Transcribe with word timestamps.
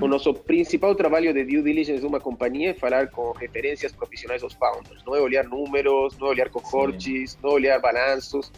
O 0.00 0.06
nosso 0.06 0.32
principal 0.34 0.94
trabalho 0.94 1.32
de 1.32 1.44
due 1.44 1.62
diligence 1.62 2.00
de 2.00 2.06
uma 2.06 2.20
companhia 2.20 2.70
é 2.70 2.74
falar 2.74 3.08
com 3.10 3.32
referências 3.32 3.92
profissionais 3.92 4.42
dos 4.42 4.52
founders. 4.52 5.02
Não 5.06 5.16
é 5.16 5.20
olhar 5.20 5.44
números, 5.44 6.16
não 6.18 6.28
é 6.28 6.30
olhar 6.30 6.50
cohortes, 6.50 7.38
não 7.42 7.50
é 7.50 7.54
olhar 7.54 7.80
balanços. 7.80 8.52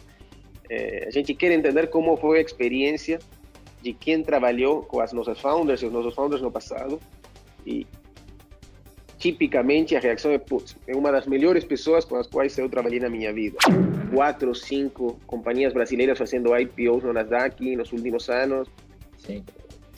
É, 0.69 1.05
a 1.07 1.11
gente 1.11 1.33
quer 1.33 1.51
entender 1.51 1.87
como 1.87 2.15
foi 2.17 2.39
a 2.39 2.41
experiência 2.41 3.19
de 3.81 3.93
quem 3.93 4.21
trabalhou 4.21 4.83
com 4.83 4.99
as 4.99 5.13
nossas 5.13 5.39
founders 5.39 5.81
e 5.81 5.85
os 5.85 5.93
nossos 5.93 6.13
founders 6.13 6.41
no 6.41 6.51
passado. 6.51 6.99
E 7.65 7.87
tipicamente 9.17 9.95
a 9.95 9.99
reação 9.99 10.31
é, 10.31 10.37
putz, 10.37 10.75
é 10.87 10.95
uma 10.95 11.11
das 11.11 11.25
melhores 11.25 11.63
pessoas 11.63 12.05
com 12.05 12.15
as 12.15 12.27
quais 12.27 12.57
eu 12.57 12.69
trabalhei 12.69 12.99
na 12.99 13.09
minha 13.09 13.33
vida. 13.33 13.57
Quatro, 14.13 14.53
cinco 14.53 15.19
companhias 15.25 15.73
brasileiras 15.73 16.17
fazendo 16.17 16.55
IPOs 16.55 17.03
no 17.03 17.13
Nasdaq 17.13 17.75
nos 17.75 17.91
últimos 17.91 18.29
anos. 18.29 18.67
Sim. 19.17 19.43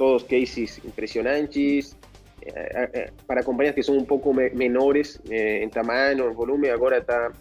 Todos 0.02 0.24
cases 0.24 0.82
impressionantes. 0.84 1.96
Eh, 2.42 2.90
eh, 2.92 3.10
para 3.28 3.44
companhias 3.44 3.76
que 3.76 3.84
são 3.84 3.96
um 3.96 4.04
pouco 4.04 4.34
menores 4.34 5.22
eh, 5.30 5.64
em 5.64 5.70
tamanho, 5.70 6.32
em 6.32 6.34
volume, 6.34 6.72
agora 6.72 6.98
está 6.98 7.32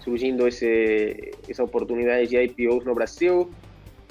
surgindo 0.00 0.48
esse, 0.48 1.32
essa 1.46 1.62
oportunidade 1.62 2.28
de 2.28 2.42
IPOs 2.42 2.86
no 2.86 2.94
Brasil. 2.94 3.50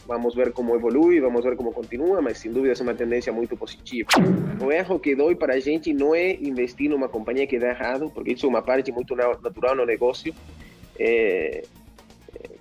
Vamos 0.06 0.36
ver 0.36 0.52
como 0.52 0.76
evolui, 0.76 1.20
vamos 1.20 1.44
ver 1.44 1.56
como 1.56 1.74
continua, 1.74 2.22
mas 2.22 2.38
sem 2.38 2.52
dúvida 2.52 2.76
é 2.80 2.84
uma 2.84 2.94
tendência 2.94 3.34
muito 3.34 3.58
positiva. 3.58 4.10
O 4.64 4.72
erro 4.72 5.00
que 5.00 5.16
dói 5.16 5.34
para 5.34 5.56
a 5.56 5.60
gente 5.60 5.92
não 5.92 6.14
é 6.14 6.34
investir 6.34 6.88
numa 6.88 7.10
companhia 7.10 7.48
que 7.48 7.58
dá 7.58 7.70
errado, 7.70 8.12
porque 8.14 8.34
isso 8.34 8.46
é 8.46 8.50
uma 8.50 8.62
parte 8.62 8.92
muito 8.92 9.16
natural 9.16 9.76
no 9.76 9.88
negócio. 9.88 10.36
É, 11.00 11.64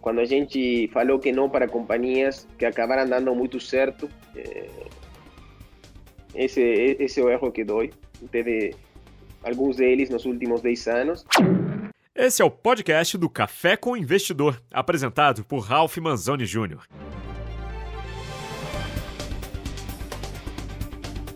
quando 0.01 0.21
a 0.21 0.25
gente 0.25 0.89
falou 0.89 1.19
que 1.19 1.31
não 1.31 1.51
para 1.51 1.69
companhias 1.69 2.49
que 2.57 2.65
acabaram 2.65 3.07
dando 3.07 3.35
muito 3.35 3.61
certo, 3.61 4.09
é, 4.35 4.67
esse, 6.35 6.61
esse 6.99 7.21
é 7.21 7.25
o 7.25 7.31
erro 7.31 7.51
que 7.51 7.65
dói. 7.65 7.93
Teve 8.31 8.75
alguns 9.43 9.77
deles 9.77 10.11
nos 10.11 10.25
últimos 10.25 10.61
10 10.61 10.89
anos. 10.89 11.25
Esse 12.15 12.43
é 12.43 12.45
o 12.45 12.51
podcast 12.51 13.17
do 13.17 13.29
Café 13.29 13.77
com 13.77 13.93
o 13.93 13.97
Investidor, 13.97 14.61
apresentado 14.71 15.45
por 15.45 15.61
Ralph 15.61 15.97
Manzoni 15.99 16.45
Jr. 16.45 16.87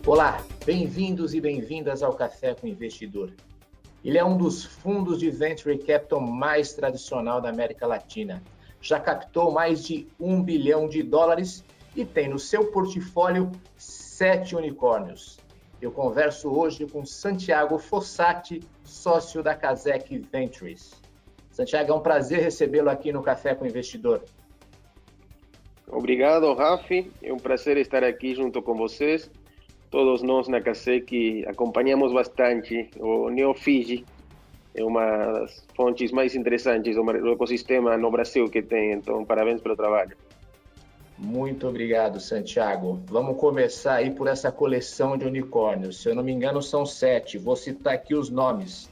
Olá, 0.05 0.45
bem-vindos 0.65 1.33
e 1.33 1.41
bem-vindas 1.41 2.03
ao 2.03 2.13
Café 2.13 2.53
com 2.53 2.67
o 2.67 2.69
Investidor. 2.69 3.31
Ele 4.03 4.19
é 4.19 4.23
um 4.23 4.37
dos 4.37 4.63
fundos 4.63 5.19
de 5.19 5.31
venture 5.31 5.75
capital 5.79 6.21
mais 6.21 6.73
tradicional 6.73 7.41
da 7.41 7.49
América 7.49 7.87
Latina. 7.87 8.43
Já 8.79 8.99
captou 8.99 9.51
mais 9.51 9.83
de 9.83 10.07
um 10.19 10.43
bilhão 10.43 10.87
de 10.87 11.01
dólares 11.01 11.63
e 11.95 12.05
tem 12.05 12.29
no 12.29 12.37
seu 12.37 12.65
portfólio 12.67 13.51
sete 14.17 14.55
unicórnios. 14.55 15.39
Eu 15.81 15.91
converso 15.91 16.49
hoje 16.49 16.85
com 16.87 17.05
Santiago 17.05 17.77
Fossati, 17.77 18.61
sócio 18.83 19.43
da 19.43 19.53
Casec 19.53 20.17
Ventures. 20.31 20.93
Santiago, 21.51 21.91
é 21.91 21.95
um 21.95 21.99
prazer 21.99 22.39
recebê-lo 22.39 22.89
aqui 22.89 23.11
no 23.11 23.21
Café 23.21 23.53
com 23.55 23.65
o 23.65 23.67
Investidor. 23.67 24.21
Obrigado, 25.87 26.53
Rafi. 26.53 27.11
É 27.21 27.31
um 27.31 27.37
prazer 27.37 27.77
estar 27.77 28.03
aqui 28.03 28.33
junto 28.33 28.61
com 28.61 28.75
vocês 28.75 29.29
todos 29.95 30.21
nós 30.21 30.49
na 30.49 30.59
CASEC 30.59 31.45
acompanhamos 31.47 32.11
bastante 32.11 32.89
o 32.99 33.29
NeoFiji, 33.29 34.03
é 34.73 34.83
uma 34.83 35.05
das 35.05 35.65
fontes 35.73 36.11
mais 36.11 36.35
interessantes 36.35 36.97
do 36.97 37.31
ecossistema 37.31 37.95
no 37.95 38.11
Brasil 38.11 38.49
que 38.49 38.61
tem, 38.61 38.91
então 38.91 39.23
parabéns 39.23 39.61
pelo 39.61 39.73
trabalho. 39.73 40.17
Muito 41.17 41.67
obrigado, 41.67 42.19
Santiago. 42.19 42.99
Vamos 43.05 43.39
começar 43.39 43.95
aí 43.95 44.11
por 44.11 44.27
essa 44.27 44.51
coleção 44.51 45.17
de 45.17 45.25
unicórnios. 45.25 46.01
Se 46.01 46.09
eu 46.09 46.15
não 46.15 46.23
me 46.23 46.31
engano, 46.31 46.61
são 46.61 46.85
sete. 46.85 47.37
Vou 47.37 47.55
citar 47.55 47.93
aqui 47.93 48.13
os 48.13 48.29
nomes. 48.29 48.89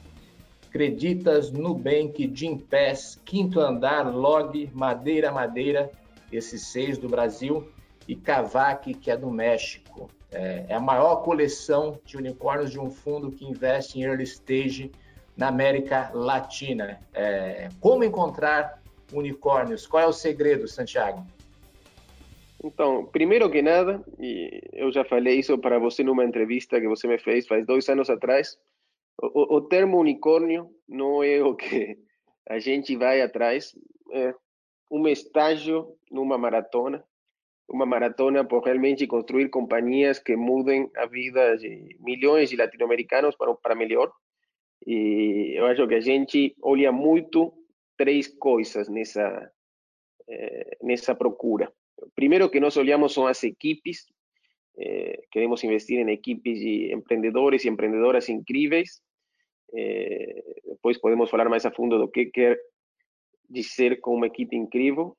Creditas, 0.70 1.52
Nubank, 1.52 2.32
Gimpass, 2.34 3.20
Quinto 3.24 3.60
Andar, 3.60 4.12
Log, 4.12 4.70
Madeira 4.72 5.30
Madeira, 5.30 5.90
esses 6.32 6.66
seis 6.66 6.98
do 6.98 7.08
Brasil, 7.08 7.70
e 8.08 8.16
Cavac, 8.16 8.92
que 8.94 9.10
é 9.10 9.16
do 9.16 9.30
México. 9.30 10.10
É, 10.32 10.64
é 10.68 10.74
a 10.74 10.80
maior 10.80 11.16
coleção 11.16 12.00
de 12.04 12.16
unicórnios 12.16 12.70
de 12.70 12.80
um 12.80 12.90
fundo 12.90 13.30
que 13.30 13.44
investe 13.44 14.00
em 14.00 14.02
early 14.02 14.24
stage 14.24 14.90
na 15.36 15.48
América 15.48 16.10
Latina. 16.12 16.98
É, 17.12 17.68
como 17.80 18.02
encontrar 18.02 18.82
unicórnios? 19.12 19.86
Qual 19.86 20.02
é 20.02 20.06
o 20.06 20.12
segredo, 20.12 20.66
Santiago? 20.66 21.24
Então, 22.64 23.06
primeiro 23.06 23.50
que 23.50 23.60
nada, 23.60 24.02
e 24.18 24.60
eu 24.72 24.90
já 24.90 25.04
falei 25.04 25.38
isso 25.38 25.58
para 25.58 25.78
você 25.78 26.02
numa 26.02 26.24
entrevista 26.24 26.80
que 26.80 26.88
você 26.88 27.06
me 27.06 27.18
fez 27.18 27.46
faz 27.46 27.66
dois 27.66 27.86
anos 27.90 28.08
atrás, 28.08 28.58
o, 29.20 29.56
o 29.56 29.60
termo 29.60 29.98
unicórnio 29.98 30.70
não 30.88 31.22
é 31.22 31.42
o 31.42 31.54
que 31.54 31.98
a 32.48 32.58
gente 32.58 32.96
vai 32.96 33.20
atrás, 33.20 33.76
é 34.12 34.34
um 34.90 35.06
estágio 35.06 35.94
numa 36.10 36.38
maratona 36.38 37.04
uma 37.68 37.86
maratona 37.86 38.44
por 38.44 38.62
realmente 38.62 39.06
construir 39.06 39.48
companhias 39.48 40.18
que 40.18 40.36
mudem 40.36 40.90
a 40.96 41.06
vida 41.06 41.56
de 41.56 41.96
milhões 42.00 42.50
de 42.50 42.56
latino-americanos 42.56 43.36
para, 43.36 43.54
para 43.54 43.74
melhor. 43.74 44.12
E 44.86 45.54
eu 45.56 45.66
acho 45.66 45.86
que 45.88 45.94
a 45.94 46.00
gente 46.00 46.54
olha 46.62 46.92
muito 46.92 47.52
três 47.96 48.28
coisas 48.28 48.88
nessa, 48.88 49.50
eh, 50.28 50.76
nessa 50.82 51.14
procura. 51.14 51.72
Primeiro 52.14 52.50
que 52.50 52.60
nós 52.60 52.76
olhamos 52.76 53.12
são 53.12 53.26
as 53.26 53.42
equipes, 53.42 54.06
eh, 54.78 55.22
queremos 55.30 55.62
investir 55.64 55.98
em 55.98 56.10
equipes 56.10 56.58
de 56.58 56.92
empreendedores 56.92 57.64
e 57.64 57.68
empreendedoras 57.68 58.28
incríveis. 58.28 59.02
Eh, 59.74 60.42
depois 60.66 60.98
podemos 60.98 61.30
falar 61.30 61.48
mais 61.48 61.64
a 61.66 61.70
fundo 61.70 61.98
do 61.98 62.08
que 62.08 62.26
quer 62.26 62.58
dizer 63.48 64.00
com 64.00 64.14
uma 64.14 64.26
equipe 64.26 64.56
incrível 64.56 65.16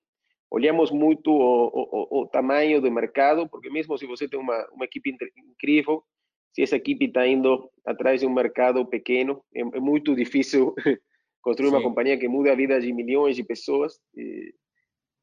olhamos 0.56 0.92
muito 0.92 1.32
o, 1.32 1.68
o, 1.68 2.22
o, 2.22 2.28
tamanho 2.28 2.80
do 2.82 2.92
mercado, 2.92 3.48
porque 3.50 3.70
mesmo 3.70 3.98
se 3.98 4.06
você 4.06 4.28
tem 4.28 4.40
uma, 4.40 4.66
uma 4.72 4.86
equipe 4.86 5.16
incrível, 5.38 6.02
se 6.54 6.62
essa 6.62 6.78
equipe 6.78 7.06
está 7.06 7.28
indo 7.28 7.70
atrás 7.86 8.22
de 8.22 8.26
um 8.26 8.34
mercado 8.34 8.86
pequeno, 8.86 9.44
é, 9.54 9.60
é 9.60 9.80
muito 9.80 10.16
difícil 10.16 10.74
construir 11.42 11.70
Sim. 11.70 11.76
uma 11.76 11.84
companhia 11.84 12.18
que 12.18 12.30
mude 12.30 12.50
a 12.50 12.56
vida 12.56 12.80
de 12.80 12.94
milhões 12.94 13.36
de 13.36 13.44
pessoas. 13.44 14.00
E, 14.16 14.54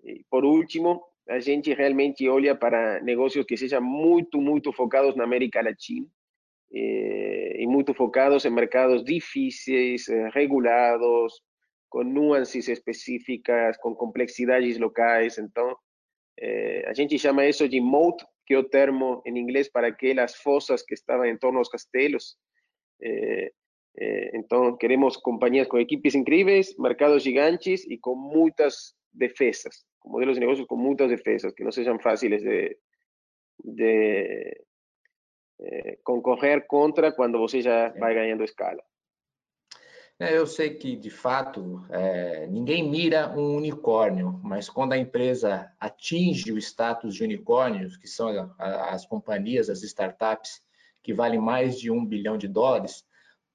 e, 0.04 0.24
por 0.30 0.44
último, 0.44 1.02
a 1.28 1.40
gente 1.40 1.72
realmente 1.72 2.28
olha 2.28 2.54
para 2.54 3.00
negócios 3.00 3.44
que 3.46 3.56
sejam 3.56 3.82
muito, 3.82 4.40
muito 4.40 4.72
focados 4.72 5.14
na 5.16 5.24
América 5.24 5.62
Latina 5.62 6.06
e, 6.70 7.56
e 7.60 7.66
muito 7.66 7.94
focados 7.94 8.44
em 8.44 8.50
mercados 8.50 9.04
difíceis, 9.04 10.08
eh, 10.08 10.28
regulados, 10.34 11.40
com 11.88 12.02
nuances 12.02 12.68
específicas, 12.68 13.76
com 13.76 13.94
complexidades 13.94 14.78
locais. 14.78 15.38
Então, 15.38 15.76
eh, 16.40 16.84
a 16.86 16.94
gente 16.94 17.18
chama 17.18 17.46
isso 17.46 17.68
de 17.68 17.80
moat, 17.80 18.24
que 18.46 18.54
é 18.54 18.58
o 18.58 18.64
termo 18.64 19.22
em 19.26 19.38
inglês 19.38 19.70
para 19.70 19.88
aquelas 19.88 20.34
fossas 20.34 20.82
que 20.82 20.94
estavam 20.94 21.26
em 21.26 21.38
torno 21.38 21.58
dos 21.58 21.68
castelos. 21.68 22.36
Eh, 23.00 23.52
eh, 23.98 24.30
então, 24.34 24.76
queremos 24.76 25.16
companhias 25.18 25.68
com 25.68 25.78
equipes 25.78 26.14
incríveis, 26.14 26.74
mercados 26.78 27.22
gigantes 27.22 27.84
e 27.84 27.98
com 27.98 28.16
muitas 28.16 28.94
defesas, 29.12 29.84
modelos 30.04 30.34
de 30.34 30.40
negócios 30.40 30.66
com 30.66 30.76
muitas 30.76 31.08
defesas, 31.08 31.52
que 31.52 31.64
não 31.64 31.72
sejam 31.72 31.98
fáceis 31.98 32.42
de, 32.42 32.78
de 33.64 34.64
concorrer 36.02 36.66
contra 36.66 37.12
quando 37.12 37.38
você 37.38 37.60
já 37.60 37.88
vai 37.90 38.14
ganhando 38.14 38.44
escala. 38.44 38.82
É, 40.18 40.36
eu 40.36 40.46
sei 40.46 40.74
que, 40.74 40.94
de 40.94 41.10
fato, 41.10 41.84
é, 41.90 42.46
ninguém 42.46 42.88
mira 42.88 43.36
um 43.36 43.56
unicórnio, 43.56 44.38
mas 44.42 44.68
quando 44.68 44.92
a 44.92 44.98
empresa 44.98 45.72
atinge 45.80 46.52
o 46.52 46.58
status 46.58 47.16
de 47.16 47.24
unicórnios, 47.24 47.96
que 47.96 48.06
são 48.06 48.54
as 48.58 49.04
companhias, 49.04 49.68
as 49.68 49.82
startups, 49.82 50.62
que 51.02 51.12
valem 51.12 51.40
mais 51.40 51.76
de 51.76 51.90
um 51.90 52.06
bilhão 52.06 52.38
de 52.38 52.46
dólares, 52.46 53.04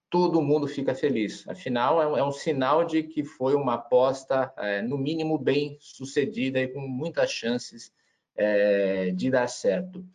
todo 0.09 0.41
mundo 0.41 0.67
fica 0.67 0.95
feliz. 0.95 1.47
Afinal, 1.47 2.01
é 2.01 2.07
um, 2.07 2.29
é 2.29 2.31
sinal 2.31 2.85
de 2.85 3.03
que 3.03 3.23
foi 3.23 3.55
uma 3.55 3.75
aposta, 3.75 4.53
é, 4.57 4.81
no 4.81 4.97
mínimo, 4.97 5.37
bem 5.37 5.77
sucedida 5.79 6.59
e 6.59 6.67
com 6.67 6.81
muitas 6.81 7.31
chances 7.31 7.93
é, 8.35 9.11
de 9.11 9.29
dar 9.29 9.47
certo. 9.47 10.05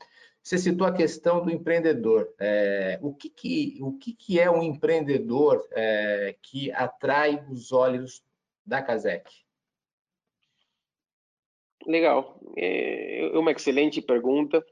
Você 0.42 0.58
citou 0.58 0.86
a 0.86 0.92
questão 0.92 1.44
do 1.44 1.50
empreendedor. 1.50 2.32
É, 2.38 2.98
o 3.00 3.14
que, 3.14 3.30
que, 3.30 3.78
o 3.80 3.92
que, 3.92 4.12
que 4.12 4.40
é 4.40 4.50
um 4.50 4.62
empreendedor 4.62 5.66
é, 5.72 6.34
que 6.42 6.72
atrai 6.72 7.44
os 7.48 7.70
olhos 7.70 8.24
da 8.66 8.82
Casec? 8.82 9.30
Legal. 11.86 12.40
É, 12.56 13.26
é 13.26 13.38
uma 13.38 13.52
excelente 13.52 14.00
pergunta. 14.00 14.64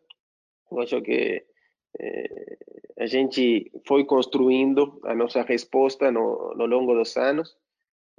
Eu 0.70 0.80
acho 0.80 1.00
que 1.02 1.44
a 3.00 3.06
gente 3.06 3.72
foi 3.88 4.04
construindo 4.04 5.00
a 5.04 5.14
nossa 5.14 5.40
resposta 5.42 6.12
no, 6.12 6.54
no 6.54 6.66
longo 6.66 6.94
dos 6.94 7.16
anos, 7.16 7.56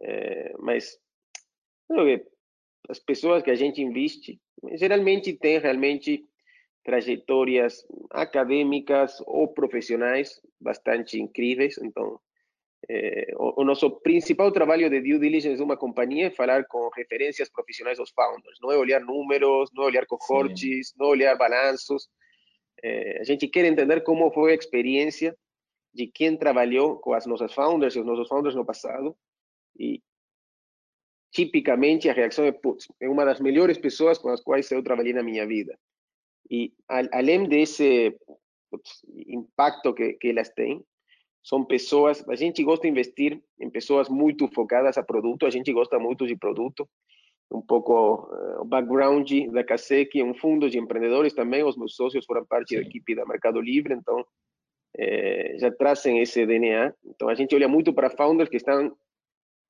é, 0.01 0.56
mas 0.57 1.00
as 2.89 2.98
pessoas 2.98 3.44
que 3.44 3.51
a 3.51 3.56
gente 3.56 3.80
investe 3.80 4.42
geralmente 4.74 5.33
têm 5.33 5.60
realmente 5.60 6.25
trajetórias 6.83 7.86
acadêmicas 8.10 9.22
ou 9.28 9.48
profissionais 9.54 10.42
bastante 10.60 11.22
incríveis. 11.22 11.78
Então, 11.78 12.19
é, 12.89 13.33
o, 13.36 13.62
o, 13.62 13.63
nosso 13.63 13.92
principal 14.01 14.51
trabalho 14.51 14.89
de 14.89 15.00
due 15.00 15.19
diligence 15.19 15.57
de 15.57 15.63
uma 15.63 15.78
companhia 15.78 16.28
é 16.28 16.31
falar 16.31 16.66
com 16.66 16.89
referências 16.95 17.51
profissionais 17.51 18.00
dos 18.00 18.10
founders. 18.10 18.57
Não 18.60 18.72
é 18.72 18.78
olhar 18.78 19.00
números, 19.00 19.69
não 19.75 19.83
é 19.83 19.86
olhar 19.86 20.07
cohortes, 20.07 20.88
Sim. 20.88 20.95
não 20.98 21.06
é 21.06 21.10
olhar 21.10 21.38
balanços. 21.38 22.10
É, 22.83 23.19
a 23.22 23.24
gente 23.24 23.48
quer 23.48 23.66
entender 23.66 24.01
como 24.01 24.31
foi 24.31 24.51
a 24.51 24.56
experiência 24.56 25.38
de 25.94 26.07
quem 26.07 26.38
trabalhou 26.38 26.98
com 26.98 27.13
as 27.13 27.25
nossas 27.25 27.54
founders 27.54 27.95
e 27.95 28.00
os 28.00 28.06
nossos 28.06 28.28
founders 28.28 28.56
no 28.56 28.66
passado. 28.66 29.16
E 29.78 30.01
tipicamente 31.31 32.10
a 32.10 32.13
reação 32.13 32.45
é, 32.45 32.51
putz, 32.51 32.88
é 33.00 33.10
uma 33.10 33.25
das 33.25 33.39
melhores 33.39 33.78
pessoas 33.78 34.18
com 34.18 34.30
as 34.30 34.42
quais 34.42 34.69
eu 34.72 34.83
trabalhei 34.83 35.13
na 35.13 35.24
minha 35.24 35.45
vida. 35.45 35.78
E 36.50 36.74
além 36.88 37.48
desse 37.48 38.18
putz, 38.69 39.01
impacto 39.28 39.94
que, 39.94 40.13
que 40.13 40.30
elas 40.30 40.50
têm, 40.50 40.83
são 41.44 41.66
pessoas, 41.66 42.28
a 42.30 42.36
gente 42.36 42.63
gosta 42.63 42.83
de 42.83 42.89
investir 42.89 43.42
em 43.60 43.69
pessoas 43.69 44.10
muito 44.10 44.48
focadas 44.50 44.98
a 44.98 45.04
produto, 45.04 45.45
a 45.45 45.50
gente 45.50 45.74
gosta 45.74 45.98
muito 45.98 46.28
de 46.28 46.36
produto, 46.36 46.88
um 47.51 47.62
pouco 47.62 48.27
uh, 48.31 48.62
o 48.62 48.65
background 48.65 49.30
da 49.51 49.63
Kasek, 49.63 50.24
um 50.24 50.33
fundo 50.33 50.69
de 50.69 50.80
empreendedores 50.80 51.33
também, 51.33 51.63
os 51.63 51.75
meus 51.75 51.95
sócios 51.95 52.25
foram 52.25 52.45
parte 52.45 52.69
Sim. 52.69 52.75
da 52.75 52.81
equipe 52.81 53.15
da 53.15 53.25
Mercado 53.25 53.59
Livre, 53.59 53.94
então 53.94 54.25
é, 54.98 55.57
já 55.59 55.71
trazem 55.71 56.19
esse 56.19 56.45
DNA. 56.45 56.94
Então 57.06 57.27
a 57.27 57.36
gente 57.36 57.53
olha 57.53 57.68
muito 57.68 57.94
para 57.94 58.09
founders 58.09 58.50
que 58.50 58.57
estão 58.57 58.95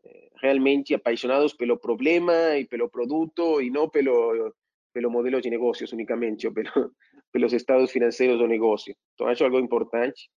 é, 0.06 0.30
realmente 0.42 0.94
apaixonados 0.94 1.54
pelo 1.54 1.78
problema 1.78 2.58
e 2.58 2.66
pelo 2.66 2.90
produto 2.90 3.62
e 3.62 3.70
não 3.70 3.90
pelo 3.90 4.54
pelo 4.94 5.10
modelo 5.10 5.40
de 5.40 5.50
negócios 5.50 5.94
unicamente 5.94 6.46
ou 6.46 6.54
pelo, 6.54 6.70
pelos 7.32 7.54
estados 7.54 7.92
financeiros 7.92 8.38
do 8.38 8.48
negócio. 8.48 8.96
Então 9.14 9.28
acho 9.28 9.44
algo 9.44 9.60
importante. 9.60 10.30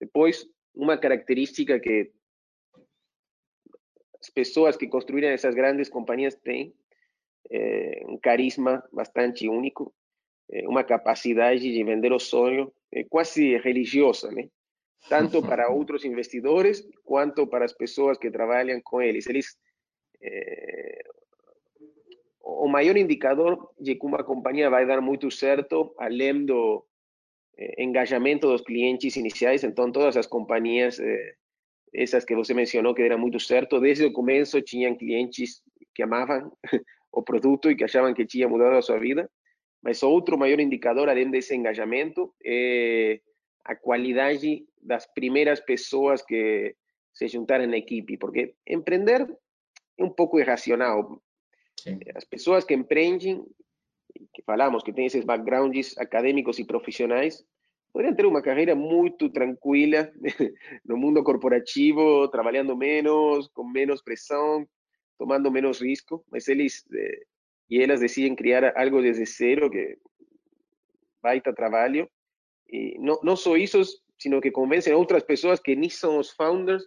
Depois 0.00 0.46
uma 0.74 0.96
característica 0.96 1.80
que 1.80 2.12
pessoas 4.28 4.76
que 4.76 4.86
construíram 4.86 5.28
essas 5.28 5.54
grandes 5.54 5.88
companhias 5.88 6.34
têm 6.34 6.74
é, 7.50 8.02
um 8.06 8.18
carisma 8.18 8.82
bastante 8.92 9.48
único, 9.48 9.94
é, 10.50 10.66
uma 10.68 10.84
capacidade 10.84 11.60
de 11.60 11.84
vender 11.84 12.12
o 12.12 12.18
sonho 12.18 12.72
é, 12.92 13.04
quase 13.04 13.56
religiosa, 13.58 14.30
né? 14.30 14.48
Tanto 15.08 15.42
para 15.42 15.68
outros 15.72 16.04
investidores 16.04 16.86
quanto 17.04 17.46
para 17.46 17.64
as 17.64 17.72
pessoas 17.72 18.18
que 18.18 18.30
trabalham 18.30 18.80
com 18.82 19.00
eles. 19.00 19.26
Eles 19.26 19.56
o 22.48 22.66
maior 22.66 22.96
indicador 22.96 23.70
de 23.78 23.94
que 23.94 24.06
uma 24.06 24.24
companhia 24.24 24.70
vai 24.70 24.86
dar 24.86 25.00
muito 25.00 25.30
certo, 25.30 25.94
além 25.98 26.46
do 26.46 26.84
eh, 27.58 27.82
engajamento 27.82 28.48
dos 28.48 28.62
clientes 28.62 29.16
iniciais, 29.16 29.62
então 29.64 29.92
todas 29.92 30.16
as 30.16 30.26
companhias, 30.26 30.98
eh, 30.98 31.34
essas 31.94 32.24
que 32.24 32.34
você 32.34 32.54
mencionou 32.54 32.94
que 32.94 33.02
deram 33.02 33.18
muito 33.18 33.40
certo, 33.40 33.80
desde 33.80 34.04
o 34.04 34.12
começo 34.12 34.60
tinham 34.62 34.96
clientes 34.96 35.62
que 35.94 36.02
amavam 36.02 36.52
o 37.12 37.22
produto 37.22 37.70
e 37.70 37.76
que 37.76 37.84
achavam 37.84 38.14
que 38.14 38.26
tinha 38.26 38.48
mudado 38.48 38.76
a 38.76 38.82
sua 38.82 38.98
vida, 38.98 39.30
mas 39.82 40.02
outro 40.02 40.36
maior 40.36 40.60
indicador, 40.60 41.08
além 41.08 41.30
desse 41.30 41.54
engajamento, 41.54 42.34
é 42.44 43.20
a 43.64 43.74
qualidade 43.76 44.64
das 44.80 45.06
primeiras 45.06 45.60
pessoas 45.60 46.22
que 46.22 46.74
se 47.12 47.28
juntaram 47.28 47.66
na 47.66 47.76
equipe, 47.76 48.16
porque 48.16 48.54
empreender 48.66 49.28
é 49.98 50.04
um 50.04 50.10
pouco 50.10 50.38
irracional. 50.38 51.20
Sim. 51.80 51.98
As 52.14 52.24
pessoas 52.24 52.64
que 52.64 52.74
empreendem 52.74 53.44
que 54.32 54.42
falamos, 54.42 54.82
que 54.82 54.92
tem 54.92 55.06
esses 55.06 55.24
backgrounds 55.24 55.96
acadêmicos 55.98 56.58
e 56.58 56.64
profissionais, 56.64 57.44
poderiam 57.92 58.14
ter 58.14 58.26
uma 58.26 58.42
carreira 58.42 58.74
muito 58.74 59.28
tranquila 59.30 60.10
no 60.84 60.96
mundo 60.96 61.22
corporativo, 61.22 62.28
trabalhando 62.28 62.76
menos, 62.76 63.48
com 63.48 63.64
menos 63.64 64.02
pressão, 64.02 64.66
tomando 65.18 65.50
menos 65.50 65.80
risco, 65.80 66.24
mas 66.30 66.48
eles 66.48 66.84
eh, 66.94 67.22
e 67.70 67.82
elas 67.82 68.00
criar 68.36 68.72
algo 68.76 69.02
desde 69.02 69.26
zero, 69.26 69.70
que 69.70 69.98
baita 71.22 71.52
trabalho, 71.52 72.08
e 72.70 72.98
não, 72.98 73.20
não 73.22 73.36
só 73.36 73.56
isso, 73.56 73.82
sino 74.18 74.40
que 74.40 74.50
convencem 74.50 74.94
outras 74.94 75.22
pessoas 75.22 75.60
que 75.60 75.76
nem 75.76 75.90
são 75.90 76.18
os 76.18 76.30
founders, 76.30 76.84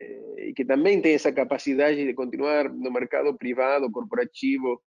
eh, 0.00 0.48
e 0.48 0.54
que 0.54 0.64
também 0.64 1.00
têm 1.00 1.14
essa 1.14 1.32
capacidade 1.32 2.04
de 2.04 2.14
continuar 2.14 2.68
no 2.68 2.90
mercado 2.90 3.36
privado, 3.36 3.90
corporativo, 3.90 4.82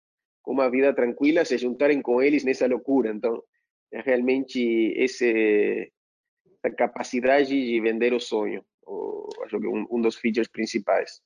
uma 0.46 0.70
vida 0.70 0.94
tranquila, 0.94 1.44
se 1.44 1.58
juntarem 1.58 2.00
com 2.00 2.22
eles 2.22 2.42
nessa 2.42 2.66
loucura. 2.66 3.10
Então, 3.10 3.42
realmente 3.93 4.61
esse, 4.96 5.93
essa 6.62 6.75
capacidade 6.75 7.49
de 7.49 7.81
vender 7.81 8.12
o 8.12 8.20
sonho, 8.20 8.64
o, 8.87 9.29
acho 9.44 9.58
que 9.58 9.67
um, 9.67 9.87
um 9.90 10.00
dos 10.00 10.17
features 10.17 10.49
principais. 10.49 11.20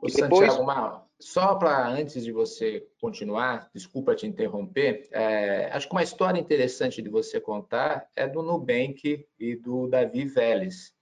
O 0.00 0.06
depois... 0.06 0.52
Santiago, 0.52 1.08
só 1.20 1.56
para 1.56 1.88
antes 1.88 2.22
de 2.24 2.30
você 2.30 2.86
continuar, 3.00 3.68
desculpa 3.74 4.14
te 4.14 4.26
interromper, 4.26 5.08
é, 5.10 5.68
acho 5.72 5.88
que 5.88 5.94
uma 5.94 6.02
história 6.02 6.38
interessante 6.38 7.02
de 7.02 7.08
você 7.08 7.40
contar 7.40 8.08
é 8.14 8.28
do 8.28 8.40
Nubank 8.40 9.26
e 9.38 9.56
do 9.56 9.88
Davi 9.88 10.24
Vélez, 10.26 10.94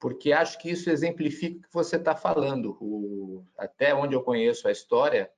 porque 0.00 0.32
acho 0.32 0.58
que 0.58 0.68
isso 0.68 0.90
exemplifica 0.90 1.58
o 1.58 1.62
que 1.62 1.72
você 1.72 1.94
está 1.94 2.16
falando. 2.16 2.76
O, 2.80 3.44
até 3.56 3.94
onde 3.94 4.16
eu 4.16 4.22
conheço 4.22 4.66
a 4.66 4.72
história, 4.72 5.30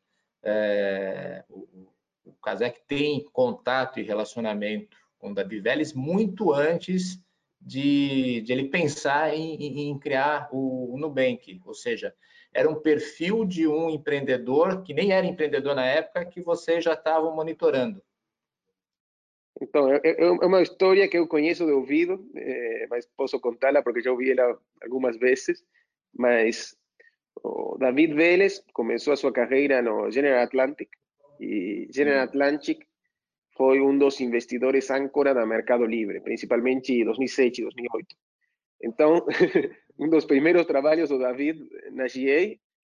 é, 0.43 1.45
o, 1.51 1.87
o 2.25 2.33
Kazek 2.33 2.81
tem 2.87 3.25
contato 3.33 4.01
e 4.01 4.03
relacionamento 4.03 4.97
com 5.19 5.31
o 5.31 5.35
Davi 5.35 5.61
Vélez 5.61 5.93
muito 5.93 6.53
antes 6.53 7.23
de, 7.61 8.43
de 8.43 8.53
ele 8.53 8.69
pensar 8.69 9.35
em, 9.35 9.89
em 9.91 9.99
criar 9.99 10.49
o, 10.53 10.95
o, 10.95 10.99
Nubank, 10.99 11.61
ou 11.65 11.75
seja, 11.75 12.15
era 12.53 12.69
um 12.69 12.81
perfil 12.81 13.45
de 13.45 13.67
um 13.67 13.89
empreendedor 13.89 14.83
que 14.83 14.93
nem 14.93 15.13
era 15.13 15.27
empreendedor 15.27 15.75
na 15.75 15.87
época 15.87 16.27
que 16.27 16.43
você 16.43 16.81
já 16.81 16.93
estava 16.93 17.31
monitorando. 17.31 18.03
Então, 19.61 19.91
é, 19.91 20.01
é, 20.05 20.25
é, 20.25 20.31
uma 20.31 20.63
história 20.63 21.09
que 21.09 21.17
eu 21.17 21.27
conheço 21.27 21.65
de 21.65 21.73
ouvido, 21.73 22.29
é, 22.37 22.87
mas 22.91 23.07
posso 23.17 23.41
contá-la 23.41 23.83
porque 23.83 24.03
já 24.03 24.11
ouvi 24.11 24.33
ela 24.33 24.59
algumas 24.83 25.17
vezes, 25.17 25.65
mas 26.13 26.77
o 27.43 27.77
David 27.79 28.15
Vélez 28.15 28.63
começou 28.73 29.13
a 29.13 29.17
sua 29.17 29.33
carreira 29.33 29.81
no 29.81 30.11
General 30.11 30.43
Atlantic 30.43 30.91
e 31.41 31.89
General 31.91 32.25
Atlantic 32.25 32.85
foi 33.57 33.81
um 33.81 33.97
dos 33.97 34.21
investidores 34.21 34.91
âncora 34.91 35.33
da 35.33 35.47
Mercado 35.47 35.85
Livre, 35.85 36.21
principalmente 36.21 36.93
em 36.93 37.05
2007 37.05 37.59
e 37.59 37.65
2008. 37.65 38.17
Então, 38.83 39.25
um 39.99 40.09
dos 40.09 40.25
primeiros 40.25 40.67
trabalhos 40.67 41.09
do 41.09 41.19
David 41.19 41.65
na 41.93 42.05
GA 42.05 42.57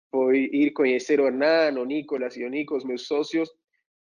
foi 0.09 0.49
ir 0.51 0.71
conhecer 0.71 1.19
o 1.19 1.27
Hernan, 1.27 1.79
o 1.79 1.85
Nicolas 1.85 2.37
e 2.37 2.43
o 2.43 2.49
Nico, 2.49 2.75
os 2.75 2.85
meus 2.85 3.05
sócios, 3.05 3.49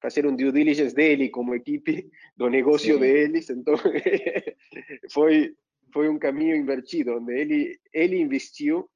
fazer 0.01 0.27
um 0.27 0.37
due 0.37 0.53
diligence 0.53 0.95
dele 0.95 1.29
como 1.29 1.55
equipe 1.55 2.09
do 2.37 2.49
negócio 2.49 2.95
Sim. 2.95 3.01
deles. 3.01 3.51
Então, 3.51 3.75
foi 5.13 5.55
foi 5.93 6.09
um 6.09 6.19
caminho 6.19 6.57
invertido, 6.57 7.17
onde 7.17 7.33
ele 7.33 7.79
ele 7.93 8.17
investiu 8.17 8.89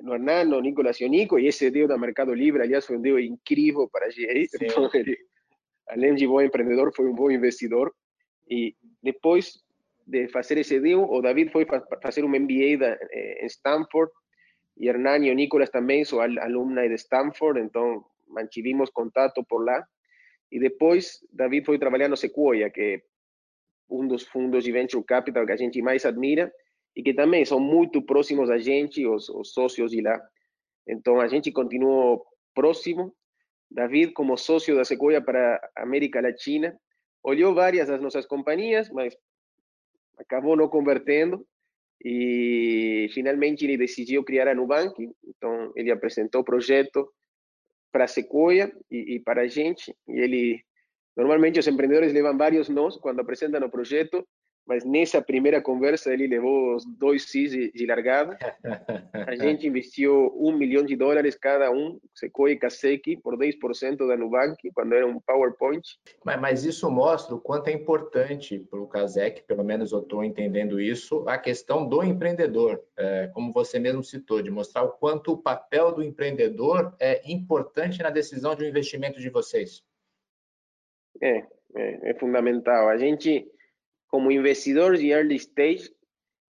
no 0.00 0.14
Hernán, 0.14 0.48
no 0.48 0.60
Nicolás 0.60 1.00
y 1.00 1.08
Nico, 1.08 1.38
y 1.38 1.48
ese 1.48 1.70
deal 1.70 1.88
de 1.88 1.98
Mercado 1.98 2.34
Libre, 2.34 2.62
aliás, 2.62 2.86
foi 2.86 2.96
um 2.96 3.02
deal 3.02 3.18
incrível 3.18 3.88
para 3.88 4.06
a. 4.06 4.10
Sim. 4.10 4.46
Então, 4.60 4.90
ele, 4.94 5.18
além 5.88 6.14
de 6.14 6.26
bom 6.26 6.40
empreendedor, 6.40 6.92
foi 6.94 7.06
um 7.06 7.14
bom 7.14 7.30
investidor. 7.30 7.94
E 8.48 8.74
depois 9.02 9.62
de 10.06 10.28
fazer 10.28 10.58
esse 10.58 10.80
deal, 10.80 11.08
o 11.10 11.20
David 11.20 11.50
foi 11.50 11.66
fazer 12.02 12.24
um 12.24 12.28
MBA 12.28 12.78
da, 12.78 12.98
em 13.12 13.46
Stanford, 13.46 14.10
e 14.76 14.88
Hernán 14.88 15.24
e 15.24 15.30
o 15.30 15.34
Nicolás 15.34 15.70
também 15.70 16.04
são 16.04 16.20
alumni 16.20 16.88
de 16.88 16.94
Stanford, 16.94 17.60
então 17.60 18.04
mantivimos 18.28 18.90
contato 18.90 19.44
por 19.44 19.64
lá. 19.64 19.86
E 20.50 20.58
depois, 20.58 21.18
David 21.32 21.66
foi 21.66 21.78
trabalhar 21.78 22.08
no 22.08 22.16
Sequoia, 22.16 22.70
que 22.70 22.80
é 22.80 23.02
um 23.88 24.06
dos 24.06 24.22
fundos 24.24 24.64
de 24.64 24.72
venture 24.72 25.04
capital 25.04 25.46
que 25.46 25.52
a 25.52 25.56
gente 25.56 25.80
mais 25.82 26.04
admira, 26.04 26.50
e 26.94 27.02
que 27.02 27.14
também 27.14 27.44
são 27.44 27.58
muito 27.58 28.02
próximos 28.02 28.48
da 28.48 28.58
gente, 28.58 29.06
os, 29.06 29.28
os 29.28 29.52
sócios 29.52 29.90
de 29.90 30.00
lá. 30.00 30.20
Então, 30.86 31.20
a 31.20 31.28
gente 31.28 31.50
continuou 31.50 32.24
próximo. 32.54 33.14
David, 33.70 34.12
como 34.12 34.36
sócio 34.36 34.76
da 34.76 34.84
Sequoia 34.84 35.20
para 35.20 35.56
a 35.76 35.82
América 35.82 36.20
Latina, 36.20 36.76
olhou 37.22 37.54
várias 37.54 37.88
das 37.88 38.00
nossas 38.00 38.26
companhias, 38.26 38.90
mas 38.90 39.16
acabou 40.18 40.56
não 40.56 40.68
convertendo 40.68 41.46
e 42.04 43.08
finalmente 43.14 43.64
ele 43.64 43.76
decidiu 43.76 44.24
criar 44.24 44.48
a 44.48 44.54
Nubank. 44.54 45.08
Então, 45.24 45.72
ele 45.76 45.90
apresentou 45.90 46.40
o 46.40 46.44
projeto 46.44 47.08
para 47.92 48.04
a 48.04 48.08
Sequoia 48.08 48.72
e, 48.90 49.14
e, 49.14 49.20
para 49.20 49.42
a 49.42 49.46
gente. 49.46 49.94
E 50.08 50.18
ele, 50.18 50.64
normalmente 51.16 51.60
os 51.60 51.66
empreendedores 51.66 52.12
levam 52.12 52.36
vários 52.36 52.68
nós 52.68 52.96
quando 52.96 53.20
apresentam 53.20 53.64
o 53.64 53.70
projeto, 53.70 54.26
mas 54.72 54.86
nessa 54.86 55.20
primeira 55.20 55.60
conversa 55.60 56.14
ele 56.14 56.26
levou 56.26 56.74
os 56.74 56.86
dois 56.96 57.24
Cs 57.24 57.50
de, 57.74 57.86
largada. 57.86 58.38
A 59.12 59.34
gente 59.34 59.66
investiu 59.66 60.34
um 60.34 60.50
milhão 60.50 60.82
de 60.82 60.96
dólares 60.96 61.36
cada 61.36 61.70
um, 61.70 62.00
Sequoia 62.14 62.54
e 62.54 62.58
Kaseki, 62.58 63.18
por 63.18 63.36
10% 63.36 63.98
da 63.98 64.16
Nubank, 64.16 64.56
quando 64.72 64.94
era 64.94 65.06
um 65.06 65.20
PowerPoint. 65.20 65.86
Mas, 66.24 66.40
mas 66.40 66.64
isso 66.64 66.90
mostra 66.90 67.34
o 67.34 67.40
quanto 67.40 67.68
é 67.68 67.72
importante 67.72 68.60
para 68.60 68.80
o 68.80 68.86
Kasek, 68.86 69.42
pelo 69.42 69.62
menos 69.62 69.92
eu 69.92 69.98
estou 69.98 70.24
entendendo 70.24 70.80
isso, 70.80 71.22
a 71.28 71.36
questão 71.36 71.86
do 71.86 72.02
empreendedor, 72.02 72.82
é, 72.96 73.26
como 73.34 73.52
você 73.52 73.78
mesmo 73.78 74.02
citou, 74.02 74.40
de 74.40 74.50
mostrar 74.50 74.84
o 74.84 74.92
quanto 74.92 75.32
o 75.32 75.36
papel 75.36 75.92
do 75.92 76.02
empreendedor 76.02 76.96
é 76.98 77.20
importante 77.30 78.02
na 78.02 78.08
decisão 78.08 78.54
de 78.54 78.64
um 78.64 78.68
investimento 78.68 79.20
de 79.20 79.28
vocês. 79.28 79.84
É, 81.20 81.44
é, 81.76 82.10
é 82.10 82.14
fundamental. 82.14 82.88
A 82.88 82.96
gente 82.96 83.46
como 84.12 84.30
investidor 84.30 84.98
de 84.98 85.10
early 85.10 85.36
stage, 85.36 85.90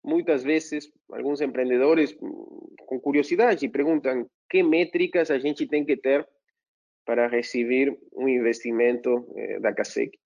muitas 0.01 0.43
vezes 0.43 0.89
alguns 1.11 1.41
empreendedores 1.41 2.13
com 2.13 2.99
curiosidade 3.01 3.67
perguntam 3.67 4.25
que 4.49 4.63
métricas 4.63 5.29
a 5.29 5.37
gente 5.37 5.67
tem 5.67 5.85
que 5.85 5.97
ter 5.97 6.25
para 7.05 7.27
receber 7.27 7.99
um 8.13 8.29
investimento 8.29 9.27
eh, 9.35 9.59
da 9.59 9.73
CASEC. 9.73 10.17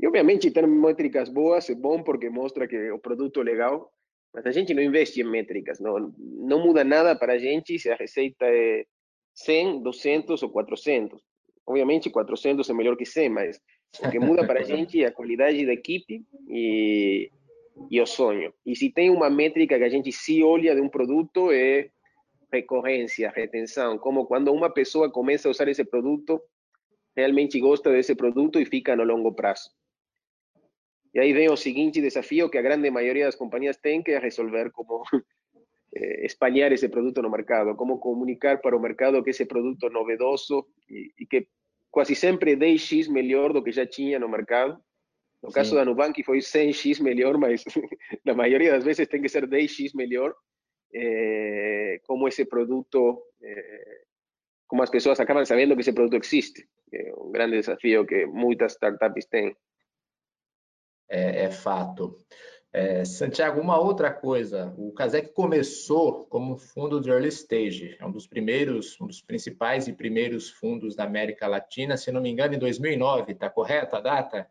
E, 0.00 0.06
obviamente, 0.06 0.50
ter 0.50 0.66
métricas 0.66 1.28
boas 1.28 1.70
é 1.70 1.76
bom 1.76 2.02
porque 2.02 2.28
mostra 2.28 2.66
que 2.66 2.90
o 2.90 2.98
produto 2.98 3.40
é 3.40 3.44
legal, 3.44 3.92
mas 4.34 4.44
a 4.44 4.50
gente 4.50 4.74
não 4.74 4.82
investe 4.82 5.20
em 5.20 5.30
métricas, 5.30 5.78
não, 5.78 6.12
não 6.18 6.58
muda 6.58 6.82
nada 6.82 7.14
para 7.14 7.34
a 7.34 7.38
gente 7.38 7.78
se 7.78 7.88
a 7.88 7.94
receita 7.94 8.46
é 8.46 8.84
100, 9.34 9.82
200 9.82 10.42
ou 10.42 10.50
400. 10.50 11.22
Obviamente, 11.64 12.10
400 12.10 12.68
é 12.68 12.74
melhor 12.74 12.96
que 12.96 13.06
100, 13.06 13.28
mas 13.28 13.60
o 14.00 14.10
que 14.10 14.18
muda 14.18 14.46
para 14.46 14.60
a 14.60 14.62
gente 14.62 15.02
é 15.02 15.06
a 15.06 15.12
qualidade 15.12 15.66
da 15.66 15.72
equipe 15.72 16.24
e, 16.48 17.30
e 17.90 18.00
o 18.00 18.06
sonho. 18.06 18.52
E 18.64 18.74
se 18.74 18.90
tem 18.90 19.10
uma 19.10 19.28
métrica 19.28 19.76
que 19.76 19.84
a 19.84 19.88
gente 19.88 20.10
se 20.10 20.42
olha 20.42 20.74
de 20.74 20.80
um 20.80 20.88
produto 20.88 21.50
é 21.52 21.90
recorrência, 22.52 23.32
retenção, 23.34 23.98
como 23.98 24.26
quando 24.26 24.52
uma 24.52 24.70
pessoa 24.70 25.10
começa 25.10 25.48
a 25.48 25.50
usar 25.50 25.68
esse 25.68 25.84
produto, 25.84 26.40
realmente 27.16 27.58
gosta 27.60 27.90
desse 27.90 28.14
produto 28.14 28.60
e 28.60 28.66
fica 28.66 28.94
no 28.94 29.04
longo 29.04 29.32
prazo. 29.32 29.70
E 31.14 31.20
aí 31.20 31.32
vem 31.32 31.50
o 31.50 31.56
seguinte 31.56 32.00
desafio 32.00 32.48
que 32.48 32.58
a 32.58 32.62
grande 32.62 32.90
maioria 32.90 33.26
das 33.26 33.36
companhias 33.36 33.76
tem, 33.76 34.02
que 34.02 34.12
é 34.12 34.18
resolver 34.18 34.70
como 34.70 35.02
eh, 35.94 36.26
espalhar 36.26 36.72
esse 36.72 36.88
produto 36.88 37.20
no 37.20 37.30
mercado, 37.30 37.74
como 37.74 37.98
comunicar 37.98 38.60
para 38.60 38.76
o 38.76 38.80
mercado 38.80 39.22
que 39.22 39.30
esse 39.30 39.44
produto 39.44 39.86
é 39.86 39.90
novedoso 39.90 40.66
e, 40.88 41.12
e 41.18 41.26
que 41.26 41.46
quase 41.92 42.16
sempre 42.16 42.56
10x 42.56 43.08
melhor 43.08 43.52
do 43.52 43.62
que 43.62 43.70
já 43.70 43.86
tinha 43.86 44.18
no 44.18 44.28
mercado. 44.28 44.82
No 45.42 45.50
Sim. 45.50 45.54
caso 45.54 45.74
da 45.74 45.84
Nubank 45.84 46.22
foi 46.24 46.38
100x 46.38 47.00
melhor, 47.02 47.36
mas 47.36 47.62
na 48.24 48.34
maioria 48.34 48.72
das 48.72 48.84
vezes 48.84 49.06
tem 49.06 49.20
que 49.20 49.28
ser 49.28 49.46
10x 49.46 49.90
melhor, 49.94 50.34
é, 50.94 52.00
como 52.04 52.26
esse 52.26 52.46
produto, 52.46 53.22
é, 53.42 54.00
como 54.66 54.82
as 54.82 54.90
pessoas 54.90 55.20
acabam 55.20 55.44
sabendo 55.44 55.74
que 55.74 55.82
esse 55.82 55.92
produto 55.92 56.24
existe. 56.24 56.66
É 56.92 57.12
um 57.16 57.30
grande 57.30 57.58
desafio 57.58 58.06
que 58.06 58.26
muitas 58.26 58.72
startups 58.72 59.26
têm. 59.26 59.54
É, 61.10 61.44
é 61.44 61.50
fato. 61.50 62.16
É, 62.74 63.04
Santiago, 63.04 63.60
uma 63.60 63.78
outra 63.78 64.10
coisa, 64.10 64.72
o 64.78 64.92
Casec 64.92 65.34
começou 65.34 66.24
como 66.24 66.54
um 66.54 66.56
fundo 66.56 67.02
de 67.02 67.10
early 67.10 67.28
stage, 67.28 67.98
é 68.00 68.06
um 68.06 68.10
dos 68.10 68.26
primeiros, 68.26 68.98
um 68.98 69.06
dos 69.06 69.20
principais 69.20 69.88
e 69.88 69.92
primeiros 69.92 70.48
fundos 70.48 70.96
da 70.96 71.04
América 71.04 71.46
Latina, 71.46 71.98
se 71.98 72.10
não 72.10 72.22
me 72.22 72.30
engano, 72.30 72.54
em 72.54 72.58
2009, 72.58 73.32
está 73.32 73.50
correta 73.50 73.98
a 73.98 74.00
data? 74.00 74.50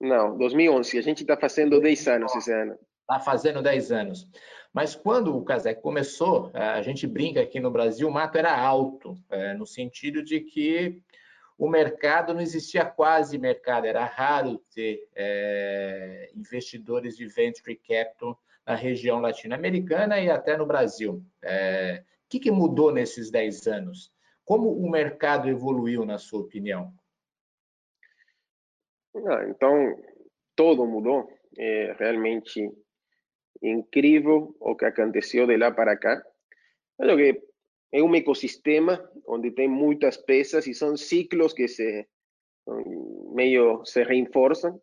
Não, 0.00 0.38
2011, 0.38 0.98
a 0.98 1.02
gente 1.02 1.20
está 1.22 1.36
fazendo 1.36 1.78
10 1.80 2.08
anos 2.08 2.34
esse 2.34 2.50
ano. 2.50 2.78
Está 3.02 3.20
fazendo 3.20 3.60
10 3.60 3.92
anos. 3.92 4.26
Mas 4.72 4.94
quando 4.94 5.36
o 5.36 5.44
Casec 5.44 5.82
começou, 5.82 6.50
a 6.54 6.80
gente 6.80 7.06
brinca 7.06 7.42
aqui 7.42 7.60
no 7.60 7.70
Brasil, 7.70 8.08
o 8.08 8.10
mato 8.10 8.38
era 8.38 8.58
alto, 8.58 9.18
é, 9.28 9.52
no 9.52 9.66
sentido 9.66 10.24
de 10.24 10.40
que 10.40 11.02
o 11.62 11.68
mercado 11.68 12.34
não 12.34 12.40
existia 12.40 12.84
quase 12.84 13.38
mercado, 13.38 13.86
era 13.86 14.04
raro 14.04 14.58
ter 14.74 15.08
é, 15.14 16.28
investidores 16.34 17.16
de 17.16 17.24
venture 17.28 17.76
capital 17.76 18.36
na 18.66 18.74
região 18.74 19.20
latino-americana 19.20 20.18
e 20.18 20.28
até 20.28 20.56
no 20.56 20.66
Brasil. 20.66 21.24
É, 21.40 22.02
o 22.02 22.28
que, 22.28 22.40
que 22.40 22.50
mudou 22.50 22.92
nesses 22.92 23.30
10 23.30 23.68
anos? 23.68 24.12
Como 24.44 24.72
o 24.72 24.90
mercado 24.90 25.48
evoluiu, 25.48 26.04
na 26.04 26.18
sua 26.18 26.40
opinião? 26.40 26.92
Ah, 29.14 29.46
então, 29.48 29.96
todo 30.56 30.84
mudou. 30.84 31.32
É 31.56 31.94
realmente 31.96 32.72
incrível 33.62 34.52
o 34.58 34.74
que 34.74 34.84
aconteceu 34.84 35.46
de 35.46 35.56
lá 35.56 35.70
para 35.70 35.96
cá. 35.96 36.20
Acho 36.98 37.16
que 37.16 37.40
é 37.92 38.02
um 38.02 38.14
ecossistema 38.14 39.10
onde 39.26 39.50
tem 39.50 39.68
muitas 39.68 40.16
peças 40.16 40.66
e 40.66 40.74
são 40.74 40.96
ciclos 40.96 41.52
que 41.52 41.68
se 41.68 42.08
meio 43.34 43.84
se 43.84 44.02
reforçam. 44.02 44.80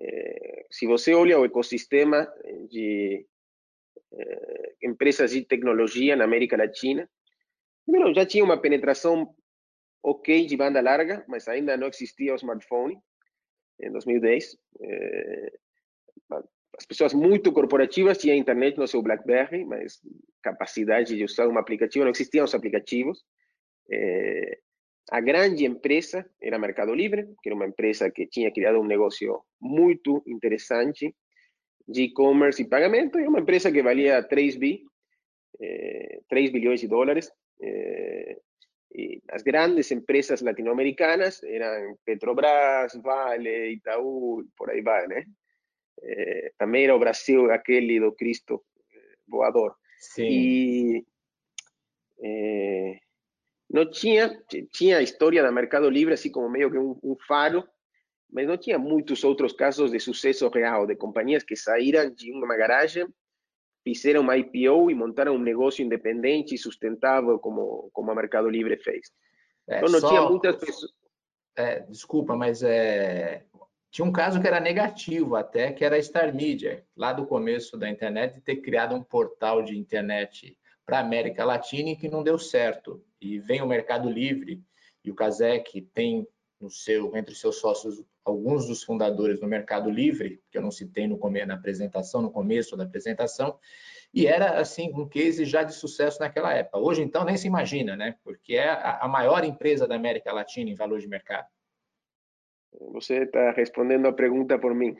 É, 0.00 0.66
se 0.70 0.86
você 0.86 1.12
olha 1.14 1.38
o 1.38 1.44
ecossistema 1.44 2.32
de 2.70 3.26
é, 4.12 4.74
empresas 4.82 5.32
de 5.32 5.44
tecnologia 5.44 6.14
na 6.14 6.24
América 6.24 6.56
Latina, 6.56 7.10
primeiro 7.84 8.14
já 8.14 8.24
tinha 8.24 8.44
uma 8.44 8.60
penetração 8.60 9.34
ok 10.02 10.46
de 10.46 10.56
banda 10.56 10.80
larga, 10.80 11.24
mas 11.26 11.48
ainda 11.48 11.76
não 11.76 11.88
existia 11.88 12.32
o 12.32 12.36
smartphone 12.36 13.00
em 13.80 13.90
2010. 13.90 14.56
As 16.78 16.86
pessoas 16.86 17.12
muito 17.12 17.52
corporativas 17.52 18.18
tinham 18.18 18.36
internet 18.36 18.78
no 18.78 18.86
seu 18.86 19.02
BlackBerry, 19.02 19.64
mas 19.64 20.00
capacidade 20.40 21.16
de 21.16 21.24
usar 21.24 21.48
um 21.48 21.58
aplicativo, 21.58 22.04
não 22.04 22.12
existiam 22.12 22.44
os 22.44 22.54
aplicativos. 22.54 23.24
É, 23.90 24.58
a 25.10 25.20
grande 25.20 25.64
empresa 25.64 26.24
era 26.40 26.58
Mercado 26.58 26.94
Livre, 26.94 27.26
que 27.42 27.48
era 27.48 27.56
uma 27.56 27.66
empresa 27.66 28.08
que 28.10 28.28
tinha 28.28 28.52
criado 28.52 28.78
um 28.78 28.86
negócio 28.86 29.42
muito 29.60 30.22
interessante 30.24 31.12
de 31.86 32.02
e-commerce 32.02 32.62
e 32.62 32.68
pagamento, 32.68 33.18
e 33.18 33.26
uma 33.26 33.40
empresa 33.40 33.72
que 33.72 33.82
valia 33.82 34.22
3 34.22 34.56
bi, 34.56 34.82
é, 35.60 36.20
3 36.28 36.52
bilhões 36.52 36.80
de 36.80 36.86
dólares. 36.86 37.28
É, 37.60 38.36
as 39.30 39.42
grandes 39.42 39.90
empresas 39.90 40.42
latino-americanas 40.42 41.42
eram 41.42 41.96
Petrobras, 42.04 42.92
Vale, 43.02 43.72
Itaú, 43.72 44.44
por 44.56 44.70
aí 44.70 44.80
vai, 44.80 45.06
né? 45.08 45.24
Eh, 46.02 46.52
também 46.58 46.84
era 46.84 46.94
o 46.94 46.98
Brasil 46.98 47.50
aquele 47.50 48.00
do 48.00 48.12
Cristo 48.12 48.64
eh, 48.92 49.16
voador. 49.26 49.74
Sim. 49.98 50.28
E 50.28 51.06
eh, 52.22 52.98
não 53.70 53.90
tinha, 53.90 54.42
tinha 54.72 54.98
a 54.98 55.02
história 55.02 55.42
da 55.42 55.52
Mercado 55.52 55.88
Livre 55.90 56.14
assim 56.14 56.30
como 56.30 56.48
meio 56.48 56.70
que 56.70 56.78
um, 56.78 56.98
um, 57.02 57.16
faro, 57.26 57.66
mas 58.30 58.46
não 58.46 58.56
tinha 58.56 58.78
muitos 58.78 59.24
outros 59.24 59.52
casos 59.52 59.90
de 59.90 60.00
sucesso 60.00 60.48
real, 60.48 60.86
de 60.86 60.96
companhias 60.96 61.42
que 61.42 61.56
saíram 61.56 62.10
de 62.10 62.32
uma 62.32 62.56
garagem, 62.56 63.06
fizeram 63.84 64.22
uma 64.22 64.36
IPO 64.36 64.90
e 64.90 64.94
montaram 64.94 65.34
um 65.34 65.38
negócio 65.38 65.84
independente 65.84 66.54
e 66.54 66.58
sustentável 66.58 67.38
como, 67.38 67.90
como 67.92 68.10
a 68.10 68.14
Mercado 68.14 68.48
Livre 68.48 68.76
fez. 68.78 69.10
É, 69.68 69.78
então 69.78 69.90
não 69.90 70.00
só, 70.00 70.08
tinha 70.08 70.22
muitas 70.22 70.56
pessoas... 70.56 70.92
É, 71.56 71.80
desculpa, 71.80 72.36
mas 72.36 72.62
é, 72.62 73.44
tinha 73.90 74.06
um 74.06 74.12
caso 74.12 74.40
que 74.40 74.46
era 74.46 74.60
negativo 74.60 75.34
até, 75.34 75.72
que 75.72 75.84
era 75.84 75.96
a 75.96 76.02
Star 76.02 76.34
Media, 76.34 76.84
lá 76.96 77.12
do 77.12 77.26
começo 77.26 77.76
da 77.76 77.88
internet, 77.88 78.34
de 78.34 78.40
ter 78.40 78.56
criado 78.56 78.94
um 78.94 79.02
portal 79.02 79.62
de 79.62 79.78
internet 79.78 80.58
para 80.84 80.98
a 80.98 81.02
América 81.02 81.44
Latina 81.44 81.90
e 81.90 81.96
que 81.96 82.08
não 82.08 82.22
deu 82.22 82.38
certo. 82.38 83.02
E 83.20 83.38
vem 83.38 83.62
o 83.62 83.66
Mercado 83.66 84.10
Livre 84.10 84.62
e 85.04 85.10
o 85.10 85.14
Kazek 85.14 85.82
tem 85.94 86.26
no 86.60 86.70
seu, 86.70 87.16
entre 87.16 87.34
seus 87.34 87.56
sócios 87.56 88.02
alguns 88.24 88.66
dos 88.66 88.82
fundadores 88.82 89.40
do 89.40 89.46
Mercado 89.46 89.88
Livre, 89.90 90.42
que 90.50 90.58
eu 90.58 90.62
não 90.62 90.70
citei 90.70 91.06
no 91.06 91.18
na 91.46 91.54
apresentação, 91.54 92.20
no 92.20 92.30
começo 92.30 92.76
da 92.76 92.84
apresentação, 92.84 93.58
e 94.12 94.26
era 94.26 94.58
assim 94.58 94.92
um 94.94 95.08
case 95.08 95.44
já 95.44 95.62
de 95.62 95.72
sucesso 95.72 96.20
naquela 96.20 96.52
época. 96.52 96.78
Hoje 96.78 97.02
então 97.02 97.24
nem 97.24 97.36
se 97.36 97.46
imagina, 97.46 97.96
né? 97.96 98.16
Porque 98.22 98.54
é 98.54 98.68
a 98.68 99.08
maior 99.08 99.44
empresa 99.44 99.86
da 99.86 99.94
América 99.94 100.32
Latina 100.32 100.70
em 100.70 100.74
valor 100.74 101.00
de 101.00 101.08
mercado. 101.08 101.46
Você 102.92 103.24
está 103.24 103.50
respondendo 103.52 104.06
a 104.06 104.12
pergunta 104.12 104.58
por 104.58 104.74
mim. 104.74 104.96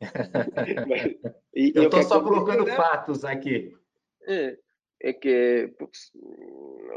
e, 1.54 1.72
eu 1.74 1.84
estou 1.84 2.02
só 2.02 2.22
colocando 2.22 2.66
fatos 2.66 3.24
aqui. 3.24 3.74
É, 4.26 4.56
é 5.00 5.12
que 5.12 5.72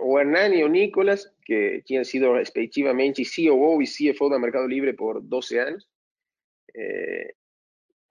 o 0.01 0.19
Hernani 0.19 0.57
e 0.57 0.63
o 0.63 0.67
Nicolas, 0.67 1.25
que 1.45 1.81
tinham 1.85 2.03
sido 2.03 2.33
respectivamente 2.33 3.25
CEO 3.25 3.81
e 3.81 3.85
CFO 3.85 4.29
da 4.29 4.39
Mercado 4.39 4.67
Livre 4.67 4.93
por 4.93 5.21
12 5.21 5.57
anos, 5.57 5.87
é, 6.75 7.33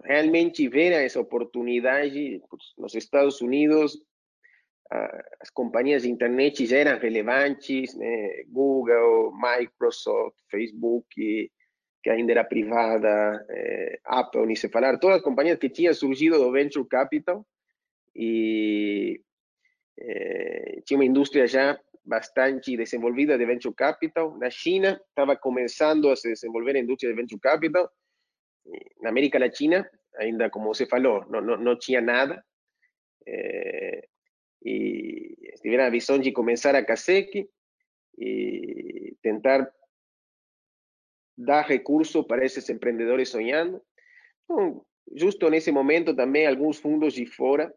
realmente 0.05 0.69
viram 0.69 0.97
essa 0.97 1.21
oportunidade 1.21 2.43
nos 2.79 2.95
Estados 2.95 3.41
Unidos. 3.41 4.03
as 5.41 5.51
companhias 5.51 6.03
de 6.03 6.11
internet 6.11 6.67
já 6.67 6.79
eram 6.79 6.99
relevantes, 6.99 7.95
né? 7.95 8.43
Google, 8.49 9.33
Microsoft, 9.33 10.37
Facebook, 10.51 11.51
que 12.03 12.11
ainda 12.11 12.33
era 12.33 12.45
privada, 12.45 13.45
é, 13.49 14.01
Apple, 14.05 14.47
nem 14.47 14.57
se 14.57 14.69
falar, 14.69 14.99
todas 14.99 15.19
as 15.19 15.23
companhias 15.23 15.59
que 15.59 15.69
tinham 15.69 15.93
surgido 15.93 16.39
do 16.39 16.51
Venture 16.51 16.87
Capital 16.89 17.47
e 18.15 19.21
é, 19.99 20.81
tinha 20.85 20.99
uma 20.99 21.05
indústria 21.05 21.47
já 21.47 21.79
bastante 22.05 22.77
desenvolvida 22.77 23.37
de 23.37 23.45
Venture 23.45 23.75
Capital. 23.75 24.37
Na 24.39 24.51
China 24.51 25.01
estava 25.09 25.37
começando 25.37 26.09
a 26.11 26.17
se 26.17 26.29
desenvolver 26.29 26.75
a 26.77 26.81
indústria 26.81 27.11
de 27.11 27.21
Venture 27.21 27.41
Capital. 27.41 27.91
Na 29.01 29.11
América 29.11 29.39
Latina, 29.39 29.89
ainda 30.17 30.49
como 30.51 30.75
você 30.75 30.87
falou, 30.87 31.25
não, 31.29 31.41
não, 31.41 31.57
não 31.57 31.79
tinha 31.79 32.01
nada. 32.01 32.43
E 34.65 35.37
tiveram 35.63 35.85
a 35.85 35.91
visão 35.91 36.19
de 36.19 36.33
começar 36.33 36.75
a 36.75 36.85
CASEC 36.85 37.49
e 38.19 39.17
tentar 39.23 39.71
dar 41.41 41.67
recursos 41.67 42.25
para 42.27 42.45
esses 42.45 42.69
empreendedores 42.69 43.29
sonhando. 43.29 43.81
Então, 44.45 44.85
justo 45.15 45.49
nesse 45.49 45.73
momento 45.73 46.15
também 46.15 46.47
alguns 46.47 46.79
fundos 46.79 47.15
de 47.15 47.27
fora, 47.27 47.73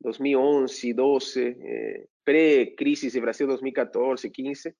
2011, 0.00 0.92
12, 0.92 1.56
eh, 1.60 2.06
pré-crisis 2.24 3.12
de 3.12 3.20
Brasil 3.20 3.46
2014, 3.46 4.28
15, 4.28 4.74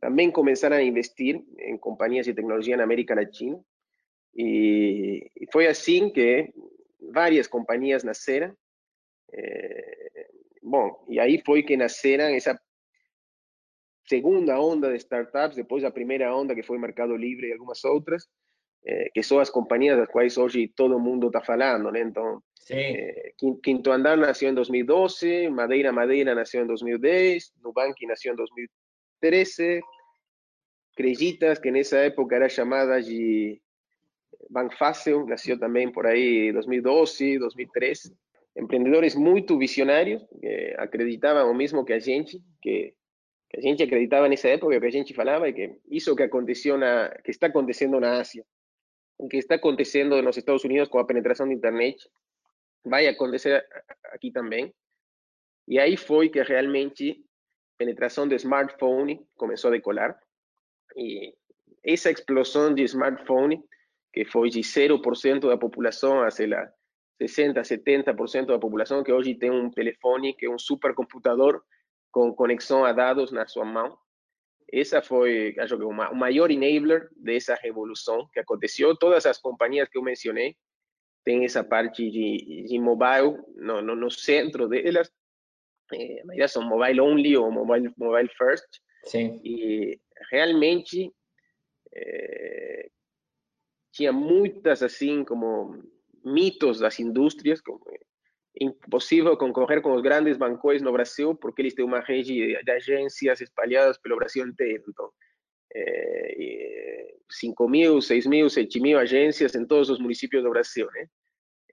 também 0.00 0.30
começaram 0.30 0.76
a 0.76 0.82
investir 0.82 1.40
em 1.58 1.76
companhias 1.78 2.26
de 2.26 2.34
tecnologia 2.34 2.76
na 2.76 2.84
América 2.84 3.14
Latina. 3.14 3.58
E, 4.34 5.30
e 5.36 5.46
foi 5.52 5.66
assim 5.66 6.10
que 6.10 6.52
várias 7.12 7.46
companhias 7.46 8.02
nasceram. 8.02 8.56
Eh, 9.32 10.28
bom, 10.62 11.04
e 11.08 11.20
aí 11.20 11.42
foi 11.44 11.62
que 11.62 11.76
nasceram 11.76 12.24
essa 12.34 12.58
segunda 14.08 14.58
onda 14.60 14.90
de 14.90 14.96
startups, 14.96 15.56
depois 15.56 15.82
da 15.82 15.90
primeira 15.90 16.34
onda 16.34 16.54
que 16.54 16.62
foi 16.62 16.78
Mercado 16.78 17.16
Livre 17.16 17.48
e 17.48 17.52
algumas 17.52 17.84
outras, 17.84 18.26
eh, 18.84 19.10
que 19.12 19.22
são 19.22 19.38
as 19.38 19.50
companhias 19.50 19.98
das 19.98 20.08
quais 20.08 20.36
hoje 20.38 20.68
todo 20.68 20.98
mundo 20.98 21.26
está 21.26 21.42
falando, 21.42 21.90
né? 21.90 22.00
Então, 22.00 22.40
eh, 22.70 23.32
Quinto 23.62 23.90
Andar 23.90 24.16
nasceu 24.16 24.50
em 24.50 24.54
2012, 24.54 25.48
Madeira 25.48 25.92
Madeira 25.92 26.34
nasceu 26.34 26.62
em 26.62 26.66
2010, 26.66 27.52
Nubank 27.62 28.06
nasceu 28.06 28.32
em 28.32 28.36
2013, 28.36 29.80
Creditas, 30.96 31.58
que 31.58 31.70
nessa 31.70 31.98
época 31.98 32.36
era 32.36 32.48
chamada 32.48 33.02
de 33.02 33.60
Banfácil, 34.48 35.26
nasceu 35.26 35.58
também 35.58 35.90
por 35.90 36.06
aí 36.06 36.52
2012, 36.52 37.38
2013. 37.38 38.16
Empreendedores 38.56 39.14
muito 39.14 39.58
visionários, 39.58 40.24
que 40.40 40.74
acreditavam 40.78 41.50
o 41.50 41.54
mesmo 41.54 41.84
que 41.84 41.92
a 41.92 41.98
gente, 41.98 42.40
que 42.62 42.94
que 43.48 43.58
a 43.58 43.60
gente 43.60 43.82
acreditava 43.82 44.28
nessa 44.28 44.48
época, 44.48 44.78
que 44.78 44.86
a 44.86 44.90
gente 44.90 45.14
falava, 45.14 45.52
que 45.52 45.78
isso 45.88 46.14
que 46.16 46.22
aconteceu 46.22 46.76
na, 46.76 47.08
que 47.24 47.30
está 47.30 47.46
acontecendo 47.46 48.00
na 48.00 48.20
Ásia, 48.20 48.44
o 49.18 49.28
que 49.28 49.36
está 49.36 49.54
acontecendo 49.54 50.20
nos 50.22 50.36
Estados 50.36 50.64
Unidos 50.64 50.88
com 50.88 50.98
a 50.98 51.06
penetração 51.06 51.46
da 51.46 51.54
internet, 51.54 52.08
vai 52.84 53.06
acontecer 53.06 53.64
aqui 54.12 54.30
também. 54.30 54.72
E 55.68 55.78
aí 55.78 55.96
foi 55.96 56.28
que 56.28 56.42
realmente 56.42 57.12
a 57.12 57.78
penetração 57.78 58.28
do 58.28 58.34
smartphone 58.34 59.20
começou 59.36 59.68
a 59.68 59.72
decolar. 59.72 60.18
E 60.96 61.34
essa 61.84 62.10
explosão 62.10 62.74
de 62.74 62.82
smartphone, 62.82 63.62
que 64.12 64.24
foi 64.24 64.50
de 64.50 64.60
0% 64.60 65.48
da 65.48 65.56
população 65.56 66.22
a, 66.22 66.30
sei 66.30 66.46
lá, 66.46 66.70
60, 67.20 67.60
70% 67.60 68.46
da 68.46 68.58
população 68.58 69.02
que 69.02 69.12
hoje 69.12 69.34
tem 69.34 69.50
um 69.50 69.70
telefone, 69.70 70.34
que 70.34 70.46
é 70.46 70.50
um 70.50 70.58
supercomputador, 70.58 71.62
com 72.16 72.32
conexão 72.32 72.82
a 72.82 72.94
dados 72.94 73.30
na 73.30 73.46
sua 73.46 73.66
mão. 73.66 73.94
Essa 74.72 75.02
foi, 75.02 75.54
acho 75.58 75.76
que, 75.76 75.84
o 75.84 75.92
maior 75.92 76.50
enabler 76.50 77.10
dessa 77.14 77.54
revolução 77.56 78.26
que 78.32 78.40
aconteceu. 78.40 78.96
Todas 78.96 79.26
as 79.26 79.36
companhias 79.38 79.86
que 79.90 79.98
eu 79.98 80.02
mencionei 80.02 80.56
têm 81.22 81.44
essa 81.44 81.62
parte 81.62 82.10
de, 82.10 82.64
de 82.66 82.78
mobile 82.78 83.36
no, 83.56 83.82
no, 83.82 83.94
no 83.94 84.10
centro 84.10 84.66
delas. 84.66 85.12
É, 85.92 86.22
a 86.22 86.24
maioria 86.24 86.48
são 86.48 86.66
mobile 86.66 87.02
only 87.02 87.36
ou 87.36 87.52
mobile, 87.52 87.92
mobile 87.98 88.30
first. 88.30 88.66
Sim. 89.04 89.38
E 89.44 90.00
realmente 90.30 91.12
é, 91.94 92.88
tinha 93.92 94.10
muitas, 94.10 94.82
assim, 94.82 95.22
como 95.22 95.82
mitos 96.24 96.78
das 96.78 96.98
indústrias, 96.98 97.60
como 97.60 97.78
impossível 98.60 99.36
concorrer 99.36 99.82
com 99.82 99.94
os 99.94 100.02
grandes 100.02 100.36
bancos 100.36 100.80
no 100.80 100.92
Brasil, 100.92 101.34
porque 101.34 101.62
eles 101.62 101.74
têm 101.74 101.84
uma 101.84 102.00
rede 102.00 102.56
de 102.62 102.70
agências 102.70 103.40
espalhadas 103.40 103.98
pelo 103.98 104.16
Brasil 104.16 104.46
inteiro. 104.46 104.84
Então, 104.88 105.10
é, 105.74 107.14
5 107.30 107.68
mil, 107.68 108.00
6 108.00 108.26
mil, 108.26 108.48
7 108.48 108.80
mil 108.80 108.98
agências 108.98 109.54
em 109.54 109.66
todos 109.66 109.90
os 109.90 109.98
municípios 109.98 110.42
do 110.42 110.50
Brasil, 110.50 110.88
né? 110.92 111.06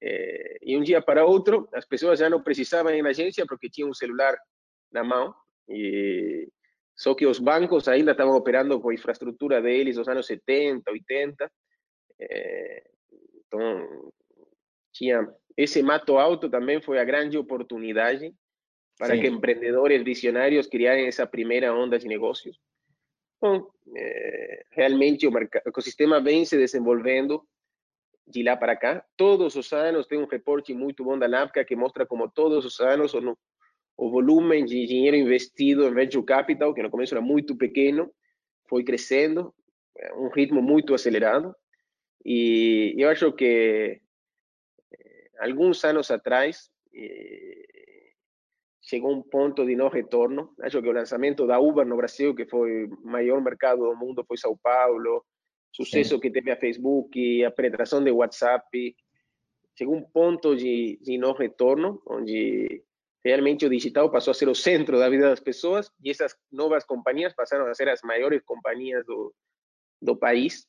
É, 0.02 0.58
e 0.62 0.78
um 0.78 0.84
dia 0.84 1.02
para 1.02 1.26
outro, 1.26 1.70
as 1.74 1.86
pessoas 1.86 2.20
já 2.20 2.30
não 2.30 2.44
precisavam 2.44 2.94
ir 2.94 3.02
na 3.02 3.10
agência 3.10 3.46
porque 3.48 3.70
tinham 3.70 3.90
um 3.90 3.94
celular 3.94 4.36
na 4.92 5.04
mão. 5.04 5.34
E 5.70 6.50
só 6.96 7.16
que 7.16 7.26
os 7.26 7.40
bancos 7.40 7.88
ainda 7.88 8.12
estavam 8.12 8.36
operando 8.36 8.80
com 8.82 8.90
a 8.90 8.94
infraestrutura 8.94 9.62
deles 9.62 9.96
dos 9.96 10.08
anos 10.08 10.28
70, 10.28 10.92
80. 10.92 11.52
É, 12.20 12.84
então, 13.48 14.12
tinha 14.92 15.28
esse 15.56 15.82
mato 15.82 16.18
alto 16.18 16.50
também 16.50 16.82
foi 16.82 17.00
a 17.00 17.04
grande 17.04 17.38
oportunidade 17.38 18.34
para 18.98 19.16
Sim. 19.16 19.22
que 19.22 19.28
empreendedores 19.28 20.04
visionários 20.04 20.68
criarem 20.68 21.08
essa 21.08 21.26
primeira 21.26 21.74
onda 21.74 21.98
de 21.98 22.08
negócios. 22.08 22.60
Bom, 23.42 23.68
é, 23.96 24.66
realmente 24.72 25.28
o 25.28 25.38
ecossistema 25.38 26.22
vem 26.22 26.46
se 26.46 26.58
desenvolvendo 26.58 27.44
de 28.28 28.42
lá 28.42 28.56
para 28.56 28.76
cá. 28.76 29.06
Todos 29.18 29.56
os 29.56 29.74
anos 29.74 30.08
tem 30.08 30.18
um 30.18 30.26
reporte 30.26 30.74
muito 30.74 31.04
bom 31.04 31.18
da 31.18 31.28
NAPCA 31.28 31.66
que 31.66 31.76
mostra 31.76 32.06
como 32.06 32.30
todos 32.30 32.66
os 32.66 32.80
anos 32.80 33.14
o, 33.14 33.38
o 33.98 34.10
volume 34.10 34.64
de 34.64 34.86
dinheiro 34.86 35.18
investido 35.18 35.86
em 35.86 35.94
venture 35.94 36.26
capital, 36.26 36.74
que 36.74 36.82
no 36.82 36.90
começo 36.90 37.14
era 37.14 37.22
muito 37.22 37.56
pequeno, 37.56 38.10
foi 38.70 38.84
crescendo, 38.84 39.54
um 40.16 40.30
ritmo 40.30 40.62
muito 40.62 40.94
acelerado. 40.94 41.54
E 42.26 42.96
eu 42.98 43.10
acho 43.10 43.32
que 43.34 44.00
alguns 45.40 45.84
anos 45.84 46.12
atrás, 46.12 46.70
eh, 46.94 47.64
chegou 48.82 49.12
um 49.14 49.22
ponto 49.22 49.66
de 49.66 49.76
não 49.76 49.90
retorno. 49.90 50.54
Acho 50.62 50.82
que 50.82 50.90
o 50.90 50.94
lançamento 50.94 51.48
da 51.48 51.60
Uber 51.60 51.86
no 51.86 51.98
Brasil, 51.98 52.36
que 52.36 52.46
foi 52.46 52.86
o 52.86 53.06
maior 53.06 53.42
mercado 53.42 53.84
do 53.84 53.96
mundo, 53.96 54.26
foi 54.28 54.38
São 54.38 54.58
Paulo, 54.58 55.26
sucesso 55.72 56.16
Sim. 56.16 56.20
que 56.20 56.32
teve 56.32 56.52
a 56.52 56.58
Facebook, 56.58 57.44
a 57.44 57.52
penetração 57.52 58.04
de 58.04 58.12
WhatsApp, 58.12 58.96
chegou 59.78 59.96
um 59.96 60.04
ponto 60.04 60.56
de, 60.56 61.00
de 61.02 61.18
não 61.18 61.34
retorno, 61.34 62.02
onde 62.06 62.84
realmente 63.24 63.66
o 63.66 63.70
digital 63.70 64.12
passou 64.12 64.32
a 64.32 64.36
ser 64.36 64.50
o 64.50 64.56
centro 64.56 65.00
da 65.00 65.10
vida 65.10 65.30
das 65.30 65.40
pessoas 65.40 65.90
e 66.04 66.12
essas 66.12 66.36
novas 66.52 66.84
companhias 66.84 67.34
passaram 67.34 67.66
a 67.68 67.74
ser 67.74 67.88
as 67.88 68.02
maiores 68.04 68.44
companhias 68.44 69.06
do, 69.06 69.34
do 70.02 70.16
país 70.16 70.68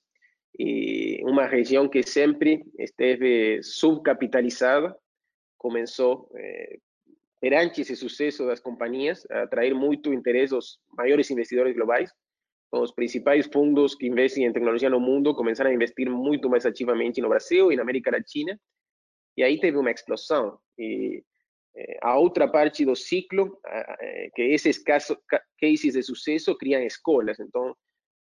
e 0.58 1.20
uma 1.24 1.46
região 1.46 1.88
que 1.88 2.02
sempre 2.02 2.64
esteve 2.78 3.62
subcapitalizada 3.62 4.96
começou 5.58 6.30
eh, 6.36 6.78
perante 7.40 7.80
esse 7.80 7.96
sucesso 7.96 8.46
das 8.46 8.60
companhias 8.60 9.26
a 9.30 9.42
atrair 9.42 9.74
muito 9.74 10.12
interesse 10.12 10.54
dos 10.54 10.78
maiores 10.96 11.30
investidores 11.30 11.74
globais. 11.74 12.10
Os 12.72 12.92
principais 12.92 13.46
fundos 13.46 13.94
que 13.94 14.06
investem 14.06 14.44
em 14.44 14.52
tecnologia 14.52 14.90
no 14.90 15.00
mundo 15.00 15.34
começaram 15.34 15.70
a 15.70 15.74
investir 15.74 16.08
muito 16.08 16.48
mais 16.48 16.64
ativamente 16.66 17.20
no 17.20 17.28
Brasil 17.28 17.72
e 17.72 17.76
na 17.76 17.82
América 17.82 18.10
Latina. 18.10 18.58
E 19.36 19.42
aí 19.42 19.58
teve 19.58 19.76
uma 19.76 19.90
explosão. 19.90 20.58
E 20.78 21.22
eh, 21.76 21.98
a 22.02 22.16
outra 22.18 22.46
parte 22.46 22.84
do 22.84 22.94
ciclo, 22.94 23.58
eh, 23.66 24.30
que 24.34 24.42
esses 24.42 24.78
casos, 24.78 25.16
cases 25.60 25.94
de 25.94 26.02
sucesso 26.02 26.56
criam 26.56 26.82
escolas. 26.82 27.40
Então, 27.40 27.74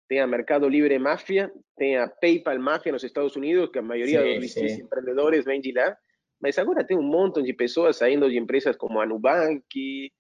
tem 0.07 0.19
a 0.19 0.27
Mercado 0.27 0.67
Libre 0.67 0.97
Mafia, 0.99 1.51
tem 1.77 1.97
a 1.97 2.07
PayPal 2.07 2.59
Mafia 2.59 2.91
nos 2.91 3.03
Estados 3.03 3.35
Unidos, 3.35 3.69
que 3.71 3.79
a 3.79 3.81
maioria 3.81 4.21
sim, 4.21 4.39
dos 4.39 4.51
sim. 4.51 4.81
empreendedores 4.81 5.45
vem 5.45 5.59
de 5.59 5.71
lá, 5.71 5.95
mas 6.41 6.57
agora 6.57 6.85
tem 6.85 6.97
um 6.97 7.03
montão 7.03 7.41
de 7.41 7.53
pessoas 7.53 7.97
saindo 7.97 8.29
de 8.29 8.37
empresas 8.37 8.75
como 8.75 8.99
a 8.99 9.05
Nubank 9.05 10.11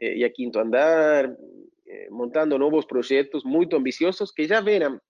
eh, 0.00 0.16
e 0.16 0.24
a 0.24 0.30
Quinto 0.30 0.58
Andar, 0.58 1.26
eh, 1.86 2.08
montando 2.10 2.58
novos 2.58 2.86
projetos 2.86 3.44
muito 3.44 3.76
ambiciosos 3.76 4.32
que 4.32 4.44
já 4.44 4.60
verão 4.60 5.00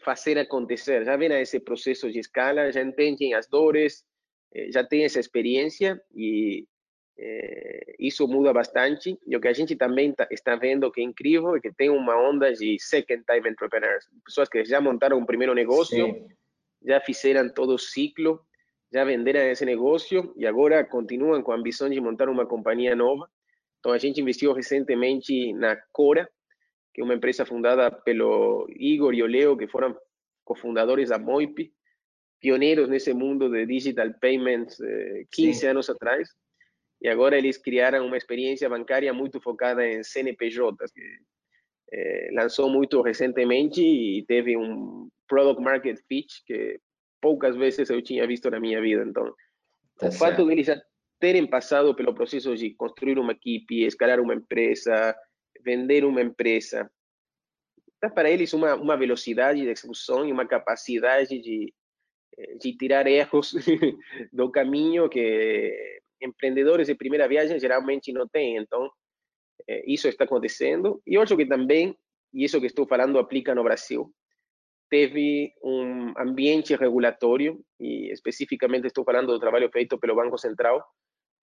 fazer 0.00 0.38
acontecer, 0.38 1.04
já 1.04 1.16
verão 1.16 1.36
esse 1.36 1.58
processo 1.58 2.10
de 2.10 2.20
escala, 2.20 2.70
já 2.70 2.82
entendem 2.82 3.34
as 3.34 3.48
dores, 3.48 4.04
eh, 4.54 4.70
já 4.70 4.84
têm 4.84 5.04
essa 5.04 5.18
experiência 5.18 6.00
e 6.14 6.66
é, 7.18 7.96
isso 7.98 8.26
muda 8.28 8.52
bastante. 8.52 9.18
E 9.26 9.36
o 9.36 9.40
que 9.40 9.48
a 9.48 9.52
gente 9.52 9.74
também 9.74 10.12
tá, 10.12 10.26
está 10.30 10.54
vendo 10.54 10.90
que 10.90 11.00
é 11.00 11.04
incrível 11.04 11.56
é 11.56 11.60
que 11.60 11.72
tem 11.72 11.90
uma 11.90 12.16
onda 12.16 12.52
de 12.52 12.78
second 12.78 13.24
time 13.24 13.50
entrepreneurs, 13.50 14.08
pessoas 14.24 14.48
que 14.48 14.64
já 14.64 14.80
montaram 14.80 15.18
um 15.18 15.26
primeiro 15.26 15.54
negócio, 15.54 16.06
Sim. 16.06 16.28
já 16.84 17.00
fizeram 17.00 17.52
todo 17.52 17.74
o 17.74 17.78
ciclo, 17.78 18.40
já 18.92 19.04
venderam 19.04 19.40
esse 19.40 19.64
negócio 19.64 20.32
e 20.36 20.46
agora 20.46 20.84
continuam 20.84 21.42
com 21.42 21.52
a 21.52 21.56
ambição 21.56 21.90
de 21.90 22.00
montar 22.00 22.28
uma 22.28 22.46
companhia 22.46 22.94
nova. 22.94 23.28
Então 23.80 23.92
a 23.92 23.98
gente 23.98 24.20
investiu 24.20 24.52
recentemente 24.52 25.52
na 25.52 25.76
Cora, 25.92 26.28
que 26.94 27.00
é 27.00 27.04
uma 27.04 27.14
empresa 27.14 27.44
fundada 27.44 27.90
pelo 27.90 28.66
Igor 28.70 29.12
e 29.14 29.22
o 29.22 29.26
Leo, 29.26 29.56
que 29.56 29.66
foram 29.66 29.96
cofundadores 30.44 31.10
da 31.10 31.18
Moip, 31.18 31.70
pioneiros 32.40 32.88
nesse 32.88 33.12
mundo 33.12 33.50
de 33.50 33.66
digital 33.66 34.12
payments 34.20 34.80
eh, 34.80 35.24
15 35.30 35.60
Sim. 35.60 35.66
anos 35.66 35.90
atrás, 35.90 36.28
e 37.00 37.08
agora 37.08 37.36
eles 37.36 37.56
criaram 37.56 38.06
uma 38.06 38.16
experiência 38.16 38.68
bancária 38.68 39.12
muito 39.12 39.40
focada 39.40 39.86
em 39.86 40.02
CNPJs, 40.02 40.90
que 40.92 41.02
eh, 41.92 42.30
lançou 42.32 42.68
muito 42.68 43.00
recentemente 43.02 43.80
e 43.80 44.24
teve 44.26 44.56
um 44.56 45.08
product 45.28 45.62
market 45.62 45.98
fit 46.08 46.42
que 46.44 46.80
poucas 47.20 47.56
vezes 47.56 47.88
eu 47.90 48.02
tinha 48.02 48.26
visto 48.26 48.50
na 48.50 48.58
minha 48.58 48.80
vida. 48.80 49.04
Então, 49.06 49.32
tá 49.98 50.08
o 50.08 50.12
fato 50.12 50.44
de 50.44 50.52
eles 50.52 50.66
já 50.66 50.80
terem 51.20 51.46
passado 51.46 51.94
pelo 51.94 52.14
processo 52.14 52.56
de 52.56 52.74
construir 52.74 53.18
uma 53.18 53.32
equipe, 53.32 53.84
escalar 53.84 54.20
uma 54.20 54.34
empresa, 54.34 55.16
vender 55.64 56.04
uma 56.04 56.22
empresa, 56.22 56.90
dá 58.00 58.08
para 58.08 58.30
eles 58.30 58.52
uma, 58.52 58.74
uma 58.74 58.96
velocidade 58.96 59.60
de 59.60 59.68
execução 59.68 60.26
e 60.26 60.32
uma 60.32 60.46
capacidade 60.46 61.40
de, 61.40 61.72
de 62.60 62.76
tirar 62.76 63.06
erros 63.06 63.52
do 64.32 64.50
caminho 64.50 65.08
que 65.08 66.00
empreendedores 66.20 66.86
de 66.86 66.94
primeira 66.94 67.28
viagem 67.28 67.58
geralmente 67.58 68.12
não 68.12 68.26
têm. 68.28 68.56
Então, 68.56 68.90
eh, 69.68 69.84
isso 69.86 70.08
está 70.08 70.24
acontecendo. 70.24 71.00
E 71.06 71.16
acho 71.16 71.36
que 71.36 71.46
também, 71.46 71.96
e 72.32 72.44
isso 72.44 72.60
que 72.60 72.66
estou 72.66 72.86
falando 72.86 73.18
aplica 73.18 73.54
no 73.54 73.64
Brasil, 73.64 74.12
teve 74.90 75.52
um 75.62 76.14
ambiente 76.18 76.74
regulatório, 76.74 77.60
e 77.78 78.10
especificamente 78.10 78.86
estou 78.86 79.04
falando 79.04 79.32
do 79.32 79.40
trabalho 79.40 79.70
feito 79.70 79.98
pelo 79.98 80.16
Banco 80.16 80.38
Central, 80.38 80.82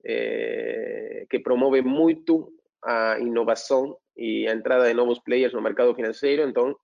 eh, 0.03 1.25
que 1.29 1.39
promove 1.39 1.81
muito 1.81 2.51
a 2.83 3.19
inovação 3.19 3.97
e 4.15 4.47
a 4.47 4.53
entrada 4.53 4.87
de 4.87 4.93
novos 4.93 5.19
players 5.19 5.53
no 5.53 5.61
mercado 5.61 5.93
financeiro. 5.95 6.47
Então, 6.47 6.75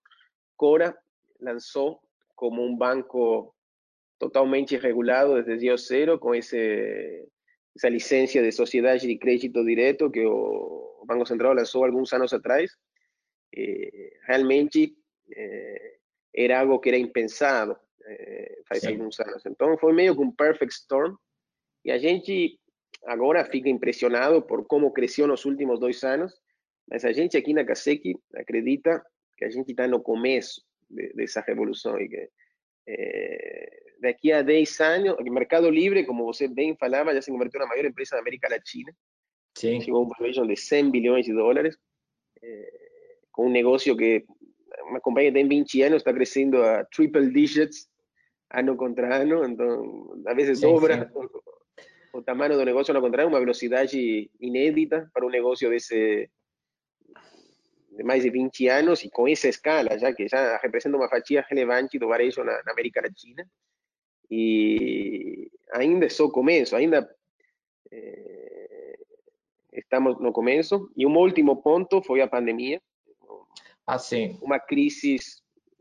Cora 0.57 0.95
lançou 1.39 1.99
como 2.35 2.63
um 2.63 2.75
banco 2.75 3.53
totalmente 4.19 4.77
regulado 4.77 5.33
desde 5.35 5.57
dia 5.57 5.77
zero, 5.77 6.19
com 6.19 6.35
esse, 6.35 7.27
essa 7.75 7.89
licença 7.89 8.41
de 8.41 8.51
sociedade 8.51 9.07
de 9.07 9.17
crédito 9.17 9.63
direto 9.65 10.11
que 10.11 10.25
o 10.25 11.03
Banco 11.05 11.25
Central 11.25 11.53
lançou 11.53 11.85
alguns 11.85 12.11
anos 12.13 12.33
atrás. 12.33 12.71
Eh, 13.55 14.13
realmente 14.27 14.95
eh, 15.35 15.97
era 16.33 16.59
algo 16.59 16.79
que 16.79 16.89
era 16.89 16.97
impensado 16.97 17.77
eh, 18.05 18.61
faz 18.67 18.81
Sim. 18.81 18.89
alguns 18.89 19.19
anos. 19.19 19.45
Então, 19.45 19.77
foi 19.77 19.93
meio 19.93 20.15
que 20.15 20.21
um 20.21 20.31
perfect 20.31 20.73
storm. 20.73 21.15
E 21.83 21.91
a 21.91 21.97
gente 21.97 22.59
agora 23.05 23.45
fica 23.45 23.69
impressionado 23.69 24.41
por 24.41 24.65
como 24.65 24.93
cresceu 24.93 25.27
nos 25.27 25.45
últimos 25.45 25.79
dois 25.79 26.03
anos, 26.03 26.33
mas 26.87 27.03
a 27.05 27.11
gente 27.11 27.37
aqui 27.37 27.53
na 27.53 27.65
Kaseki 27.65 28.15
acredita 28.35 29.03
que 29.37 29.45
a 29.45 29.49
gente 29.49 29.71
está 29.71 29.87
no 29.87 30.01
começo 30.01 30.61
de, 30.89 31.11
dessa 31.13 31.41
revolução 31.41 31.99
e 31.99 32.07
que 32.07 32.29
é, 34.01 34.11
daqui 34.11 34.31
a 34.31 34.41
10 34.41 34.79
anos, 34.79 35.15
o 35.19 35.23
Mercado 35.31 35.69
Livre, 35.69 36.05
como 36.05 36.25
você 36.25 36.47
bem 36.47 36.75
falava, 36.75 37.13
já 37.13 37.21
se 37.21 37.31
converteu 37.31 37.59
na 37.59 37.67
maior 37.67 37.85
empresa 37.85 38.15
da 38.15 38.21
América 38.21 38.49
Latina. 38.49 38.91
Sim. 39.57 39.81
Chegou 39.81 40.01
a 40.01 40.05
um 40.05 40.09
valuation 40.09 40.47
de 40.47 40.55
100 40.55 40.91
bilhões 40.91 41.25
de 41.25 41.33
dólares, 41.33 41.77
é, 42.41 42.71
com 43.31 43.47
um 43.47 43.51
negócio 43.51 43.95
que 43.95 44.25
uma 44.83 44.99
companhia 44.99 45.31
tem 45.31 45.47
20 45.47 45.81
anos 45.83 45.97
está 45.97 46.13
crescendo 46.13 46.61
a 46.61 46.85
triple 46.85 47.31
digits 47.31 47.87
ano 48.53 48.75
contra 48.75 49.21
ano, 49.21 49.45
então 49.45 50.21
a 50.25 50.33
vezes 50.33 50.59
sim, 50.59 50.65
dobra 50.65 51.09
sim 51.13 51.41
o 52.13 52.21
tamanho 52.21 52.57
do 52.57 52.65
negócio, 52.65 52.95
ao 52.95 53.01
contrário, 53.01 53.29
uma 53.29 53.39
velocidade 53.39 54.29
inédita 54.39 55.09
para 55.13 55.25
um 55.25 55.29
negócio 55.29 55.69
desse 55.69 56.29
de 57.91 58.03
mais 58.03 58.23
de 58.23 58.29
20 58.29 58.67
anos 58.69 59.03
e 59.03 59.09
com 59.09 59.27
essa 59.27 59.49
escala, 59.49 59.97
já 59.97 60.13
que 60.13 60.27
já 60.27 60.57
representa 60.57 60.95
uma 60.95 61.09
fatia 61.09 61.45
relevante 61.49 61.99
do 61.99 62.07
varejo 62.07 62.43
na, 62.43 62.61
na 62.63 62.71
América 62.71 63.01
Latina. 63.01 63.45
E 64.31 65.51
ainda 65.73 66.05
é 66.05 66.09
só 66.09 66.29
começo, 66.29 66.75
ainda 66.75 67.07
eh, 67.91 68.97
estamos 69.73 70.19
no 70.19 70.31
começo. 70.31 70.89
E 70.95 71.05
um 71.05 71.17
último 71.17 71.61
ponto 71.61 72.01
foi 72.01 72.21
a 72.21 72.27
pandemia. 72.27 72.81
Ah, 73.85 73.99
sim. 73.99 74.39
Uma 74.41 74.57
crise 74.57 75.17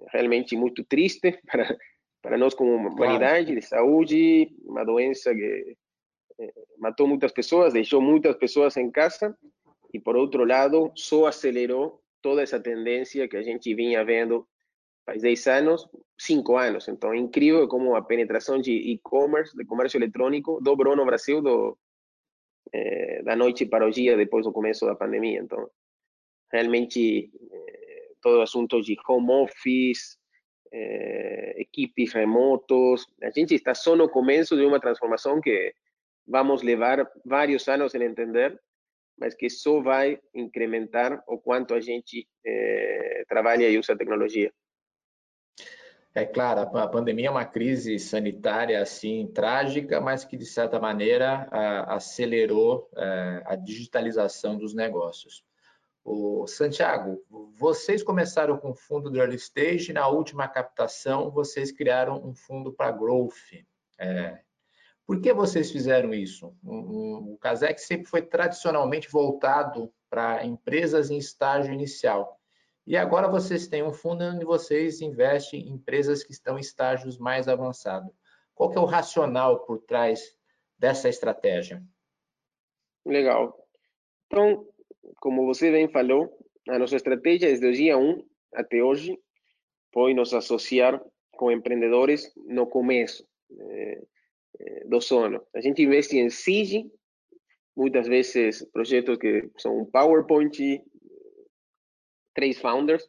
realmente 0.09 0.57
muito 0.57 0.83
triste 0.85 1.39
para, 1.47 1.79
para 2.21 2.37
nós 2.37 2.55
como 2.55 2.75
humanidade, 2.75 3.47
claro. 3.47 3.61
de 3.61 3.67
saúde, 3.67 4.57
uma 4.65 4.85
doença 4.85 5.33
que 5.33 5.77
matou 6.79 7.07
muitas 7.07 7.33
pessoas, 7.33 7.73
deixou 7.73 8.01
muitas 8.01 8.37
pessoas 8.37 8.77
em 8.77 8.91
casa 8.91 9.37
e, 9.93 9.99
por 9.99 10.17
outro 10.17 10.45
lado, 10.45 10.91
só 10.95 11.27
acelerou 11.27 12.01
toda 12.23 12.43
essa 12.43 12.61
tendência 12.61 13.29
que 13.29 13.37
a 13.37 13.43
gente 13.43 13.75
vinha 13.75 14.05
vendo 14.05 14.47
faz 15.05 15.23
10 15.23 15.47
anos, 15.47 15.89
5 16.19 16.57
anos. 16.57 16.89
Então, 16.89 17.13
é 17.13 17.17
incrível 17.17 17.67
como 17.69 17.95
a 17.97 18.03
penetração 18.03 18.61
de 18.61 18.73
e-commerce, 18.73 19.57
de 19.57 19.65
comércio 19.65 19.99
eletrônico, 19.99 20.61
dobrou 20.63 20.95
no 20.97 21.05
Brasil 21.05 21.41
do, 21.41 21.79
é, 22.73 23.23
da 23.23 23.35
noite 23.37 23.67
para 23.67 23.87
o 23.87 23.91
dia 23.91 24.17
depois 24.17 24.45
do 24.45 24.53
começo 24.53 24.87
da 24.87 24.95
pandemia. 24.95 25.41
Então, 25.41 25.69
realmente, 26.53 27.31
é, 27.53 28.09
todo 28.21 28.39
o 28.39 28.43
assunto 28.43 28.81
de 28.81 28.97
home 29.09 29.31
office, 29.33 30.19
é, 30.73 31.61
equipes 31.61 32.13
remotos, 32.13 33.07
a 33.23 33.31
gente 33.31 33.55
está 33.55 33.75
só 33.75 33.97
no 33.97 34.09
começo 34.09 34.57
de 34.57 34.65
uma 34.65 34.81
transformação 34.81 35.41
que 35.41 35.75
vamos 36.27 36.63
levar 36.63 37.11
vários 37.25 37.69
anos 37.69 37.95
em 37.95 38.05
entender, 38.05 38.59
mas 39.19 39.35
que 39.35 39.51
só 39.51 39.81
vai 39.81 40.19
incrementar 40.35 41.23
o 41.27 41.39
quanto 41.39 41.75
a 41.75 41.81
gente 41.81 42.27
eh, 42.47 43.25
trabalha 43.29 43.69
e 43.69 43.79
usa 43.79 43.93
a 43.93 43.97
tecnologia. 43.97 44.51
É 46.13 46.25
claro, 46.25 46.77
a 46.77 46.89
pandemia 46.89 47.29
é 47.29 47.31
uma 47.31 47.45
crise 47.45 47.97
sanitária 47.99 48.83
assim 48.83 49.29
trágica, 49.33 50.01
mas 50.01 50.25
que 50.25 50.37
de 50.37 50.45
certa 50.45 50.81
maneira 50.81 51.49
acelerou 51.87 52.91
é, 52.97 53.43
a 53.47 53.55
digitalização 53.55 54.59
dos 54.59 54.75
negócios. 54.75 55.45
O 56.05 56.49
Santiago, 56.49 57.23
vocês 57.57 58.03
começaram 58.03 58.57
com 58.57 58.71
o 58.71 58.75
fundo 58.75 59.09
do 59.09 59.19
early 59.19 59.37
stage, 59.37 59.93
na 59.93 60.09
última 60.09 60.49
captação 60.49 61.31
vocês 61.31 61.71
criaram 61.71 62.21
um 62.27 62.35
fundo 62.35 62.73
para 62.73 62.91
growth. 62.91 63.35
É, 63.97 64.41
por 65.07 65.21
que 65.21 65.33
vocês 65.33 65.71
fizeram 65.71 66.13
isso? 66.13 66.57
O 66.65 67.39
Casec 67.41 67.81
sempre 67.81 68.07
foi 68.07 68.23
tradicionalmente 68.23 69.09
voltado 69.09 69.93
para 70.09 70.45
empresas 70.45 71.11
em 71.11 71.19
estágio 71.19 71.73
inicial. 71.73 72.40
E 72.87 72.97
agora 72.97 73.29
vocês 73.29 73.69
têm 73.69 73.83
um 73.83 73.93
fundo 73.93 74.25
onde 74.25 74.45
vocês 74.45 75.01
investem 75.01 75.61
em 75.61 75.75
empresas 75.75 76.25
que 76.25 76.33
estão 76.33 76.57
em 76.57 76.61
estágios 76.61 77.19
mais 77.19 77.49
avançados. 77.49 78.11
Qual 78.55 78.71
que 78.71 78.79
é 78.79 78.81
o 78.81 78.87
racional 78.87 79.65
por 79.65 79.81
trás 79.83 80.21
dessa 80.79 81.09
estratégia? 81.09 81.83
Legal. 83.05 83.57
Então, 84.27 84.67
como 85.17 85.47
você 85.47 85.71
bem 85.71 85.89
falou, 85.89 86.37
a 86.69 86.79
nossa 86.79 86.97
estratégia 86.97 87.49
desde 87.49 87.67
o 87.67 87.73
dia 87.73 87.99
1 87.99 88.25
até 88.55 88.83
hoje 88.83 89.19
foi 89.93 90.15
nos 90.15 90.35
associar 90.35 91.03
com 91.33 91.51
empreendedores 91.51 92.33
no 92.37 92.67
começo. 92.67 93.27
Eh, 93.59 94.03
do 94.87 95.01
sono. 95.01 95.43
A 95.55 95.61
gente 95.61 95.83
investe 95.83 96.19
em 96.19 96.29
SIG, 96.29 96.91
muitas 97.75 98.07
vezes 98.07 98.63
projetos 98.71 99.17
que 99.17 99.49
são 99.57 99.79
um 99.79 99.85
PowerPoint, 99.87 100.83
três 102.35 102.59
founders. 102.59 103.09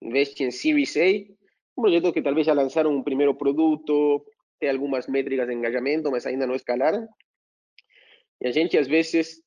Investe 0.00 0.44
em 0.44 0.50
Series 0.50 0.96
A, 0.96 1.08
um 1.76 1.82
projeto 1.82 2.12
que 2.12 2.22
talvez 2.22 2.46
já 2.46 2.52
lançaram 2.52 2.94
um 2.94 3.02
primeiro 3.02 3.34
produto, 3.34 4.24
tem 4.58 4.70
algumas 4.70 5.06
métricas 5.06 5.46
de 5.46 5.54
engajamento, 5.54 6.10
mas 6.10 6.26
ainda 6.26 6.46
não 6.46 6.54
escalaram. 6.54 7.06
E 8.40 8.46
a 8.46 8.52
gente, 8.52 8.76
às 8.76 8.86
vezes, 8.86 9.42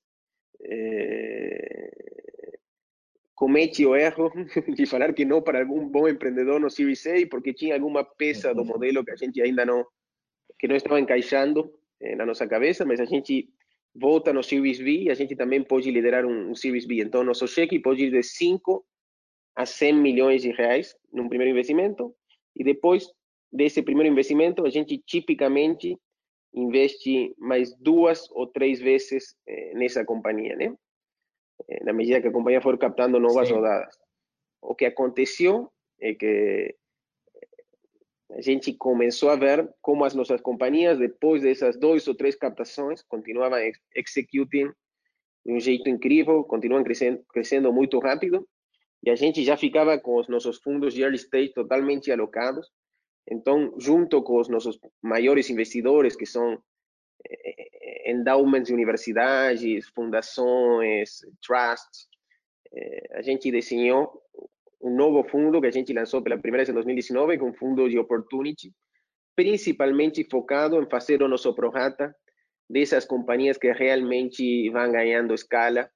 é, 0.63 1.89
comete 3.39 3.85
o 3.85 3.95
erro 3.95 4.29
de 4.75 4.85
falar 4.85 5.13
que 5.13 5.23
não 5.23 5.41
para 5.41 5.61
algum 5.61 5.87
bom 5.87 6.09
empreendedor 6.09 6.59
no 6.59 6.69
Series 6.69 7.07
A, 7.07 7.13
porque 7.29 7.53
tinha 7.53 7.73
alguma 7.73 8.03
peça 8.03 8.53
do 8.53 8.65
modelo 8.65 9.03
que 9.03 9.11
a 9.11 9.15
gente 9.15 9.41
ainda 9.41 9.65
não 9.65 9.85
que 10.59 10.67
não 10.67 10.75
estava 10.75 10.99
encaixando 10.99 11.73
eh, 12.01 12.15
na 12.17 12.25
nossa 12.25 12.45
cabeça, 12.45 12.85
mas 12.85 12.99
a 12.99 13.05
gente 13.05 13.47
volta 13.99 14.31
no 14.31 14.41
Series 14.41 14.79
B 14.79 15.03
e 15.03 15.09
a 15.09 15.13
gente 15.13 15.35
também 15.35 15.63
pode 15.63 15.91
liderar 15.91 16.25
um, 16.25 16.51
um 16.51 16.55
Series 16.55 16.85
B. 16.85 17.01
Então, 17.01 17.23
nosso 17.23 17.47
cheque 17.47 17.79
pode 17.79 18.05
ir 18.05 18.11
de 18.11 18.23
5 18.23 18.85
a 19.55 19.65
100 19.65 19.93
milhões 19.93 20.41
de 20.41 20.51
reais 20.51 20.95
num 21.11 21.27
primeiro 21.27 21.51
investimento 21.51 22.15
e 22.55 22.63
depois 22.63 23.07
desse 23.51 23.81
primeiro 23.81 24.11
investimento, 24.11 24.65
a 24.65 24.69
gente 24.69 24.97
tipicamente 24.97 25.97
investe 26.53 27.35
mais 27.37 27.75
duas 27.77 28.29
ou 28.31 28.47
três 28.47 28.79
vezes 28.79 29.35
eh, 29.47 29.73
nessa 29.75 30.05
companhia, 30.05 30.55
né? 30.55 30.75
Eh, 31.67 31.83
na 31.83 31.93
medida 31.93 32.21
que 32.21 32.27
a 32.27 32.31
companhia 32.31 32.61
for 32.61 32.77
captando 32.77 33.19
novas 33.19 33.47
Sim. 33.47 33.55
rodadas. 33.55 33.95
O 34.61 34.75
que 34.75 34.85
aconteceu 34.85 35.71
é 35.99 36.13
que 36.13 36.75
a 38.31 38.41
gente 38.41 38.73
começou 38.73 39.29
a 39.29 39.35
ver 39.35 39.67
como 39.81 40.05
as 40.05 40.13
nossas 40.13 40.39
companhias, 40.41 40.99
depois 40.99 41.41
dessas 41.41 41.77
duas 41.77 42.07
ou 42.07 42.13
três 42.13 42.35
captações, 42.35 43.01
continuavam 43.01 43.59
executing 43.95 44.71
de 45.45 45.53
um 45.53 45.59
jeito 45.59 45.89
incrível, 45.89 46.43
continuam 46.43 46.83
crescendo, 46.83 47.23
crescendo 47.29 47.73
muito 47.73 47.97
rápido. 47.99 48.47
e 49.01 49.09
a 49.09 49.15
gente 49.15 49.43
já 49.43 49.55
ficava 49.57 49.97
com 49.97 50.17
os 50.17 50.27
nossos 50.27 50.57
fundos 50.61 50.93
de 50.93 51.01
early 51.01 51.15
stage 51.15 51.53
totalmente 51.53 52.11
alocados. 52.11 52.69
Então, 53.31 53.73
junto 53.79 54.21
com 54.21 54.39
os 54.39 54.49
nossos 54.49 54.77
maiores 55.01 55.49
investidores, 55.49 56.15
que 56.15 56.25
são 56.25 56.61
eh, 57.29 58.11
endowments 58.11 58.67
de 58.67 58.73
universidades, 58.73 59.87
fundações, 59.89 61.21
trusts, 61.41 62.09
eh, 62.73 63.07
a 63.13 63.21
gente 63.21 63.51
desenhou 63.51 64.21
um 64.81 64.95
novo 64.95 65.23
fundo 65.29 65.59
que 65.59 65.67
a 65.67 65.71
gente 65.71 65.93
lançou 65.93 66.21
pela 66.21 66.37
primeira 66.37 66.63
vez 66.63 66.69
em 66.69 66.73
2019, 66.73 67.37
com 67.37 67.49
um 67.49 67.53
fundo 67.53 67.89
de 67.89 67.97
opportunity, 67.97 68.71
principalmente 69.35 70.27
focado 70.29 70.81
em 70.81 70.89
fazer 70.89 71.21
o 71.21 71.27
nosso 71.27 71.53
prorata 71.53 72.15
dessas 72.69 73.05
companhias 73.05 73.57
que 73.57 73.71
realmente 73.71 74.69
vão 74.69 74.91
ganhando 74.91 75.33
escala 75.33 75.89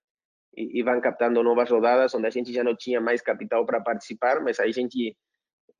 e, 0.55 0.79
e 0.79 0.83
vão 0.83 0.99
captando 0.99 1.43
novas 1.43 1.69
rodadas, 1.69 2.13
onde 2.15 2.27
a 2.27 2.29
gente 2.29 2.51
já 2.51 2.63
não 2.63 2.75
tinha 2.75 2.99
mais 2.99 3.21
capital 3.21 3.65
para 3.65 3.79
participar, 3.79 4.41
mas 4.41 4.59
aí 4.59 4.69
a 4.69 4.73
gente 4.73 5.15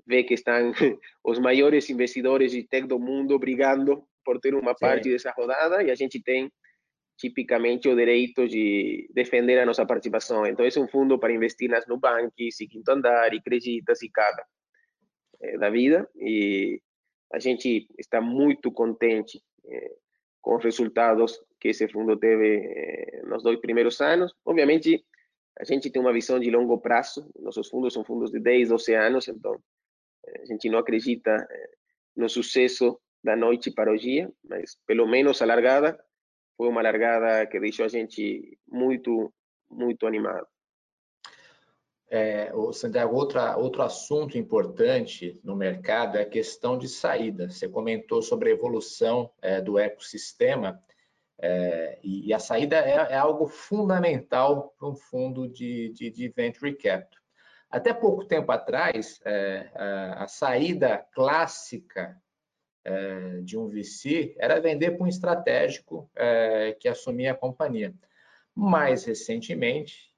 vê 0.06 0.24
que 0.24 0.34
estão 0.34 0.72
os 1.24 1.40
maiores 1.40 1.90
investidores 1.90 2.52
de 2.52 2.68
tech 2.68 2.88
do 2.88 3.00
mundo 3.00 3.38
brigando 3.40 4.04
por 4.24 4.40
ter 4.40 4.54
uma 4.56 4.76
parte 4.76 5.10
dessa 5.10 5.32
rodada 5.32 5.84
e 5.84 5.92
a 5.92 5.96
gente 5.96 6.22
tem 6.22 6.50
tipicamente 7.24 7.88
o 7.88 7.96
direito 7.96 8.46
de 8.50 9.10
defender 9.14 9.58
a 9.58 9.66
nossa 9.66 9.86
participação. 9.86 10.46
Então, 10.46 10.66
esse 10.66 10.78
é 10.78 10.82
um 10.82 10.90
fundo 10.90 11.18
para 11.18 11.32
investir 11.32 11.70
nas 11.70 11.88
Nubanks 11.88 12.60
e 12.60 12.68
Quinto 12.68 12.92
Andar 12.92 13.34
e 13.34 13.42
Creditas 13.42 14.02
e 14.02 14.10
cada 14.10 14.46
é, 15.40 15.58
da 15.58 15.70
vida 15.70 16.06
e 16.18 16.82
a 17.32 17.40
gente 17.40 17.88
está 17.98 18.20
muito 18.20 18.74
contente 18.74 19.42
é, 19.66 19.92
com 20.42 20.58
os 20.58 20.64
resultados 20.66 21.40
que 21.62 21.70
esse 21.70 21.88
fundo 21.88 22.18
teve 22.18 22.58
é, 22.58 23.22
nos 23.26 23.42
dois 23.42 23.58
primeiros 23.62 24.02
anos. 24.02 24.36
Obviamente, 24.46 25.02
a 25.58 25.64
gente 25.64 25.90
tem 25.90 26.02
uma 26.02 26.12
visão 26.12 26.42
de 26.42 26.52
longo 26.52 26.78
prazo, 26.82 27.32
nossos 27.40 27.70
fundos 27.70 27.94
são 27.94 28.04
fundos 28.04 28.32
de 28.32 28.40
10, 28.42 28.68
12 28.68 28.96
anos, 28.96 29.28
então 29.30 29.58
a 30.42 30.46
gente 30.46 30.70
não 30.70 30.80
acredita 30.80 31.48
no 32.18 32.28
sucesso 32.28 33.00
da 33.24 33.34
noite 33.34 33.72
para 33.72 33.94
o 33.94 33.98
dia, 33.98 34.30
mas 34.44 34.78
pelo 34.86 35.08
menos 35.08 35.42
a 35.42 35.46
largada 35.46 35.98
foi 36.58 36.68
uma 36.68 36.82
largada 36.82 37.46
que 37.48 37.60
deixou 37.60 37.86
a 37.86 37.90
gente 37.90 38.58
muito, 38.68 39.34
muito 39.70 40.06
animado. 40.06 40.48
É, 42.10 42.52
Santiago, 42.74 43.16
outra, 43.16 43.58
outro 43.58 43.82
assunto 43.82 44.38
importante 44.38 45.40
no 45.44 45.56
mercado 45.56 46.18
é 46.18 46.22
a 46.22 46.30
questão 46.30 46.78
de 46.78 46.88
saída. 46.88 47.50
Você 47.50 47.68
comentou 47.68 48.22
sobre 48.22 48.50
a 48.50 48.54
evolução 48.54 49.32
é, 49.42 49.60
do 49.60 49.80
ecossistema 49.80 50.80
é, 51.42 52.00
e, 52.04 52.28
e, 52.28 52.34
a 52.34 52.40
saída 52.40 52.78
é, 52.78 53.14
é 53.14 53.18
algo 53.18 53.48
fundamental 53.48 54.74
para 54.78 54.88
um 54.88 54.96
fundo 54.96 55.50
de, 55.50 55.92
de, 55.94 56.12
de, 56.12 56.30
venture 56.30 56.74
capital. 56.76 57.22
Até 57.70 57.92
pouco 57.92 58.26
tempo 58.26 58.52
atrás, 58.52 59.20
é, 59.26 59.72
a, 59.74 60.24
a, 60.24 60.28
saída 60.28 61.04
clássica 61.14 62.16
é, 62.86 63.42
de 63.42 63.58
um 63.58 63.68
VC 63.68 64.36
era 64.38 64.60
vender 64.60 64.92
para 64.92 65.04
um 65.04 65.08
estratégico 65.08 66.10
é, 66.16 66.76
que 66.80 66.88
assumia 66.88 67.32
a 67.32 67.36
companhia. 67.36 67.94
Mais 68.56 69.04
recentemente, 69.06 70.14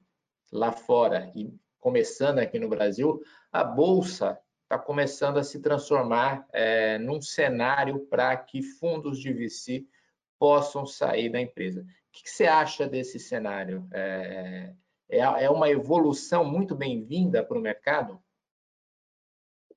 lá 0.51 0.71
fora 0.71 1.31
e 1.35 1.53
começando 1.79 2.39
aqui 2.39 2.59
no 2.59 2.67
Brasil, 2.69 3.21
a 3.51 3.63
bolsa 3.63 4.39
está 4.63 4.79
começando 4.79 5.37
a 5.37 5.43
se 5.43 5.61
transformar 5.61 6.47
é, 6.51 6.97
num 6.97 7.21
cenário 7.21 7.99
para 8.07 8.35
que 8.35 8.61
fundos 8.61 9.19
de 9.19 9.31
VC 9.31 9.85
possam 10.39 10.85
sair 10.85 11.29
da 11.29 11.39
empresa. 11.39 11.81
O 11.81 11.85
que, 12.11 12.23
que 12.23 12.29
você 12.29 12.45
acha 12.45 12.87
desse 12.87 13.19
cenário? 13.19 13.87
É, 13.93 14.73
é, 15.09 15.49
uma 15.49 15.69
evolução 15.69 16.43
muito 16.43 16.75
bem-vinda 16.75 17.43
para 17.43 17.57
o 17.57 17.61
mercado? 17.61 18.19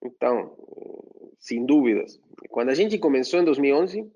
Então, 0.03 0.57
sem 1.39 1.65
dúvidas. 1.65 2.21
Quando 2.51 2.71
a 2.71 2.75
gente 2.75 2.99
começou 2.99 3.41
em 3.41 3.45
2011, 3.45 4.11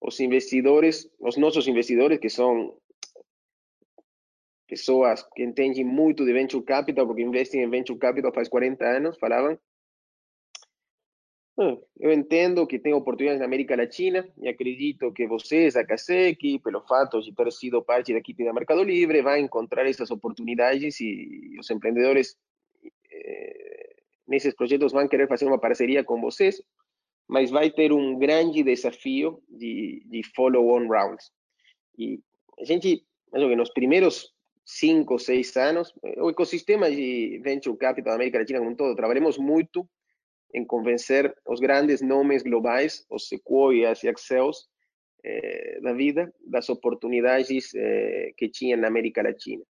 os 0.00 0.20
investidores, 0.20 1.10
os 1.18 1.36
nossos 1.36 1.66
investidores, 1.68 2.18
que 2.18 2.28
são 2.28 2.76
pessoas 4.66 5.22
que 5.34 5.42
entendem 5.42 5.84
muito 5.84 6.24
de 6.24 6.32
venture 6.32 6.64
capital, 6.64 7.06
porque 7.06 7.22
investem 7.22 7.62
em 7.62 7.68
venture 7.68 7.98
capital 7.98 8.32
faz 8.32 8.48
40 8.48 8.84
anos, 8.84 9.18
falavam: 9.18 9.58
ah, 11.58 11.76
eu 11.98 12.10
entendo 12.10 12.66
que 12.66 12.78
tem 12.78 12.94
oportunidades 12.94 13.40
na 13.40 13.44
América 13.44 13.76
Latina 13.76 14.26
e 14.38 14.48
acredito 14.48 15.12
que 15.12 15.26
vocês, 15.26 15.76
a 15.76 15.84
Kaseki, 15.84 16.58
pelo 16.60 16.80
fato 16.86 17.20
de 17.20 17.34
ter 17.34 17.52
sido 17.52 17.82
parte 17.82 18.12
da 18.14 18.18
equipe 18.18 18.44
da 18.44 18.52
Mercado 18.54 18.82
Livre, 18.82 19.20
vão 19.20 19.36
encontrar 19.36 19.86
essas 19.86 20.10
oportunidades 20.10 20.98
e 21.00 21.56
os 21.58 21.70
empreendedores 21.70 22.34
eh, 23.12 23.69
nesses 24.30 24.54
projetos 24.54 24.92
vão 24.92 25.08
querer 25.08 25.28
fazer 25.28 25.44
uma 25.44 25.58
parceria 25.58 26.04
com 26.04 26.20
vocês, 26.20 26.62
mas 27.28 27.50
vai 27.50 27.70
ter 27.70 27.92
um 27.92 28.16
grande 28.16 28.62
desafio 28.62 29.42
de, 29.48 30.02
de 30.06 30.22
follow-on 30.34 30.86
rounds. 30.86 31.30
E 31.98 32.20
a 32.58 32.64
gente, 32.64 33.04
nos 33.32 33.70
primeiros 33.70 34.32
cinco, 34.64 35.18
seis 35.18 35.56
anos, 35.56 35.92
o 36.18 36.30
ecossistema 36.30 36.88
de 36.90 37.40
venture 37.42 37.76
capital 37.76 38.12
da 38.12 38.14
América 38.14 38.38
Latina 38.38 38.60
como 38.60 38.70
um 38.70 38.76
todo, 38.76 38.94
trabalhamos 38.94 39.36
muito 39.36 39.88
em 40.54 40.64
convencer 40.64 41.34
os 41.46 41.60
grandes 41.60 42.00
nomes 42.00 42.42
globais, 42.42 43.04
os 43.10 43.28
Sequoias 43.28 44.02
e 44.02 44.08
Accels 44.08 44.68
eh, 45.24 45.80
da 45.80 45.92
vida, 45.92 46.32
das 46.46 46.68
oportunidades 46.68 47.72
eh, 47.74 48.32
que 48.36 48.48
tinha 48.48 48.76
na 48.76 48.88
América 48.88 49.22
Latina. 49.22 49.62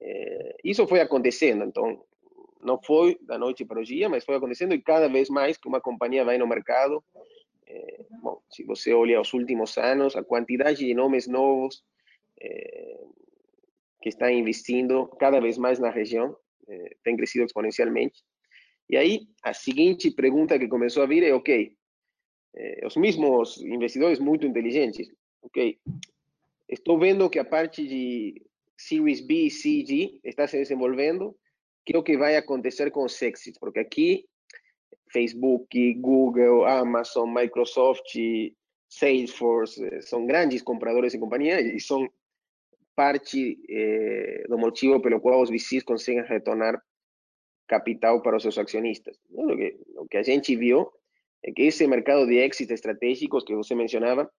Eh, 0.00 0.56
isso 0.64 0.86
foi 0.86 1.00
acontecendo, 1.00 1.64
então 1.64 2.04
não 2.62 2.80
foi 2.82 3.18
da 3.22 3.38
noite 3.38 3.64
para 3.64 3.80
o 3.80 3.84
dia, 3.84 4.08
mas 4.08 4.24
foi 4.24 4.36
acontecendo 4.36 4.74
e 4.74 4.80
cada 4.80 5.08
vez 5.08 5.28
mais 5.28 5.56
que 5.56 5.68
uma 5.68 5.80
companhia 5.80 6.24
vai 6.24 6.38
no 6.38 6.46
mercado, 6.46 7.02
é, 7.66 8.04
bom, 8.22 8.40
se 8.50 8.64
você 8.64 8.92
olha 8.92 9.20
os 9.20 9.32
últimos 9.32 9.76
anos, 9.78 10.16
a 10.16 10.22
quantidade 10.22 10.84
de 10.84 10.94
nomes 10.94 11.26
novos 11.26 11.84
é, 12.40 13.04
que 14.02 14.08
estão 14.08 14.30
investindo 14.30 15.06
cada 15.18 15.40
vez 15.40 15.58
mais 15.58 15.78
na 15.78 15.90
região 15.90 16.36
é, 16.68 16.96
tem 17.02 17.16
crescido 17.16 17.44
exponencialmente. 17.44 18.22
E 18.88 18.96
aí, 18.96 19.26
a 19.42 19.52
seguinte 19.52 20.10
pergunta 20.10 20.58
que 20.58 20.68
começou 20.68 21.02
a 21.02 21.06
vir 21.06 21.22
é, 21.22 21.34
ok, 21.34 21.74
os 22.86 22.96
mesmos 22.96 23.60
investidores 23.60 24.18
muito 24.18 24.46
inteligentes, 24.46 25.06
ok, 25.42 25.78
estou 26.66 26.98
vendo 26.98 27.28
que 27.28 27.38
a 27.38 27.44
parte 27.44 27.86
de 27.86 28.42
Series 28.78 29.20
B 29.20 29.46
e 29.46 29.50
C 29.50 29.84
G 29.84 30.20
está 30.24 30.48
se 30.48 30.56
desenvolvendo, 30.56 31.36
que 31.86 31.94
é 31.94 31.98
o 31.98 32.02
que 32.02 32.18
vai 32.18 32.36
acontecer 32.36 32.90
com 32.90 33.04
os 33.04 33.22
exits, 33.22 33.58
porque 33.58 33.78
aqui 33.78 34.26
Facebook, 35.12 35.94
Google, 35.94 36.66
Amazon, 36.66 37.32
Microsoft, 37.32 38.12
Salesforce 38.88 39.84
eh, 39.84 40.00
são 40.00 40.26
grandes 40.26 40.62
compradores 40.62 41.12
de 41.12 41.18
companhia 41.18 41.60
e 41.60 41.78
são 41.80 42.08
parte 42.94 43.56
eh, 43.68 44.44
do 44.48 44.58
motivo 44.58 45.00
pelo 45.00 45.20
qual 45.20 45.40
os 45.40 45.50
VCs 45.50 45.84
conseguem 45.84 46.24
retornar 46.24 46.82
capital 47.68 48.20
para 48.20 48.36
os 48.36 48.42
seus 48.42 48.58
acionistas. 48.58 49.16
O 49.30 49.56
que, 49.56 49.76
o 49.96 50.06
que 50.08 50.16
a 50.16 50.22
gente 50.22 50.56
viu 50.56 50.90
é 51.42 51.52
que 51.52 51.62
esse 51.62 51.86
mercado 51.86 52.26
de 52.26 52.36
exits 52.36 52.70
estratégicos 52.70 53.44
que 53.44 53.54
você 53.54 53.74
mencionava 53.74 54.30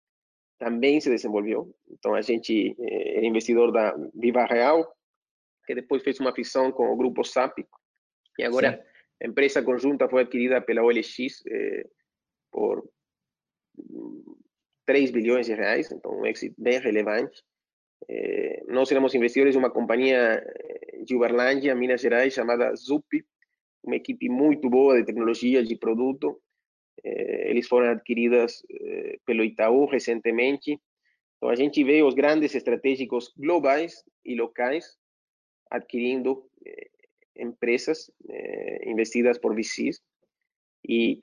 também 0.60 1.00
se 1.00 1.10
desenvolveu. 1.10 1.74
Então, 1.90 2.14
a 2.14 2.22
gente 2.22 2.76
eh, 2.80 3.20
é 3.20 3.26
investidor 3.26 3.72
da 3.72 3.96
Viva 4.14 4.46
Real, 4.46 4.97
que 5.68 5.76
depois 5.76 6.02
fez 6.02 6.20
uma 6.20 6.34
fusão 6.34 6.72
com 6.72 6.90
o 6.90 6.96
grupo 6.96 7.26
SAP, 7.26 7.60
e 8.40 8.44
agora 8.44 8.72
Sim. 8.72 9.26
a 9.26 9.28
empresa 9.28 9.62
conjunta 9.62 10.08
foi 10.08 10.22
adquirida 10.22 10.62
pela 10.62 10.84
OLX 10.84 11.44
eh, 11.46 11.86
por 12.52 12.90
3 14.86 15.12
bilhões 15.12 15.46
de 15.46 15.54
reais, 15.54 15.92
então 15.92 16.20
um 16.20 16.26
êxito 16.26 16.56
bem 16.58 16.80
relevante. 16.80 17.44
Eh, 18.08 18.64
nós 18.68 18.90
éramos 18.92 19.14
investidores 19.14 19.54
de 19.54 19.58
uma 19.58 19.70
companhia 19.70 20.42
eh, 20.46 21.04
de 21.04 21.16
Uberlândia, 21.16 21.76
Minas 21.76 22.02
Gerais, 22.02 22.34
chamada 22.34 22.74
Zup, 22.76 23.26
uma 23.84 23.96
equipe 23.96 24.30
muito 24.30 24.70
boa 24.70 24.98
de 24.98 25.06
tecnologia, 25.06 25.64
de 25.64 25.76
produto. 25.76 26.42
Eh, 27.04 27.50
eles 27.50 27.68
foram 27.68 27.90
adquiridas 27.90 28.64
eh, 28.70 29.18
pelo 29.26 29.44
Itaú 29.44 29.86
recentemente. 29.86 30.80
Então, 31.38 31.50
a 31.50 31.56
gente 31.56 31.84
vê 31.84 32.02
os 32.04 32.14
grandes 32.14 32.56
estratégicos 32.56 33.34
globais 33.36 34.04
e 34.24 34.36
locais 34.36 34.97
adquirindo 35.70 36.50
eh, 36.66 36.90
empresas 37.36 38.12
eh, 38.30 38.90
investidas 38.90 39.38
por 39.40 39.56
VCs. 39.56 40.02
E, 40.88 41.20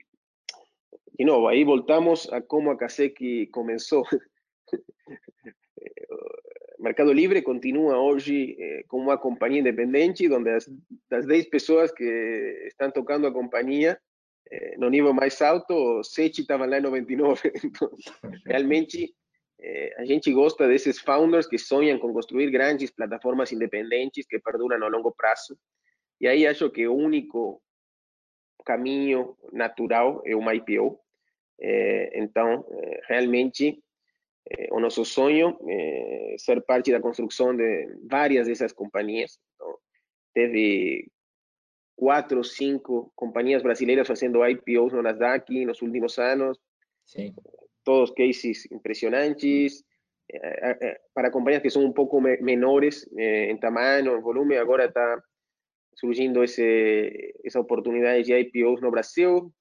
de 1.17 1.25
novo, 1.25 1.47
aí 1.47 1.63
voltamos 1.63 2.31
a 2.31 2.41
como 2.41 2.71
a 2.71 2.77
Kaseki 2.77 3.47
começou. 3.47 4.03
Mercado 6.85 7.11
Livre 7.11 7.41
continua 7.41 7.97
hoje 7.97 8.55
eh, 8.59 8.83
como 8.87 9.05
uma 9.05 9.17
companhia 9.17 9.59
independente, 9.59 10.31
onde 10.31 10.51
as, 10.51 10.69
das 11.09 11.25
10 11.25 11.49
pessoas 11.49 11.91
que 11.91 12.03
estão 12.67 12.91
tocando 12.91 13.25
a 13.25 13.31
companhia, 13.31 13.99
eh, 14.51 14.77
no 14.77 14.89
nível 14.89 15.13
mais 15.13 15.41
alto, 15.41 16.03
7 16.03 16.41
estavam 16.41 16.67
lá 16.67 16.77
em 16.77 16.81
99. 16.81 17.51
Então, 17.65 17.89
realmente, 18.45 19.15
eh, 19.59 19.93
a 19.97 20.05
gente 20.05 20.31
gosta 20.31 20.67
desses 20.67 20.99
founders 20.99 21.47
que 21.47 21.57
sonham 21.57 21.99
com 21.99 22.13
construir 22.13 22.51
grandes 22.51 22.91
plataformas 22.91 23.51
independentes 23.51 24.25
que 24.27 24.39
perduram 24.39 24.83
a 24.83 24.89
longo 24.89 25.11
prazo. 25.11 25.57
E 26.19 26.27
aí 26.27 26.45
acho 26.47 26.69
que 26.69 26.87
o 26.87 26.95
único 26.95 27.61
caminho 28.65 29.37
natural 29.53 30.21
é 30.25 30.35
uma 30.35 30.55
IPO. 30.55 30.99
É, 31.59 32.19
então, 32.19 32.65
é, 32.69 33.01
realmente, 33.07 33.81
é, 34.49 34.67
o 34.71 34.79
nosso 34.79 35.05
sonho 35.05 35.57
é 35.69 36.35
ser 36.37 36.61
parte 36.65 36.91
da 36.91 36.99
construção 36.99 37.55
de 37.55 37.97
várias 38.09 38.47
dessas 38.47 38.73
companhias. 38.73 39.39
Então, 39.55 39.77
teve 40.33 41.09
quatro 41.95 42.39
ou 42.39 42.43
cinco 42.43 43.11
companhias 43.15 43.63
brasileiras 43.63 44.07
fazendo 44.07 44.45
IPOs 44.45 44.91
no 44.93 45.01
Nasdaq 45.01 45.65
nos 45.65 45.81
últimos 45.81 46.17
anos. 46.19 46.59
Sim. 47.05 47.33
Todos 47.85 48.11
cases 48.11 48.69
impressionantes. 48.71 49.85
Eh, 50.27 50.77
eh, 50.81 51.01
para 51.13 51.31
companhias 51.31 51.61
que 51.61 51.69
são 51.69 51.85
um 51.85 51.93
pouco 51.93 52.19
menores 52.19 53.07
eh, 53.15 53.51
em 53.51 53.57
tamanho, 53.57 54.17
em 54.17 54.21
volume, 54.21 54.57
agora 54.57 54.85
está 54.85 55.21
surgindo 55.93 56.43
esse, 56.43 57.33
essa 57.45 57.59
oportunidade 57.59 58.23
de 58.23 58.33
IPOs 58.33 58.81
no 58.81 58.91
Brasil. 58.91 59.53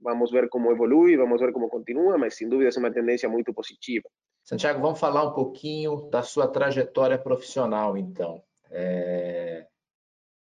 Vamos 0.00 0.30
ver 0.30 0.48
como 0.48 0.70
evolui, 0.70 1.16
vamos 1.16 1.40
ver 1.40 1.52
como 1.52 1.68
continua, 1.68 2.16
mas 2.16 2.36
sem 2.36 2.48
dúvida 2.48 2.70
é 2.74 2.78
uma 2.78 2.92
tendência 2.92 3.28
muito 3.28 3.52
positiva. 3.52 4.08
Santiago, 4.44 4.80
vamos 4.80 5.00
falar 5.00 5.24
um 5.24 5.32
pouquinho 5.32 6.08
da 6.10 6.22
sua 6.22 6.46
trajetória 6.46 7.18
profissional, 7.18 7.96
então. 7.96 8.42
É... 8.70 9.66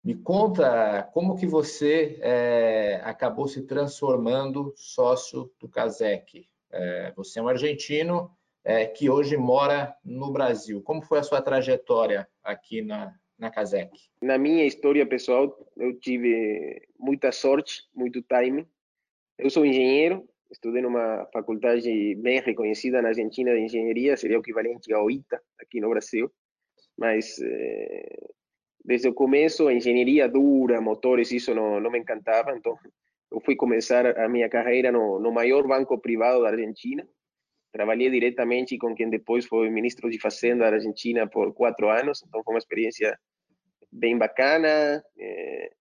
Me 0.03 0.15
conta 0.15 1.03
como 1.13 1.35
que 1.35 1.45
você 1.45 2.17
é, 2.21 3.01
acabou 3.03 3.47
se 3.47 3.63
transformando 3.63 4.73
sócio 4.75 5.51
do 5.59 5.67
Casec. 5.67 6.47
É, 6.71 7.13
você 7.15 7.39
é 7.39 7.41
um 7.41 7.47
argentino 7.47 8.31
é, 8.63 8.85
que 8.85 9.09
hoje 9.09 9.37
mora 9.37 9.95
no 10.03 10.31
Brasil. 10.31 10.81
Como 10.81 11.01
foi 11.01 11.19
a 11.19 11.23
sua 11.23 11.41
trajetória 11.41 12.27
aqui 12.43 12.81
na, 12.81 13.13
na 13.37 13.49
Casec? 13.49 13.89
Na 14.21 14.37
minha 14.37 14.65
história 14.65 15.05
pessoal, 15.05 15.57
eu 15.77 15.97
tive 15.99 16.81
muita 16.99 17.31
sorte, 17.31 17.83
muito 17.95 18.21
timing. 18.21 18.67
Eu 19.37 19.49
sou 19.49 19.65
engenheiro, 19.65 20.27
estudei 20.51 20.81
numa 20.81 21.25
faculdade 21.31 22.15
bem 22.15 22.41
reconhecida 22.41 23.01
na 23.01 23.09
Argentina 23.09 23.53
de 23.53 23.61
engenharia, 23.61 24.17
seria 24.17 24.37
o 24.37 24.41
equivalente 24.41 24.91
ao 24.93 25.09
ITA 25.09 25.41
aqui 25.59 25.79
no 25.79 25.89
Brasil. 25.89 26.31
Mas 26.97 27.39
eh, 27.39 28.17
desde 28.83 29.07
o 29.07 29.13
começo, 29.13 29.67
a 29.67 29.73
engenharia 29.73 30.27
dura, 30.27 30.81
motores, 30.81 31.31
isso 31.31 31.53
não, 31.53 31.79
não 31.79 31.91
me 31.91 31.99
encantava. 31.99 32.55
Então, 32.57 32.77
eu 33.31 33.41
fui 33.41 33.55
começar 33.55 34.05
a 34.17 34.27
minha 34.29 34.49
carreira 34.49 34.91
no, 34.91 35.19
no 35.19 35.31
maior 35.31 35.67
banco 35.67 35.97
privado 35.99 36.41
da 36.41 36.49
Argentina. 36.49 37.07
Trabalhei 37.71 38.09
diretamente 38.09 38.77
com 38.77 38.95
quem 38.95 39.09
depois 39.09 39.45
foi 39.45 39.69
ministro 39.69 40.09
de 40.09 40.19
Fazenda 40.19 40.69
da 40.69 40.75
Argentina 40.75 41.27
por 41.27 41.53
quatro 41.53 41.89
anos. 41.89 42.23
Então, 42.25 42.43
foi 42.43 42.53
uma 42.53 42.59
experiência 42.59 43.17
bem 43.91 44.17
bacana. 44.17 45.03
É, 45.17 45.71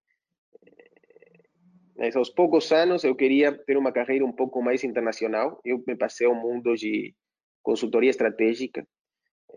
mas 1.97 2.15
aos 2.15 2.29
poucos 2.29 2.71
anos 2.71 3.03
eu 3.03 3.15
queria 3.15 3.51
ter 3.51 3.77
uma 3.77 3.91
carreira 3.91 4.25
um 4.25 4.31
pouco 4.31 4.61
mais 4.61 4.83
internacional. 4.83 5.59
Eu 5.63 5.83
me 5.87 5.95
passei 5.95 6.27
ao 6.27 6.35
mundo 6.35 6.75
de 6.75 7.15
consultoria 7.63 8.09
estratégica 8.09 8.85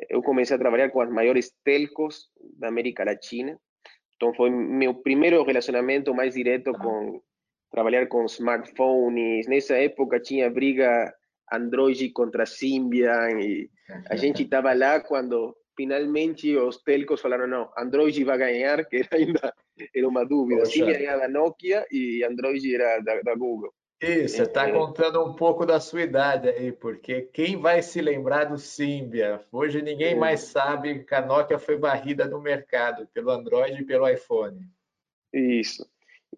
eu 0.09 0.22
comecei 0.22 0.57
a 0.57 0.59
trabalhar 0.59 0.90
com 0.90 1.00
as 1.00 1.11
maiores 1.11 1.53
telcos 1.64 2.29
da 2.59 2.68
América 2.68 3.05
Latina. 3.05 3.59
Então 4.16 4.35
foi 4.35 4.50
meu 4.50 4.94
primeiro 4.94 5.42
relacionamento 5.42 6.14
mais 6.14 6.35
direto 6.35 6.72
com 6.72 7.20
trabalhar 7.70 8.06
com 8.06 8.24
smartphones. 8.26 9.46
Nessa 9.46 9.76
época 9.76 10.20
tinha 10.20 10.50
briga 10.50 11.12
Android 11.50 12.11
contra 12.11 12.46
Symbian 12.46 13.40
e 13.40 13.70
a 14.09 14.16
gente 14.16 14.42
estava 14.44 14.72
lá 14.72 15.00
quando 15.00 15.56
finalmente 15.76 16.56
os 16.56 16.83
telcos 16.83 17.20
falaram 17.20 17.46
não, 17.46 17.70
Android 17.78 18.22
vai 18.24 18.38
ganhar, 18.38 18.85
que 18.87 19.02
ainda 19.11 19.54
era 19.94 20.09
uma 20.09 20.24
dúvida. 20.24 20.66
Symbian 20.66 20.98
era 20.98 21.18
da 21.20 21.28
Nokia 21.28 21.87
e 21.90 22.22
Android 22.24 22.74
era 22.74 23.00
da, 23.00 23.20
da 23.22 23.35
Google. 23.35 23.72
Isso, 24.02 24.37
você 24.37 24.42
está 24.44 24.66
é. 24.66 24.72
contando 24.72 25.22
um 25.22 25.35
pouco 25.35 25.66
da 25.66 25.78
sua 25.78 26.00
idade 26.00 26.48
aí, 26.48 26.72
porque 26.72 27.28
quem 27.35 27.59
vai 27.59 27.83
se 27.83 28.00
lembrar 28.00 28.44
do 28.44 28.56
Symbian? 28.56 29.44
Hoje 29.52 29.83
ninguém 29.83 30.12
é. 30.12 30.18
mais 30.18 30.40
sabe 30.40 31.04
que 31.04 31.14
a 31.14 31.20
Nokia 31.20 31.59
foi 31.59 31.76
varrida 31.76 32.26
no 32.26 32.40
mercado 32.40 33.06
pelo 33.12 33.30
Android 33.30 33.83
e 33.83 33.85
pelo 33.85 34.09
iPhone. 34.09 34.59
Isso. 35.35 35.87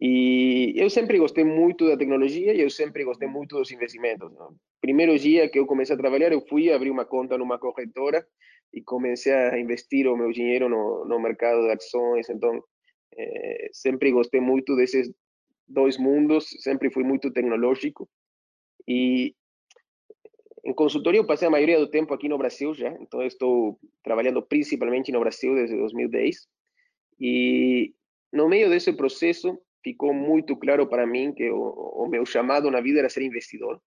E 0.01 0.73
eu 0.77 0.89
sempre 0.91 1.19
gostei 1.19 1.45
muito 1.45 1.87
da 1.87 1.97
tecnologia 1.97 2.55
e 2.55 2.61
eu 2.61 2.71
sempre 2.71 3.05
gostei 3.05 3.29
muito 3.29 3.57
dos 3.57 3.71
investimentos. 3.71 4.33
No 4.33 4.57
primeiro 4.81 5.19
dia 5.19 5.49
que 5.49 5.59
eu 5.59 5.67
comecei 5.67 5.95
a 5.95 5.99
trabalhar, 5.99 6.33
eu 6.33 6.41
fui 6.41 6.73
abrir 6.73 6.91
uma 6.91 7.05
conta 7.05 7.37
numa 7.39 7.59
corretora 7.59 8.27
e 8.73 8.83
comecei 8.83 9.33
a 9.33 9.59
investir 9.59 10.07
o 10.07 10.17
meu 10.17 10.33
dinheiro 10.33 10.69
no, 10.69 11.05
no 11.05 11.21
mercado 11.21 11.63
de 11.63 11.73
ações. 11.73 12.29
Então, 12.31 12.63
é, 13.17 13.69
sempre 13.73 14.11
gostei 14.11 14.41
muito 14.41 14.75
desses 14.75 15.13
dois 15.69 15.99
mundos, 15.99 16.47
sempre 16.61 16.91
fui 16.91 17.05
muito 17.05 17.31
tecnológico 17.31 18.09
e 18.87 19.35
em 20.65 20.73
consultoria 20.73 21.21
eu 21.21 21.27
passei 21.27 21.49
a 21.49 21.51
maioria 21.51 21.79
do 21.79 21.89
tempo 21.91 22.15
aqui 22.15 22.29
no 22.29 22.39
Brasil 22.39 22.73
já, 22.75 22.89
então 23.01 23.23
estou 23.23 23.79
trabalhando 24.03 24.43
principalmente 24.43 25.11
no 25.11 25.21
Brasil 25.21 25.55
desde 25.55 25.77
2010 25.77 26.47
e 27.21 27.93
no 28.33 28.49
meio 28.49 28.71
desse 28.71 28.93
processo 28.93 29.59
ficou 29.83 30.15
muito 30.15 30.57
claro 30.57 30.87
para 30.87 31.07
mim 31.07 31.33
que 31.33 31.51
o, 31.51 32.03
o 32.05 32.09
meu 32.09 32.25
chamado 32.25 32.71
na 32.71 32.81
vida 32.81 33.01
era 33.01 33.09
ser 33.09 33.23
investidor. 33.23 33.81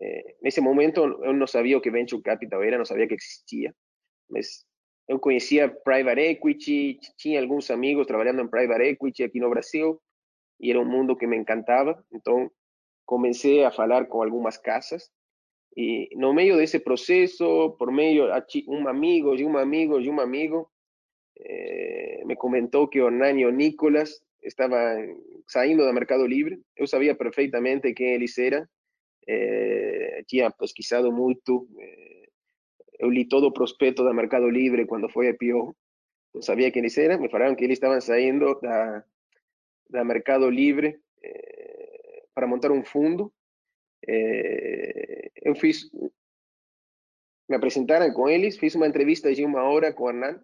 É, 0.00 0.36
nesse 0.42 0.60
momento 0.60 1.00
eu 1.22 1.32
não 1.32 1.46
sabia 1.46 1.76
o 1.76 1.80
que 1.80 1.90
venture 1.90 2.22
capital 2.22 2.62
era, 2.62 2.78
não 2.78 2.84
sabia 2.84 3.08
que 3.08 3.14
existia, 3.14 3.74
mas 4.30 4.64
eu 5.08 5.18
conhecia 5.18 5.68
private 5.68 6.20
equity, 6.20 6.98
tinha 7.16 7.40
alguns 7.40 7.70
amigos 7.70 8.06
trabalhando 8.06 8.42
em 8.42 8.48
private 8.48 8.82
equity 8.82 9.24
aqui 9.24 9.40
no 9.40 9.50
Brasil, 9.50 10.00
e 10.60 10.70
era 10.70 10.80
um 10.80 10.84
mundo 10.84 11.16
que 11.16 11.26
me 11.26 11.36
encantava. 11.36 12.04
Então, 12.12 12.50
comecei 13.06 13.64
a 13.64 13.70
falar 13.70 14.06
com 14.06 14.22
algumas 14.22 14.58
casas 14.58 15.10
e 15.76 16.08
no 16.16 16.34
meio 16.34 16.56
desse 16.56 16.80
processo, 16.80 17.70
por 17.78 17.92
meio 17.92 18.24
um 18.66 18.88
amigo 18.88 19.36
de 19.36 19.44
um 19.44 19.56
amigo 19.56 20.02
de 20.02 20.10
um 20.10 20.20
amigo, 20.20 20.68
eh, 21.38 22.22
me 22.26 22.34
comentou 22.34 22.88
que 22.88 23.00
o 23.00 23.06
Hernani 23.06 23.44
Nicolas 23.52 24.20
estava 24.42 24.76
saindo 25.46 25.84
do 25.84 25.92
Mercado 25.92 26.26
Livre. 26.26 26.60
Eu 26.76 26.86
sabia 26.86 27.14
perfeitamente 27.14 27.92
quem 27.94 28.14
eles 28.14 28.36
eram, 28.38 28.66
eh, 29.26 30.22
tinha 30.26 30.50
pesquisado 30.50 31.12
muito, 31.12 31.68
eh, 31.78 32.28
eu 33.00 33.10
li 33.10 33.26
todo 33.28 33.46
o 33.48 33.52
prospecto 33.52 34.02
do 34.02 34.14
Mercado 34.14 34.48
Livre 34.50 34.86
quando 34.86 35.08
foi 35.10 35.28
a 35.28 35.30
IPO, 35.30 35.76
eu 36.34 36.42
sabia 36.42 36.70
quem 36.70 36.80
eles 36.80 36.96
eram, 36.98 37.20
me 37.20 37.30
falaram 37.30 37.54
que 37.54 37.64
eles 37.64 37.76
estavam 37.76 38.00
saindo 38.00 38.58
da 38.60 39.04
da 39.88 40.04
Mercado 40.04 40.48
Livre 40.50 41.00
eh, 41.22 42.22
para 42.34 42.46
montar 42.46 42.70
um 42.70 42.84
fundo. 42.84 43.32
Eh, 44.06 45.30
eu 45.42 45.54
fiz, 45.54 45.90
me 47.48 47.56
apresentaram 47.56 48.12
com 48.12 48.28
eles, 48.28 48.58
fiz 48.58 48.74
uma 48.74 48.86
entrevista 48.86 49.32
de 49.34 49.44
uma 49.44 49.62
hora 49.62 49.92
com 49.92 50.04
o 50.04 50.10
Hernan. 50.10 50.40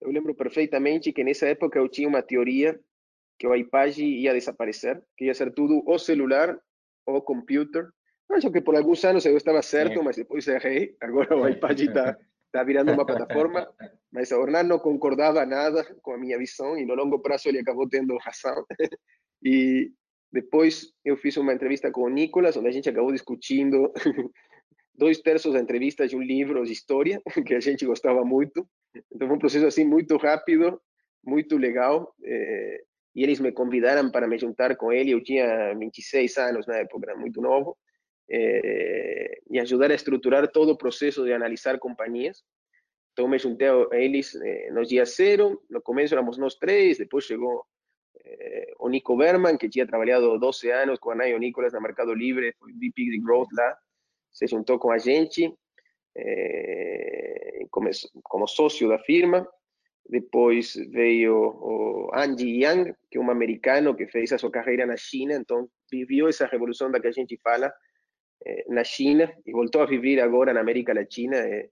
Eu 0.00 0.10
lembro 0.10 0.34
perfeitamente 0.34 1.12
que 1.12 1.24
nessa 1.24 1.46
época 1.46 1.78
eu 1.78 1.88
tinha 1.88 2.08
uma 2.08 2.22
teoria 2.22 2.78
que 3.42 3.46
o 3.48 3.56
iPad 3.56 3.98
ia 3.98 4.32
desaparecer, 4.32 5.02
que 5.16 5.24
ia 5.24 5.34
ser 5.34 5.52
tudo 5.52 5.82
ou 5.84 5.98
celular 5.98 6.56
ou 7.04 7.20
computer. 7.20 7.88
Acho 8.30 8.52
que 8.52 8.60
por 8.60 8.76
alguns 8.76 9.04
anos 9.04 9.26
eu 9.26 9.36
estava 9.36 9.60
certo, 9.62 10.00
mas 10.00 10.14
depois 10.14 10.46
errei. 10.46 10.94
Agora 11.00 11.36
o 11.36 11.48
iPad 11.48 11.80
está 11.80 12.16
está 12.46 12.62
virando 12.62 12.92
uma 12.92 13.04
plataforma, 13.04 13.66
mas 14.12 14.30
o 14.30 14.40
Hernán 14.40 14.62
não 14.62 14.78
concordava 14.78 15.44
nada 15.44 15.82
com 16.02 16.12
a 16.12 16.18
minha 16.18 16.38
visão 16.38 16.78
e 16.78 16.86
no 16.86 16.94
longo 16.94 17.18
prazo 17.18 17.48
ele 17.48 17.58
acabou 17.58 17.88
tendo 17.88 18.16
razão. 18.18 18.64
e 19.42 19.90
depois 20.30 20.92
eu 21.04 21.16
fiz 21.16 21.36
uma 21.36 21.52
entrevista 21.52 21.90
com 21.90 22.02
o 22.02 22.08
Nicolas, 22.08 22.56
onde 22.56 22.68
a 22.68 22.70
gente 22.70 22.88
acabou 22.88 23.10
discutindo 23.10 23.92
dois 24.94 25.20
terços 25.20 25.54
da 25.54 25.58
entrevista 25.58 26.06
de 26.06 26.14
um 26.14 26.22
livro 26.22 26.64
de 26.64 26.72
história 26.72 27.20
que 27.44 27.54
a 27.54 27.60
gente 27.60 27.84
gostava 27.84 28.24
muito. 28.24 28.64
Então 29.10 29.26
foi 29.26 29.36
um 29.36 29.40
processo 29.40 29.66
assim 29.66 29.84
muito 29.84 30.16
rápido, 30.16 30.80
muito 31.24 31.56
legal. 31.56 32.14
Eh, 32.22 32.84
e 33.14 33.22
eles 33.22 33.40
me 33.40 33.52
convidaram 33.52 34.10
para 34.10 34.26
me 34.26 34.38
juntar 34.38 34.76
com 34.76 34.92
ele. 34.92 35.12
Eu 35.12 35.22
tinha 35.22 35.74
26 35.74 36.36
anos 36.38 36.66
na 36.66 36.76
época, 36.78 37.10
era 37.10 37.18
muito 37.18 37.40
novo 37.40 37.76
eh, 38.30 39.40
e 39.50 39.58
ajudar 39.60 39.90
a 39.90 39.94
estruturar 39.94 40.48
todo 40.48 40.72
o 40.72 40.76
processo 40.76 41.24
de 41.24 41.32
analisar 41.32 41.78
companhias. 41.78 42.42
Então, 43.12 43.28
me 43.28 43.38
juntei 43.38 43.68
a 43.68 43.86
eles 43.92 44.34
eh, 44.34 44.70
no 44.72 44.84
dia 44.84 45.04
zero. 45.04 45.62
No 45.68 45.82
começo 45.82 46.14
éramos 46.14 46.38
nós 46.38 46.54
três, 46.54 46.98
depois 46.98 47.24
chegou 47.24 47.66
eh, 48.24 48.72
o 48.78 48.88
Nico 48.88 49.16
Berman, 49.16 49.58
que 49.58 49.68
tinha 49.68 49.86
trabalhado 49.86 50.38
12 50.38 50.70
anos 50.70 50.98
com 50.98 51.10
a 51.10 51.14
Nayo 51.14 51.38
Nicolas 51.38 51.72
no 51.72 51.80
Mercado 51.80 52.14
Livre, 52.14 52.54
foi 52.58 52.72
VP 52.72 53.10
de 53.10 53.20
Growth 53.20 53.52
lá, 53.52 53.76
se 54.32 54.46
juntou 54.46 54.78
com 54.78 54.90
a 54.90 54.98
gente 54.98 55.52
eh, 56.16 57.66
como, 57.70 57.90
como 58.22 58.46
sócio 58.46 58.88
da 58.88 58.98
firma. 58.98 59.46
Depois 60.08 60.74
veio 60.90 61.34
o 61.34 62.10
Andy 62.12 62.62
Yang, 62.62 62.94
que 63.10 63.18
é 63.18 63.20
um 63.20 63.30
americano 63.30 63.94
que 63.94 64.06
fez 64.06 64.32
a 64.32 64.38
sua 64.38 64.50
carreira 64.50 64.84
na 64.84 64.96
China, 64.96 65.34
então 65.34 65.68
viveu 65.90 66.28
essa 66.28 66.46
revolução 66.46 66.90
da 66.90 67.00
que 67.00 67.06
a 67.06 67.12
gente 67.12 67.38
fala, 67.42 67.72
eh, 68.44 68.64
na 68.68 68.84
China 68.84 69.32
e 69.46 69.52
voltou 69.52 69.80
a 69.80 69.86
viver 69.86 70.20
agora 70.20 70.52
na 70.52 70.60
América 70.60 70.92
Latina. 70.92 71.36
É, 71.36 71.68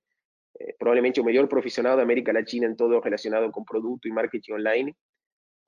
é, 0.60 0.72
provavelmente 0.78 1.20
o 1.20 1.24
melhor 1.24 1.48
profissional 1.48 1.96
da 1.96 2.02
América 2.02 2.32
Latina 2.32 2.66
em 2.66 2.74
todo 2.74 3.00
relacionado 3.00 3.50
com 3.50 3.64
produto 3.64 4.06
e 4.06 4.12
marketing 4.12 4.52
online. 4.52 4.94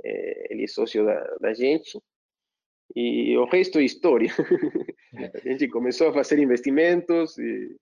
é, 0.04 0.52
ele 0.52 0.64
é 0.64 0.66
sócio 0.66 1.04
da, 1.04 1.36
da 1.40 1.54
gente. 1.54 1.98
E 2.94 3.36
o 3.38 3.44
resto 3.46 3.78
é 3.78 3.84
história. 3.84 4.30
a 5.34 5.38
gente 5.48 5.68
começou 5.68 6.08
a 6.08 6.12
fazer 6.12 6.38
investimentos, 6.38 7.38
e... 7.38 7.76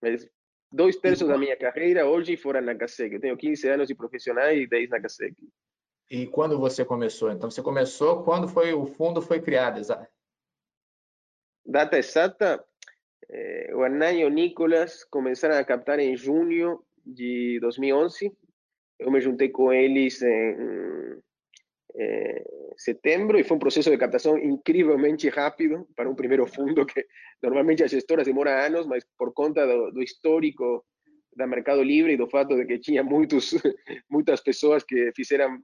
mas 0.00 0.28
dois 0.72 0.96
terços 0.96 1.28
da 1.28 1.36
minha 1.36 1.56
carreira 1.56 2.06
hoje 2.06 2.36
foram 2.36 2.60
na 2.60 2.74
CASEC. 2.74 3.14
Eu 3.14 3.20
tenho 3.20 3.36
15 3.36 3.68
anos 3.68 3.88
de 3.88 3.94
profissional 3.94 4.52
e 4.52 4.66
10 4.66 4.90
na 4.90 5.00
CASEC. 5.00 5.36
E 6.10 6.26
quando 6.26 6.58
você 6.58 6.84
começou? 6.84 7.30
Então, 7.30 7.50
você 7.50 7.62
começou 7.62 8.22
quando 8.22 8.48
foi 8.48 8.72
o 8.72 8.86
fundo 8.86 9.22
foi 9.22 9.40
criado, 9.40 9.78
exato? 9.78 10.06
Data 11.64 11.96
exata, 11.96 12.64
eh, 13.30 13.70
o 13.74 13.84
Hernán 13.84 14.12
e 14.12 14.24
o 14.24 14.28
Nicolas 14.28 15.04
começaram 15.04 15.56
a 15.56 15.64
captar 15.64 15.98
em 15.98 16.16
junho 16.16 16.82
de 17.04 17.58
2011. 17.60 18.32
Eu 18.98 19.10
me 19.10 19.20
juntei 19.20 19.48
com 19.48 19.72
eles 19.72 20.20
em 20.22 21.22
eh, 21.94 22.44
setembro 22.76 23.38
e 23.38 23.44
foi 23.44 23.56
um 23.56 23.60
processo 23.60 23.90
de 23.90 23.98
captação 23.98 24.38
incrivelmente 24.38 25.28
rápido 25.28 25.86
para 25.94 26.08
um 26.08 26.14
primeiro 26.14 26.46
fundo 26.46 26.86
que 26.86 27.04
normalmente 27.42 27.82
as 27.82 27.90
gestoras 27.90 28.26
demoram 28.26 28.52
anos, 28.52 28.86
mas 28.86 29.04
por 29.18 29.32
conta 29.32 29.66
do, 29.66 29.90
do 29.90 30.02
histórico 30.02 30.84
da 31.36 31.46
Mercado 31.46 31.82
Livre 31.82 32.12
e 32.12 32.16
do 32.16 32.28
fato 32.28 32.54
de 32.56 32.64
que 32.66 32.78
tinha 32.78 33.02
muitos, 33.02 33.52
muitas 34.10 34.40
pessoas 34.40 34.84
que 34.84 35.12
fizeram 35.14 35.58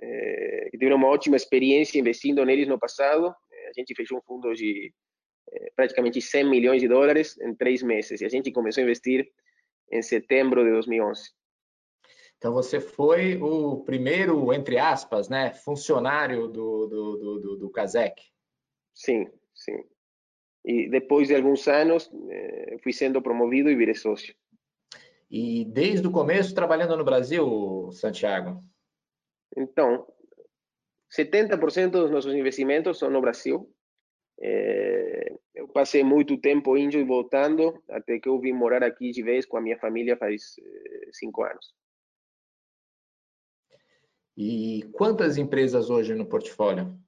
eh, 0.00 0.68
que 0.70 0.78
tiveram 0.78 0.96
uma 0.96 1.08
ótima 1.08 1.36
experiência 1.36 1.98
investindo 1.98 2.44
neles 2.44 2.68
no 2.68 2.78
passado. 2.78 3.34
Eh, 3.52 3.68
a 3.68 3.72
gente 3.78 3.94
fechou 3.94 4.18
um 4.18 4.22
fundo 4.22 4.52
de 4.54 4.92
eh, 5.52 5.72
praticamente 5.76 6.20
100 6.20 6.48
milhões 6.48 6.80
de 6.80 6.88
dólares 6.88 7.38
em 7.40 7.54
três 7.54 7.82
meses 7.82 8.20
e 8.20 8.24
a 8.24 8.28
gente 8.28 8.50
começou 8.52 8.82
a 8.82 8.84
investir 8.84 9.28
em 9.90 10.02
setembro 10.02 10.64
de 10.64 10.70
2011. 10.70 11.30
Então 12.42 12.52
você 12.52 12.80
foi 12.80 13.40
o 13.40 13.84
primeiro, 13.84 14.52
entre 14.52 14.76
aspas, 14.76 15.28
né, 15.28 15.54
funcionário 15.54 16.48
do, 16.48 16.88
do, 16.88 17.16
do, 17.16 17.38
do, 17.38 17.56
do 17.56 17.70
CASEC? 17.70 18.20
Sim, 18.92 19.30
sim. 19.54 19.84
E 20.64 20.90
depois 20.90 21.28
de 21.28 21.36
alguns 21.36 21.68
anos, 21.68 22.10
fui 22.82 22.92
sendo 22.92 23.22
promovido 23.22 23.70
e 23.70 23.76
virei 23.76 23.94
sócio. 23.94 24.34
E 25.30 25.64
desde 25.66 26.04
o 26.04 26.10
começo 26.10 26.52
trabalhando 26.52 26.96
no 26.96 27.04
Brasil, 27.04 27.92
Santiago? 27.92 28.60
Então, 29.56 30.04
70% 31.16 31.90
dos 31.90 32.10
nossos 32.10 32.34
investimentos 32.34 32.98
são 32.98 33.08
no 33.08 33.20
Brasil. 33.20 33.72
É, 34.40 35.32
eu 35.54 35.68
passei 35.68 36.02
muito 36.02 36.36
tempo 36.36 36.76
indo 36.76 36.96
e 36.96 37.04
voltando, 37.04 37.80
até 37.88 38.18
que 38.18 38.28
eu 38.28 38.40
vim 38.40 38.52
morar 38.52 38.82
aqui 38.82 39.12
de 39.12 39.22
vez 39.22 39.46
com 39.46 39.56
a 39.56 39.60
minha 39.60 39.78
família 39.78 40.16
faz 40.16 40.56
é, 40.58 41.10
cinco 41.12 41.44
anos. 41.44 41.80
E 44.36 44.82
quantas 44.92 45.36
empresas 45.36 45.90
hoje 45.90 46.14
no 46.14 46.26
portfólio? 46.26 46.98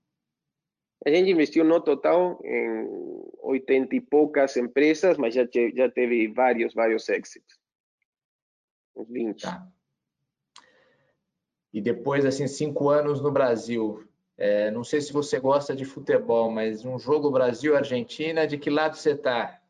A 1.07 1.11
gente 1.11 1.31
investiu 1.31 1.65
no 1.65 1.81
total 1.81 2.41
em 2.45 3.25
80 3.43 3.95
e 3.95 4.01
poucas 4.01 4.57
empresas, 4.57 5.19
mas 5.19 5.35
já, 5.35 5.47
já 5.75 5.91
teve 5.91 6.29
vários, 6.29 6.75
vários 6.75 7.09
exits. 7.09 7.59
Uns 8.97 9.09
20. 9.09 9.43
Tá. 9.43 9.69
E 11.73 11.81
depois, 11.81 12.25
assim, 12.25 12.47
cinco 12.47 12.89
anos 12.89 13.21
no 13.21 13.31
Brasil. 13.31 14.07
É, 14.37 14.71
não 14.71 14.83
sei 14.83 15.01
se 15.01 15.13
você 15.13 15.39
gosta 15.39 15.75
de 15.77 15.85
futebol, 15.85 16.51
mas 16.51 16.85
um 16.85 16.99
jogo 16.99 17.31
Brasil-Argentina, 17.31 18.47
de 18.47 18.59
que 18.59 18.71
lado 18.71 18.97
você 18.97 19.13
está? 19.13 19.61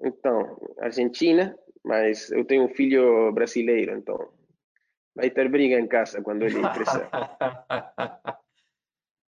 Então, 0.00 0.60
Argentina, 0.78 1.58
mas 1.84 2.30
eu 2.30 2.44
tenho 2.44 2.64
um 2.64 2.68
filho 2.68 3.32
brasileiro, 3.32 3.96
então 3.96 4.28
vai 5.16 5.30
ter 5.30 5.48
briga 5.48 5.80
em 5.80 5.88
casa 5.88 6.22
quando 6.22 6.42
ele 6.42 6.60
crescer. 6.74 7.08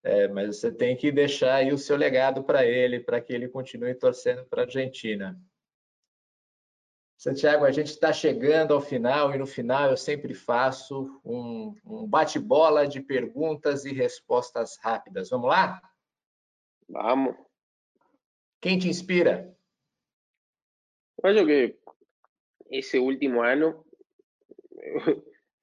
é, 0.02 0.30
mas 0.30 0.58
você 0.58 0.72
tem 0.72 0.96
que 0.96 1.12
deixar 1.12 1.56
aí 1.56 1.74
o 1.74 1.78
seu 1.78 1.98
legado 1.98 2.42
para 2.42 2.66
ele, 2.66 3.02
para 3.02 3.20
que 3.20 3.34
ele 3.34 3.50
continue 3.50 3.94
torcendo 3.94 4.46
para 4.46 4.62
a 4.62 4.66
Argentina. 4.66 5.38
Santiago, 7.18 7.66
a 7.66 7.72
gente 7.72 7.88
está 7.88 8.12
chegando 8.12 8.74
ao 8.74 8.82
final 8.82 9.34
e 9.34 9.38
no 9.38 9.46
final 9.46 9.90
eu 9.90 9.98
sempre 9.98 10.34
faço 10.34 11.22
um, 11.24 11.76
um 11.86 12.08
bate-bola 12.08 12.88
de 12.88 13.02
perguntas 13.02 13.86
e 13.86 13.94
respostas 13.94 14.78
rápidas. 14.82 15.30
Vamos 15.30 15.50
lá? 15.50 15.82
Vamos. 16.88 17.36
Quem 18.62 18.80
te 18.80 18.88
inspira? 18.88 19.54
Eu 21.22 21.30
acho 21.30 21.46
que 21.46 21.78
esse 22.70 22.98
último 22.98 23.42
ano 23.42 23.86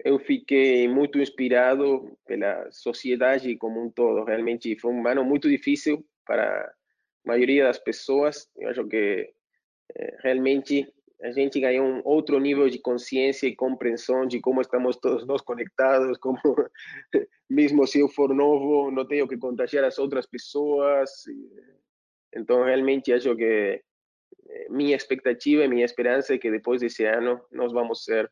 eu, 0.04 0.18
fiquei 0.18 0.88
muito 0.88 1.18
inspirado 1.18 2.16
pela 2.26 2.70
sociedade 2.70 3.56
como 3.56 3.82
um 3.84 3.90
todo. 3.90 4.24
Realmente 4.24 4.78
foi 4.78 4.92
um 4.92 5.06
ano 5.06 5.24
muito 5.24 5.48
difícil 5.48 6.04
para 6.26 6.64
a 6.64 6.72
maioria 7.24 7.64
das 7.64 7.78
pessoas. 7.78 8.48
Eu 8.56 8.68
acho 8.68 8.86
que 8.86 9.32
eh, 9.96 10.16
realmente 10.22 10.92
a 11.22 11.30
gente 11.32 11.60
ganhou 11.60 11.86
um 11.86 12.00
outro 12.04 12.38
nível 12.38 12.68
de 12.70 12.78
consciência 12.78 13.46
e 13.46 13.54
compreensão 13.54 14.26
de 14.26 14.40
como 14.40 14.60
estamos 14.60 14.96
todos 14.96 15.26
nós 15.26 15.42
conectados, 15.42 16.16
como 16.18 16.38
mesmo 17.48 17.86
se 17.86 18.00
eu 18.00 18.08
for 18.08 18.34
novo, 18.34 18.90
não 18.90 19.06
tenho 19.06 19.28
que 19.28 19.36
contagiar 19.36 19.84
as 19.84 19.98
outras 19.98 20.26
pessoas. 20.26 21.10
Então, 22.34 22.64
realmente 22.64 23.12
acho 23.12 23.36
que 23.36 23.82
eh, 24.48 24.66
minha 24.70 24.96
expectativa 24.96 25.64
e 25.64 25.68
minha 25.68 25.84
esperança 25.84 26.34
é 26.34 26.38
que 26.38 26.50
depois 26.50 26.80
desse 26.80 27.04
ano 27.04 27.40
nós 27.50 27.72
vamos 27.72 28.04
ser 28.04 28.30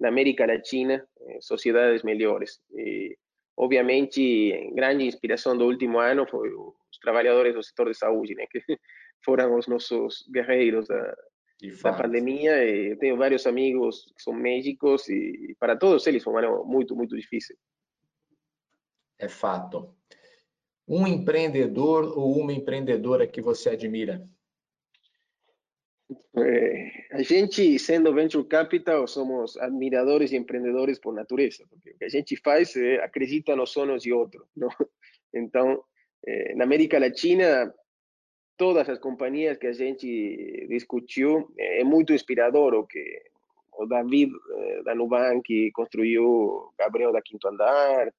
na 0.00 0.08
América 0.08 0.46
Latina 0.46 1.06
eh, 1.20 1.38
sociedades 1.40 2.02
melhores. 2.02 2.60
E, 2.72 3.16
obviamente, 3.56 4.72
grande 4.74 5.04
inspiração 5.04 5.56
do 5.56 5.66
último 5.66 5.98
ano 5.98 6.26
foi 6.26 6.50
os 6.54 6.98
trabalhadores 7.00 7.54
do 7.54 7.62
setor 7.62 7.90
de 7.90 7.98
saúde, 7.98 8.34
né, 8.34 8.46
que 8.50 8.60
foram 9.24 9.56
os 9.58 9.66
nossos 9.66 10.26
guerreiros 10.32 10.88
da, 10.88 11.16
da 11.82 11.92
pandemia. 11.92 12.64
Eu 12.64 12.98
tenho 12.98 13.16
vários 13.16 13.46
amigos 13.46 14.06
que 14.16 14.22
são 14.22 14.32
médicos 14.32 15.08
e 15.08 15.54
para 15.58 15.76
todos 15.76 16.06
eles 16.06 16.24
foi 16.24 16.32
um 16.32 16.38
ano 16.38 16.64
muito, 16.64 16.96
muito 16.96 17.16
difícil. 17.16 17.56
É 19.18 19.28
fato. 19.28 19.94
Um 20.88 21.06
empreendedor 21.06 22.18
ou 22.18 22.38
uma 22.38 22.54
empreendedora 22.54 23.26
que 23.26 23.42
você 23.42 23.70
admira? 23.70 24.26
É, 26.36 26.90
a 27.12 27.22
gente, 27.22 27.78
sendo 27.78 28.14
venture 28.14 28.46
capital, 28.46 29.06
somos 29.06 29.56
admiradores 29.56 30.32
e 30.32 30.36
empreendedores 30.36 30.98
por 30.98 31.14
natureza, 31.14 31.64
porque 31.68 31.90
o 31.90 31.98
que 31.98 32.04
a 32.04 32.08
gente 32.08 32.36
faz 32.36 32.76
é 32.76 33.02
acredita 33.02 33.54
nos 33.54 33.70
sonhos 33.70 34.02
de 34.02 34.12
outro. 34.12 34.46
Não? 34.56 34.68
Então, 35.32 35.84
na 36.56 36.64
América 36.64 36.98
Latina, 36.98 37.72
todas 38.56 38.88
as 38.90 38.98
companhias 38.98 39.56
que 39.56 39.66
a 39.66 39.72
gente 39.72 40.66
discutiu, 40.68 41.50
é 41.56 41.82
muito 41.82 42.12
inspirador 42.12 42.74
o 42.74 42.86
que 42.86 43.22
o 43.80 43.86
David 43.86 44.30
eh, 44.30 44.82
da 44.82 44.94
Nubank 44.94 45.70
construiu, 45.72 46.70
Gabriel 46.78 47.10
da 47.10 47.22
Quinto 47.22 47.48
Andar, 47.48 48.12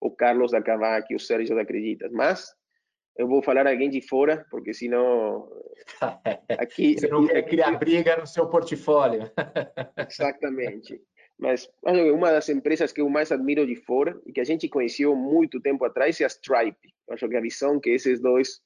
o 0.00 0.10
Carlos 0.10 0.52
da 0.52 0.62
Cavac, 0.62 1.12
o 1.12 1.18
Sérgio 1.18 1.56
da 1.56 1.62
Acreditas, 1.62 2.12
mas 2.12 2.54
eu 3.20 3.28
vou 3.28 3.42
falar 3.42 3.66
alguém 3.66 3.90
de 3.90 4.00
fora, 4.00 4.46
porque 4.50 4.72
senão 4.72 5.46
aqui 6.58 6.98
você 6.98 7.06
não 7.06 7.26
quer 7.26 7.42
criar 7.42 7.72
briga 7.72 8.16
no 8.16 8.26
seu 8.26 8.48
portfólio. 8.48 9.30
Exatamente. 10.08 10.98
Mas 11.38 11.68
uma 11.82 12.32
das 12.32 12.48
empresas 12.48 12.92
que 12.92 13.00
eu 13.02 13.08
mais 13.10 13.30
admiro 13.30 13.66
de 13.66 13.76
fora 13.76 14.18
e 14.24 14.32
que 14.32 14.40
a 14.40 14.44
gente 14.44 14.68
conheceu 14.70 15.14
muito 15.14 15.60
tempo 15.60 15.84
atrás 15.84 16.18
é 16.18 16.24
a 16.24 16.28
Stripe. 16.28 16.94
Eu 17.06 17.14
acho 17.14 17.28
que 17.28 17.36
a 17.36 17.40
visão 17.42 17.78
que 17.78 17.90
esses 17.90 18.20
dois 18.20 18.60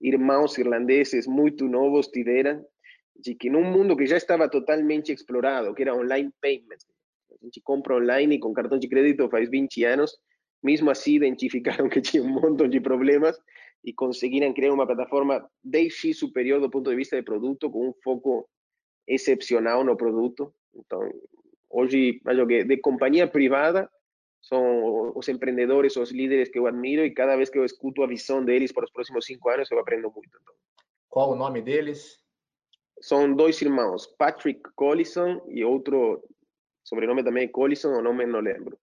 irmãos 0.00 0.58
irlandeses 0.58 1.28
muito 1.28 1.68
novos 1.68 2.08
tiveram 2.08 2.64
de 3.16 3.36
que 3.36 3.48
num 3.48 3.64
mundo 3.64 3.96
que 3.96 4.06
já 4.06 4.16
estava 4.16 4.48
totalmente 4.48 5.12
explorado, 5.12 5.72
que 5.72 5.82
era 5.82 5.94
online 5.94 6.32
payments, 6.40 6.84
a 7.30 7.44
gente 7.44 7.60
compra 7.60 7.94
online 7.94 8.40
com 8.40 8.52
cartão 8.52 8.78
de 8.78 8.88
crédito 8.88 9.28
faz 9.28 9.48
20 9.48 9.84
anos, 9.84 10.16
mesmo 10.62 10.90
assim 10.90 11.14
identificaram 11.14 11.88
que 11.90 12.00
tinha 12.00 12.24
um 12.24 12.28
montão 12.28 12.68
de 12.68 12.80
problemas 12.80 13.38
e 13.84 13.92
conseguiram 13.92 14.52
criar 14.52 14.72
uma 14.72 14.86
plataforma 14.86 15.48
10x 15.66 16.14
superior 16.14 16.60
do 16.60 16.70
ponto 16.70 16.90
de 16.90 16.96
vista 16.96 17.16
de 17.16 17.22
produto, 17.22 17.70
com 17.70 17.88
um 17.88 17.94
foco 18.04 18.48
excepcional 19.06 19.84
no 19.84 19.96
produto. 19.96 20.52
Então, 20.74 21.00
hoje, 21.68 22.20
acho 22.26 22.46
que 22.46 22.64
de 22.64 22.76
companhia 22.78 23.26
privada, 23.26 23.90
são 24.40 25.12
os 25.14 25.28
empreendedores, 25.28 25.96
os 25.96 26.10
líderes 26.10 26.48
que 26.48 26.58
eu 26.58 26.66
admiro 26.66 27.04
e 27.04 27.12
cada 27.12 27.36
vez 27.36 27.50
que 27.50 27.58
eu 27.58 27.64
escuto 27.64 28.02
a 28.02 28.06
visão 28.06 28.44
deles 28.44 28.72
para 28.72 28.84
os 28.84 28.90
próximos 28.90 29.26
cinco 29.26 29.48
anos, 29.50 29.70
eu 29.70 29.78
aprendo 29.78 30.10
muito. 30.10 30.30
Então. 30.40 30.54
Qual 31.08 31.32
o 31.32 31.36
nome 31.36 31.60
deles? 31.60 32.18
São 33.00 33.34
dois 33.34 33.60
irmãos, 33.62 34.06
Patrick 34.06 34.60
Collison 34.74 35.42
e 35.48 35.64
outro 35.64 36.22
sobrenome 36.84 37.24
também 37.24 37.44
é 37.44 37.48
Collison, 37.48 37.98
o 37.98 38.02
nome 38.02 38.26
não 38.26 38.40
lembro. 38.40 38.78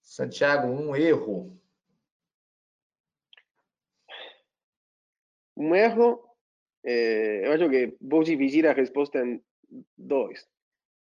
Santiago, 0.00 0.68
um 0.68 0.94
erro. 0.94 1.59
Um 5.60 5.74
erro, 5.74 6.18
é, 6.82 7.46
eu 7.46 7.52
acho 7.52 7.68
que 7.68 7.94
vou 8.00 8.22
dividir 8.22 8.66
a 8.66 8.72
resposta 8.72 9.18
em 9.22 9.42
dois. 9.98 10.48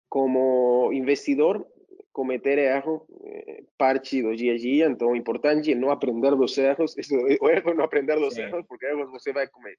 Como 0.08 0.94
investidor, 0.94 1.68
cometer 2.12 2.60
erro 2.60 3.04
é, 3.24 3.64
parte 3.80 4.22
do 4.22 4.36
dia 4.36 4.54
a 4.54 4.58
dia, 4.58 4.86
então 4.86 5.16
importante 5.16 5.74
não 5.74 5.90
aprender 5.90 6.36
dos 6.36 6.56
erros, 6.56 6.96
isso, 6.96 7.16
o 7.42 7.50
erro 7.50 7.74
não 7.74 7.84
aprender 7.84 8.16
dos 8.20 8.36
Sim. 8.36 8.44
erros, 8.44 8.64
porque 8.68 8.86
erros 8.86 9.10
você 9.10 9.34
vai, 9.34 9.48
comer, 9.48 9.76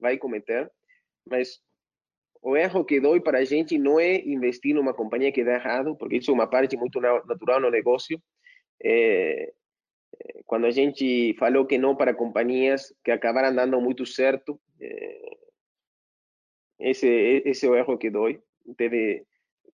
vai 0.00 0.18
cometer, 0.18 0.68
mas 1.24 1.60
o 2.42 2.56
erro 2.56 2.84
que 2.84 3.00
dói 3.00 3.20
para 3.20 3.38
a 3.38 3.44
gente 3.44 3.78
não 3.78 4.00
é 4.00 4.16
investir 4.26 4.74
numa 4.74 4.92
companhia 4.92 5.30
que 5.30 5.44
dá 5.44 5.54
errado, 5.54 5.96
porque 5.96 6.16
isso 6.16 6.32
é 6.32 6.34
uma 6.34 6.48
parte 6.48 6.76
muito 6.76 7.00
natural 7.00 7.60
no 7.60 7.70
negócio. 7.70 8.20
É, 8.82 9.52
quando 10.46 10.66
a 10.66 10.70
gente 10.70 11.34
falou 11.38 11.66
que 11.66 11.78
não 11.78 11.94
para 11.96 12.14
companhias 12.14 12.94
que 13.04 13.10
acabaram 13.10 13.54
dando 13.54 13.80
muito 13.80 14.04
certo, 14.06 14.60
esse, 16.78 17.06
esse 17.44 17.66
é 17.66 17.68
o 17.68 17.76
erro 17.76 17.98
que 17.98 18.10
dói. 18.10 18.40
Teve 18.76 19.24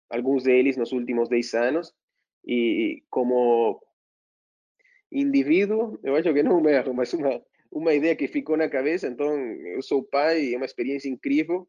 alguns 0.09 0.43
deles 0.43 0.77
nos 0.77 0.91
últimos 0.91 1.29
10 1.29 1.53
anos, 1.53 1.93
e 2.45 3.03
como 3.09 3.81
indivíduo, 5.11 5.99
eu 6.03 6.15
acho 6.15 6.33
que 6.33 6.43
não 6.43 6.61
um 6.61 6.69
erro, 6.69 6.93
mas 6.93 7.13
uma, 7.13 7.41
uma 7.71 7.93
ideia 7.93 8.15
que 8.15 8.27
ficou 8.27 8.57
na 8.57 8.69
cabeça. 8.69 9.07
Então, 9.07 9.35
eu 9.37 9.81
sou 9.81 10.03
pai, 10.03 10.53
é 10.53 10.57
uma 10.57 10.65
experiência 10.65 11.09
incrível, 11.09 11.67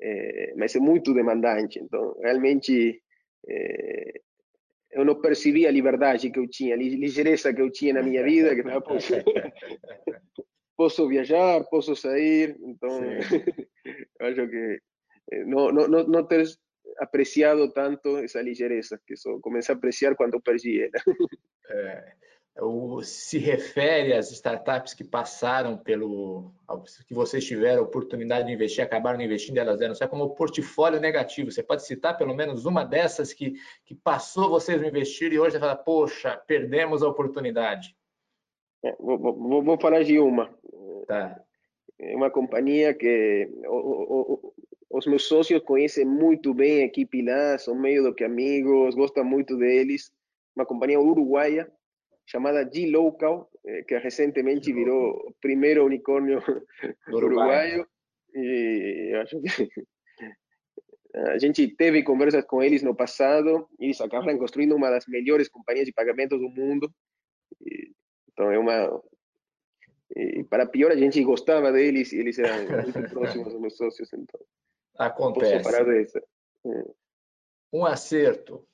é, 0.00 0.54
mas 0.56 0.74
é 0.74 0.80
muito 0.80 1.14
demandante. 1.14 1.78
Então, 1.78 2.16
realmente, 2.20 3.02
é, 3.48 4.20
eu 4.94 5.04
não 5.04 5.20
percebi 5.20 5.66
a 5.66 5.70
liberdade 5.70 6.30
que 6.30 6.38
eu 6.38 6.48
tinha, 6.48 6.74
a 6.74 6.78
ligeireza 6.78 7.52
que 7.52 7.60
eu 7.60 7.70
tinha 7.70 7.94
na 7.94 8.02
minha 8.02 8.22
vida, 8.22 8.54
que 8.54 8.62
não 8.62 8.80
posso, 8.80 9.12
posso 10.76 11.08
viajar, 11.08 11.64
posso 11.64 11.94
sair, 11.96 12.56
então 12.62 13.00
acho 14.20 14.48
que 14.48 14.80
não, 15.46 15.72
não, 15.72 15.88
não 15.88 16.26
ter 16.26 16.46
apreciado 16.98 17.72
tanto 17.72 18.18
essa 18.18 18.40
ligeireza, 18.40 19.00
que 19.06 19.16
só 19.16 19.38
comecei 19.40 19.74
a 19.74 19.76
apreciar 19.76 20.14
quando 20.14 20.40
perdi 20.40 20.80
ela. 20.82 20.92
É, 21.70 22.12
o, 22.60 23.02
se 23.02 23.38
refere 23.38 24.12
às 24.12 24.30
startups 24.30 24.94
que 24.94 25.02
passaram 25.02 25.76
pelo. 25.76 26.52
que 27.06 27.12
vocês 27.12 27.44
tiveram 27.44 27.80
a 27.80 27.84
oportunidade 27.84 28.46
de 28.46 28.52
investir, 28.52 28.84
acabaram 28.84 29.20
investindo, 29.20 29.58
elas 29.58 29.80
eram 29.80 29.94
só 29.94 30.06
como 30.06 30.34
portfólio 30.34 31.00
negativo. 31.00 31.50
Você 31.50 31.62
pode 31.62 31.84
citar 31.84 32.16
pelo 32.16 32.34
menos 32.34 32.64
uma 32.64 32.84
dessas 32.84 33.32
que, 33.32 33.54
que 33.84 33.94
passou 33.94 34.48
vocês 34.48 34.80
a 34.80 34.86
investir 34.86 35.32
e 35.32 35.38
hoje 35.38 35.52
você 35.52 35.60
fala, 35.60 35.74
poxa, 35.74 36.36
perdemos 36.46 37.02
a 37.02 37.08
oportunidade. 37.08 37.96
É, 38.84 38.94
vou, 39.00 39.18
vou, 39.18 39.62
vou, 39.62 39.80
falar 39.80 40.04
de 40.04 40.20
uma. 40.20 40.54
Tá. 41.08 41.40
É 41.98 42.14
uma 42.14 42.30
companhia 42.30 42.94
que 42.94 43.48
o, 43.66 43.76
o, 43.76 44.54
os 44.90 45.06
meus 45.06 45.24
sócios 45.24 45.60
conhecem 45.62 46.04
muito 46.04 46.54
bem 46.54 46.82
a 46.82 46.86
equipe 46.86 47.20
lá, 47.22 47.58
são 47.58 47.74
meio 47.74 48.04
do 48.04 48.14
que 48.14 48.22
amigos, 48.22 48.94
gostam 48.94 49.24
muito 49.24 49.56
deles. 49.56 50.12
Uma 50.54 50.64
companhia 50.64 51.00
uruguaia 51.00 51.68
chamada 52.26 52.68
G-Local, 52.70 53.50
eh, 53.66 53.82
que 53.82 53.98
recentemente 53.98 54.72
virou 54.72 55.28
o 55.28 55.34
primeiro 55.40 55.84
unicórnio 55.84 56.42
uruguaio. 57.08 57.86
E 58.34 59.12
acho 59.22 59.40
que 59.40 59.70
a 61.14 61.38
gente 61.38 61.68
teve 61.68 62.02
conversas 62.02 62.44
com 62.44 62.62
eles 62.62 62.82
no 62.82 62.94
passado 62.94 63.68
e 63.78 63.86
eles 63.86 64.00
acabaram 64.00 64.36
construindo 64.36 64.74
uma 64.74 64.90
das 64.90 65.06
melhores 65.06 65.48
companhias 65.48 65.86
de 65.86 65.92
pagamentos 65.92 66.40
do 66.40 66.48
mundo. 66.48 66.92
E, 67.60 67.92
então 68.32 68.50
é 68.50 68.58
uma 68.58 69.00
e 70.16 70.44
para 70.44 70.66
pior 70.66 70.90
a 70.90 70.96
gente 70.96 71.22
gostava 71.22 71.72
deles 71.72 72.12
e 72.12 72.18
eles 72.18 72.38
eram 72.38 72.82
muito 72.82 73.02
próximos 73.10 73.52
dos 73.52 73.60
meus 73.60 73.76
sócios 73.76 74.12
então 74.12 74.40
acontece. 74.98 75.56
Um 77.72 77.84
acerto 77.84 78.66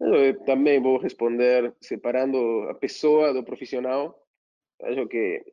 eu 0.00 0.44
também 0.44 0.80
vou 0.80 0.98
responder 0.98 1.72
separando 1.80 2.38
a 2.68 2.74
pessoa 2.74 3.32
do 3.32 3.44
profissional. 3.44 4.18
Acho 4.82 5.06
que, 5.06 5.44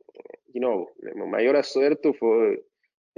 de 0.52 0.60
novo, 0.60 0.90
o 1.14 1.26
maior 1.26 1.56
acerto 1.56 2.12
foi 2.14 2.62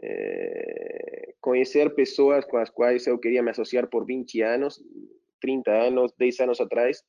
é, 0.02 1.34
conhecer 1.40 1.94
pessoas 1.94 2.44
com 2.44 2.56
as 2.58 2.70
quais 2.70 3.06
eu 3.06 3.18
queria 3.18 3.42
me 3.42 3.50
associar 3.50 3.88
por 3.88 4.04
20 4.04 4.42
anos, 4.42 4.82
30 5.40 5.70
anos, 5.70 6.12
10 6.18 6.40
anos 6.40 6.60
atrás. 6.60 7.02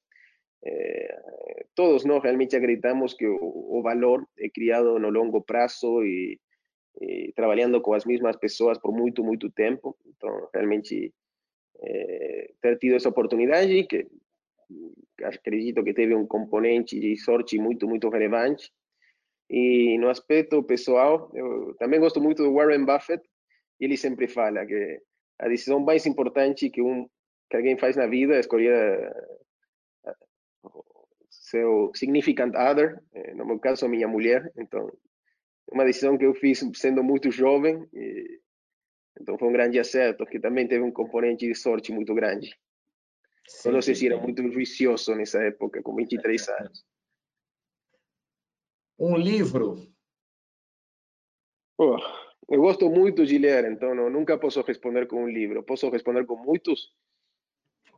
É, 0.63 1.65
todos 1.75 2.05
nós 2.05 2.23
realmente 2.23 2.55
acreditamos 2.55 3.13
que 3.13 3.27
o, 3.27 3.37
o, 3.77 3.81
valor 3.83 4.25
é 4.39 4.49
criado 4.49 4.97
no 4.97 5.09
longo 5.09 5.41
prazo 5.41 6.03
e, 6.03 6.39
e 7.01 7.31
trabalhando 7.35 7.79
com 7.81 7.93
as 7.93 8.05
mesmas 8.05 8.35
pessoas 8.37 8.79
por 8.79 8.91
muito, 8.91 9.23
muito 9.23 9.51
tempo. 9.51 9.95
Então, 10.07 10.49
realmente 10.53 11.13
é, 11.81 12.51
ter 12.61 12.77
tido 12.77 12.95
essa 12.95 13.09
oportunidade 13.09 13.85
que 13.87 14.07
acredito 15.23 15.83
que 15.83 15.93
teve 15.93 16.15
um 16.15 16.25
componente 16.25 16.99
de 16.99 17.15
sorte 17.17 17.57
muito, 17.57 17.87
muito 17.87 18.09
relevante. 18.09 18.71
E 19.49 19.97
no 19.99 20.09
aspecto 20.09 20.63
pessoal, 20.63 21.31
eu 21.33 21.75
também 21.77 21.99
gosto 21.99 22.19
muito 22.19 22.43
do 22.43 22.53
Warren 22.53 22.85
Buffett, 22.85 23.23
ele 23.79 23.97
sempre 23.97 24.27
fala 24.27 24.65
que 24.65 24.99
a 25.39 25.47
decisão 25.47 25.79
mais 25.79 26.05
importante 26.05 26.69
que, 26.69 26.81
um, 26.81 27.07
que 27.49 27.57
alguém 27.57 27.77
faz 27.77 27.95
na 27.95 28.07
vida 28.07 28.35
é 28.35 28.39
escolher 28.39 29.13
seu 31.29 31.91
significant 31.93 32.55
other, 32.55 32.99
no 33.35 33.45
meu 33.45 33.59
caso, 33.59 33.87
minha 33.87 34.07
mulher. 34.07 34.51
Então, 34.57 34.91
uma 35.71 35.85
decisão 35.85 36.17
que 36.17 36.25
eu 36.25 36.33
fiz 36.33 36.63
sendo 36.73 37.03
muito 37.03 37.29
jovem, 37.31 37.87
e 37.93 38.39
então 39.19 39.37
foi 39.37 39.47
um 39.47 39.53
grande 39.53 39.79
acerto, 39.79 40.25
que 40.25 40.39
também 40.39 40.67
teve 40.67 40.83
um 40.83 40.91
componente 40.91 41.47
de 41.47 41.55
sorte 41.55 41.91
muito 41.91 42.13
grande. 42.13 42.55
Sim, 43.47 43.71
não 43.71 43.81
sei 43.81 43.95
se 43.95 44.07
era 44.07 44.17
muito 44.17 44.41
juicioso 44.51 45.15
nessa 45.15 45.41
época, 45.43 45.81
com 45.81 45.95
23 45.95 46.49
anos. 46.49 46.85
Um 48.97 49.15
livro? 49.15 49.87
Oh, 51.77 51.97
eu 52.49 52.61
gosto 52.61 52.89
muito 52.89 53.25
de 53.25 53.37
ler, 53.37 53.65
então 53.65 53.93
não, 53.93 54.09
nunca 54.09 54.37
posso 54.37 54.61
responder 54.61 55.07
com 55.07 55.23
um 55.23 55.27
livro. 55.27 55.63
Posso 55.63 55.89
responder 55.89 56.25
com 56.25 56.35
muitos? 56.37 56.93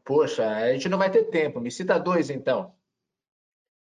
Poxa, 0.03 0.47
a 0.47 0.73
gente 0.73 0.89
não 0.89 0.97
vai 0.97 1.11
ter 1.11 1.25
tempo. 1.25 1.59
Me 1.59 1.69
cita 1.69 1.99
dois, 1.99 2.29
então. 2.29 2.73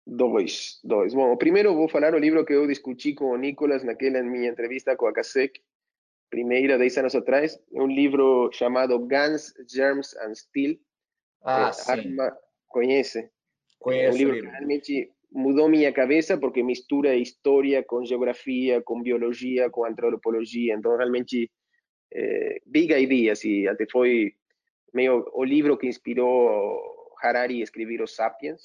Dois, 0.06 0.80
dois. 0.84 1.14
Bom, 1.14 1.36
primeiro 1.38 1.74
vou 1.74 1.88
falar 1.88 2.14
o 2.14 2.20
livro 2.20 2.46
que 2.46 2.54
eu 2.54 2.68
discuti 2.68 3.14
com 3.14 3.32
o 3.32 3.38
Nicolas 3.38 3.84
naquela 3.84 4.22
minha 4.22 4.50
entrevista 4.50 4.96
com 4.96 5.08
a 5.08 5.14
CASEC, 5.14 5.62
primeira, 6.30 6.78
10 6.78 6.98
anos 6.98 7.16
atrás. 7.16 7.60
É 7.74 7.82
um 7.82 7.88
livro 7.88 8.50
chamado 8.54 8.98
Guns, 9.00 9.54
Germs 9.70 10.16
and 10.18 10.36
Steel. 10.36 10.78
Ah, 11.44 11.72
sim. 11.72 11.92
Arma, 11.92 12.38
conhece? 12.68 13.30
Conheço. 13.80 14.08
É 14.08 14.12
um 14.12 14.18
livro 14.18 14.42
que 14.42 14.48
realmente 14.48 15.12
mudou 15.32 15.68
minha 15.68 15.92
cabeça 15.92 16.38
porque 16.38 16.64
mistura 16.64 17.16
história 17.16 17.84
com 17.84 18.06
geografia, 18.06 18.82
com 18.82 19.02
biologia, 19.02 19.70
com 19.70 19.86
antropologia. 19.86 20.74
Então, 20.74 20.96
realmente, 20.98 21.52
é, 22.14 22.60
big 22.66 22.94
ideas. 22.94 23.44
E 23.44 23.68
até 23.68 23.86
foi 23.92 24.34
meio 24.94 25.30
o 25.34 25.44
livro 25.44 25.78
que 25.78 25.88
inspirou 25.88 26.80
Harari 27.22 27.62
a 27.62 27.64
escrever 27.64 28.02
Os 28.02 28.16
Sapiens. 28.16 28.62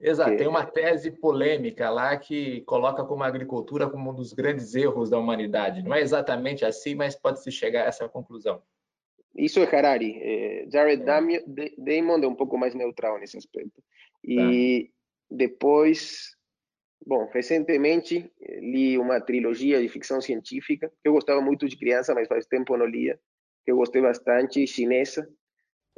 Exato, 0.00 0.36
tem 0.36 0.46
uma 0.46 0.64
tese 0.64 1.10
polêmica 1.10 1.90
lá 1.90 2.16
que 2.16 2.60
coloca 2.60 3.04
como 3.04 3.24
a 3.24 3.26
agricultura 3.26 3.90
como 3.90 4.10
um 4.10 4.14
dos 4.14 4.32
grandes 4.32 4.74
erros 4.74 5.10
da 5.10 5.18
humanidade. 5.18 5.82
Não 5.82 5.92
é 5.92 6.00
exatamente 6.00 6.64
assim, 6.64 6.94
mas 6.94 7.16
pode-se 7.16 7.50
chegar 7.50 7.84
a 7.84 7.88
essa 7.88 8.08
conclusão. 8.08 8.62
Isso 9.36 9.60
é 9.60 9.76
Harari. 9.76 10.68
Jared 10.70 11.02
é. 11.02 11.72
Damon 11.76 12.22
é 12.22 12.26
um 12.28 12.34
pouco 12.34 12.56
mais 12.56 12.74
neutral 12.74 13.18
nesse 13.18 13.36
aspecto. 13.36 13.82
E 14.24 14.84
tá. 14.84 15.36
depois, 15.36 16.36
bom, 17.04 17.28
recentemente 17.32 18.30
li 18.60 18.96
uma 18.96 19.20
trilogia 19.20 19.80
de 19.80 19.88
ficção 19.88 20.20
científica 20.20 20.88
que 21.02 21.08
eu 21.08 21.12
gostava 21.12 21.40
muito 21.40 21.68
de 21.68 21.76
criança, 21.76 22.14
mas 22.14 22.28
faz 22.28 22.46
tempo 22.46 22.76
não 22.76 22.86
lia, 22.86 23.18
que 23.64 23.72
eu 23.72 23.76
gostei 23.76 24.00
bastante, 24.00 24.64
chinesa, 24.64 25.28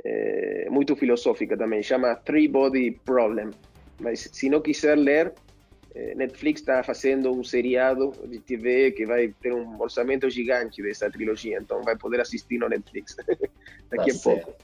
é, 0.03 0.71
muito 0.71 0.97
filosófica 0.97 1.57
também, 1.57 1.83
chama 1.83 2.17
Three 2.17 2.49
Body 2.49 2.93
Problem 3.05 3.51
mas 4.01 4.29
se 4.33 4.49
não 4.49 4.61
quiser 4.61 4.97
ler, 4.97 5.33
eh, 5.95 6.15
Netflix 6.15 6.61
está 6.61 6.83
fazendo 6.83 7.33
um 7.33 7.45
seriado 7.45 8.13
de 8.27 8.39
TV 8.41 8.93
que 8.93 9.07
vai 9.07 9.29
ter 9.41 9.53
um 9.53 9.81
orçamento 9.81 10.29
gigante 10.31 10.83
dessa 10.83 11.11
trilogia, 11.11 11.59
então 11.59 11.83
vai 11.83 11.97
poder 11.97 12.21
assistir 12.21 12.59
no 12.59 12.69
Netflix 12.69 13.17
daqui 13.91 14.13
tá 14.13 14.19
a 14.19 14.23
pouco. 14.23 14.55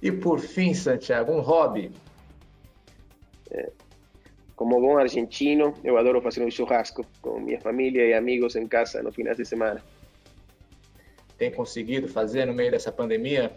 E 0.00 0.12
por 0.12 0.40
fim, 0.40 0.74
Santiago, 0.74 1.32
um 1.32 1.40
hobby? 1.40 1.90
É, 3.50 3.70
como 4.54 4.80
bom 4.80 4.96
argentino, 4.96 5.74
eu 5.84 5.98
adoro 5.98 6.20
fazer 6.22 6.44
um 6.44 6.50
churrasco 6.50 7.04
com 7.20 7.40
minha 7.40 7.60
família 7.60 8.06
e 8.06 8.14
amigos 8.14 8.56
em 8.56 8.66
casa 8.66 9.02
no 9.02 9.12
final 9.12 9.34
de 9.34 9.44
semana. 9.44 9.82
Tem 11.36 11.50
conseguido 11.50 12.08
fazer 12.08 12.46
no 12.46 12.54
meio 12.54 12.70
dessa 12.70 12.90
pandemia? 12.90 13.52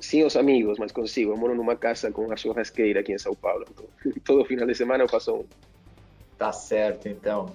Sim, 0.00 0.24
os 0.24 0.36
amigos, 0.36 0.78
mas 0.78 0.92
consigo. 0.92 1.32
Eu 1.32 1.36
moro 1.36 1.54
numa 1.54 1.74
casa 1.74 2.10
com 2.10 2.26
uma 2.26 2.36
churrasqueira 2.36 3.00
aqui 3.00 3.12
em 3.12 3.18
São 3.18 3.34
Paulo. 3.34 3.64
Então, 3.70 3.86
todo 4.24 4.44
final 4.44 4.66
de 4.66 4.74
semana 4.74 5.04
eu 5.04 5.08
faço 5.08 5.34
um. 5.34 5.44
Tá 6.38 6.52
certo, 6.52 7.08
então. 7.08 7.50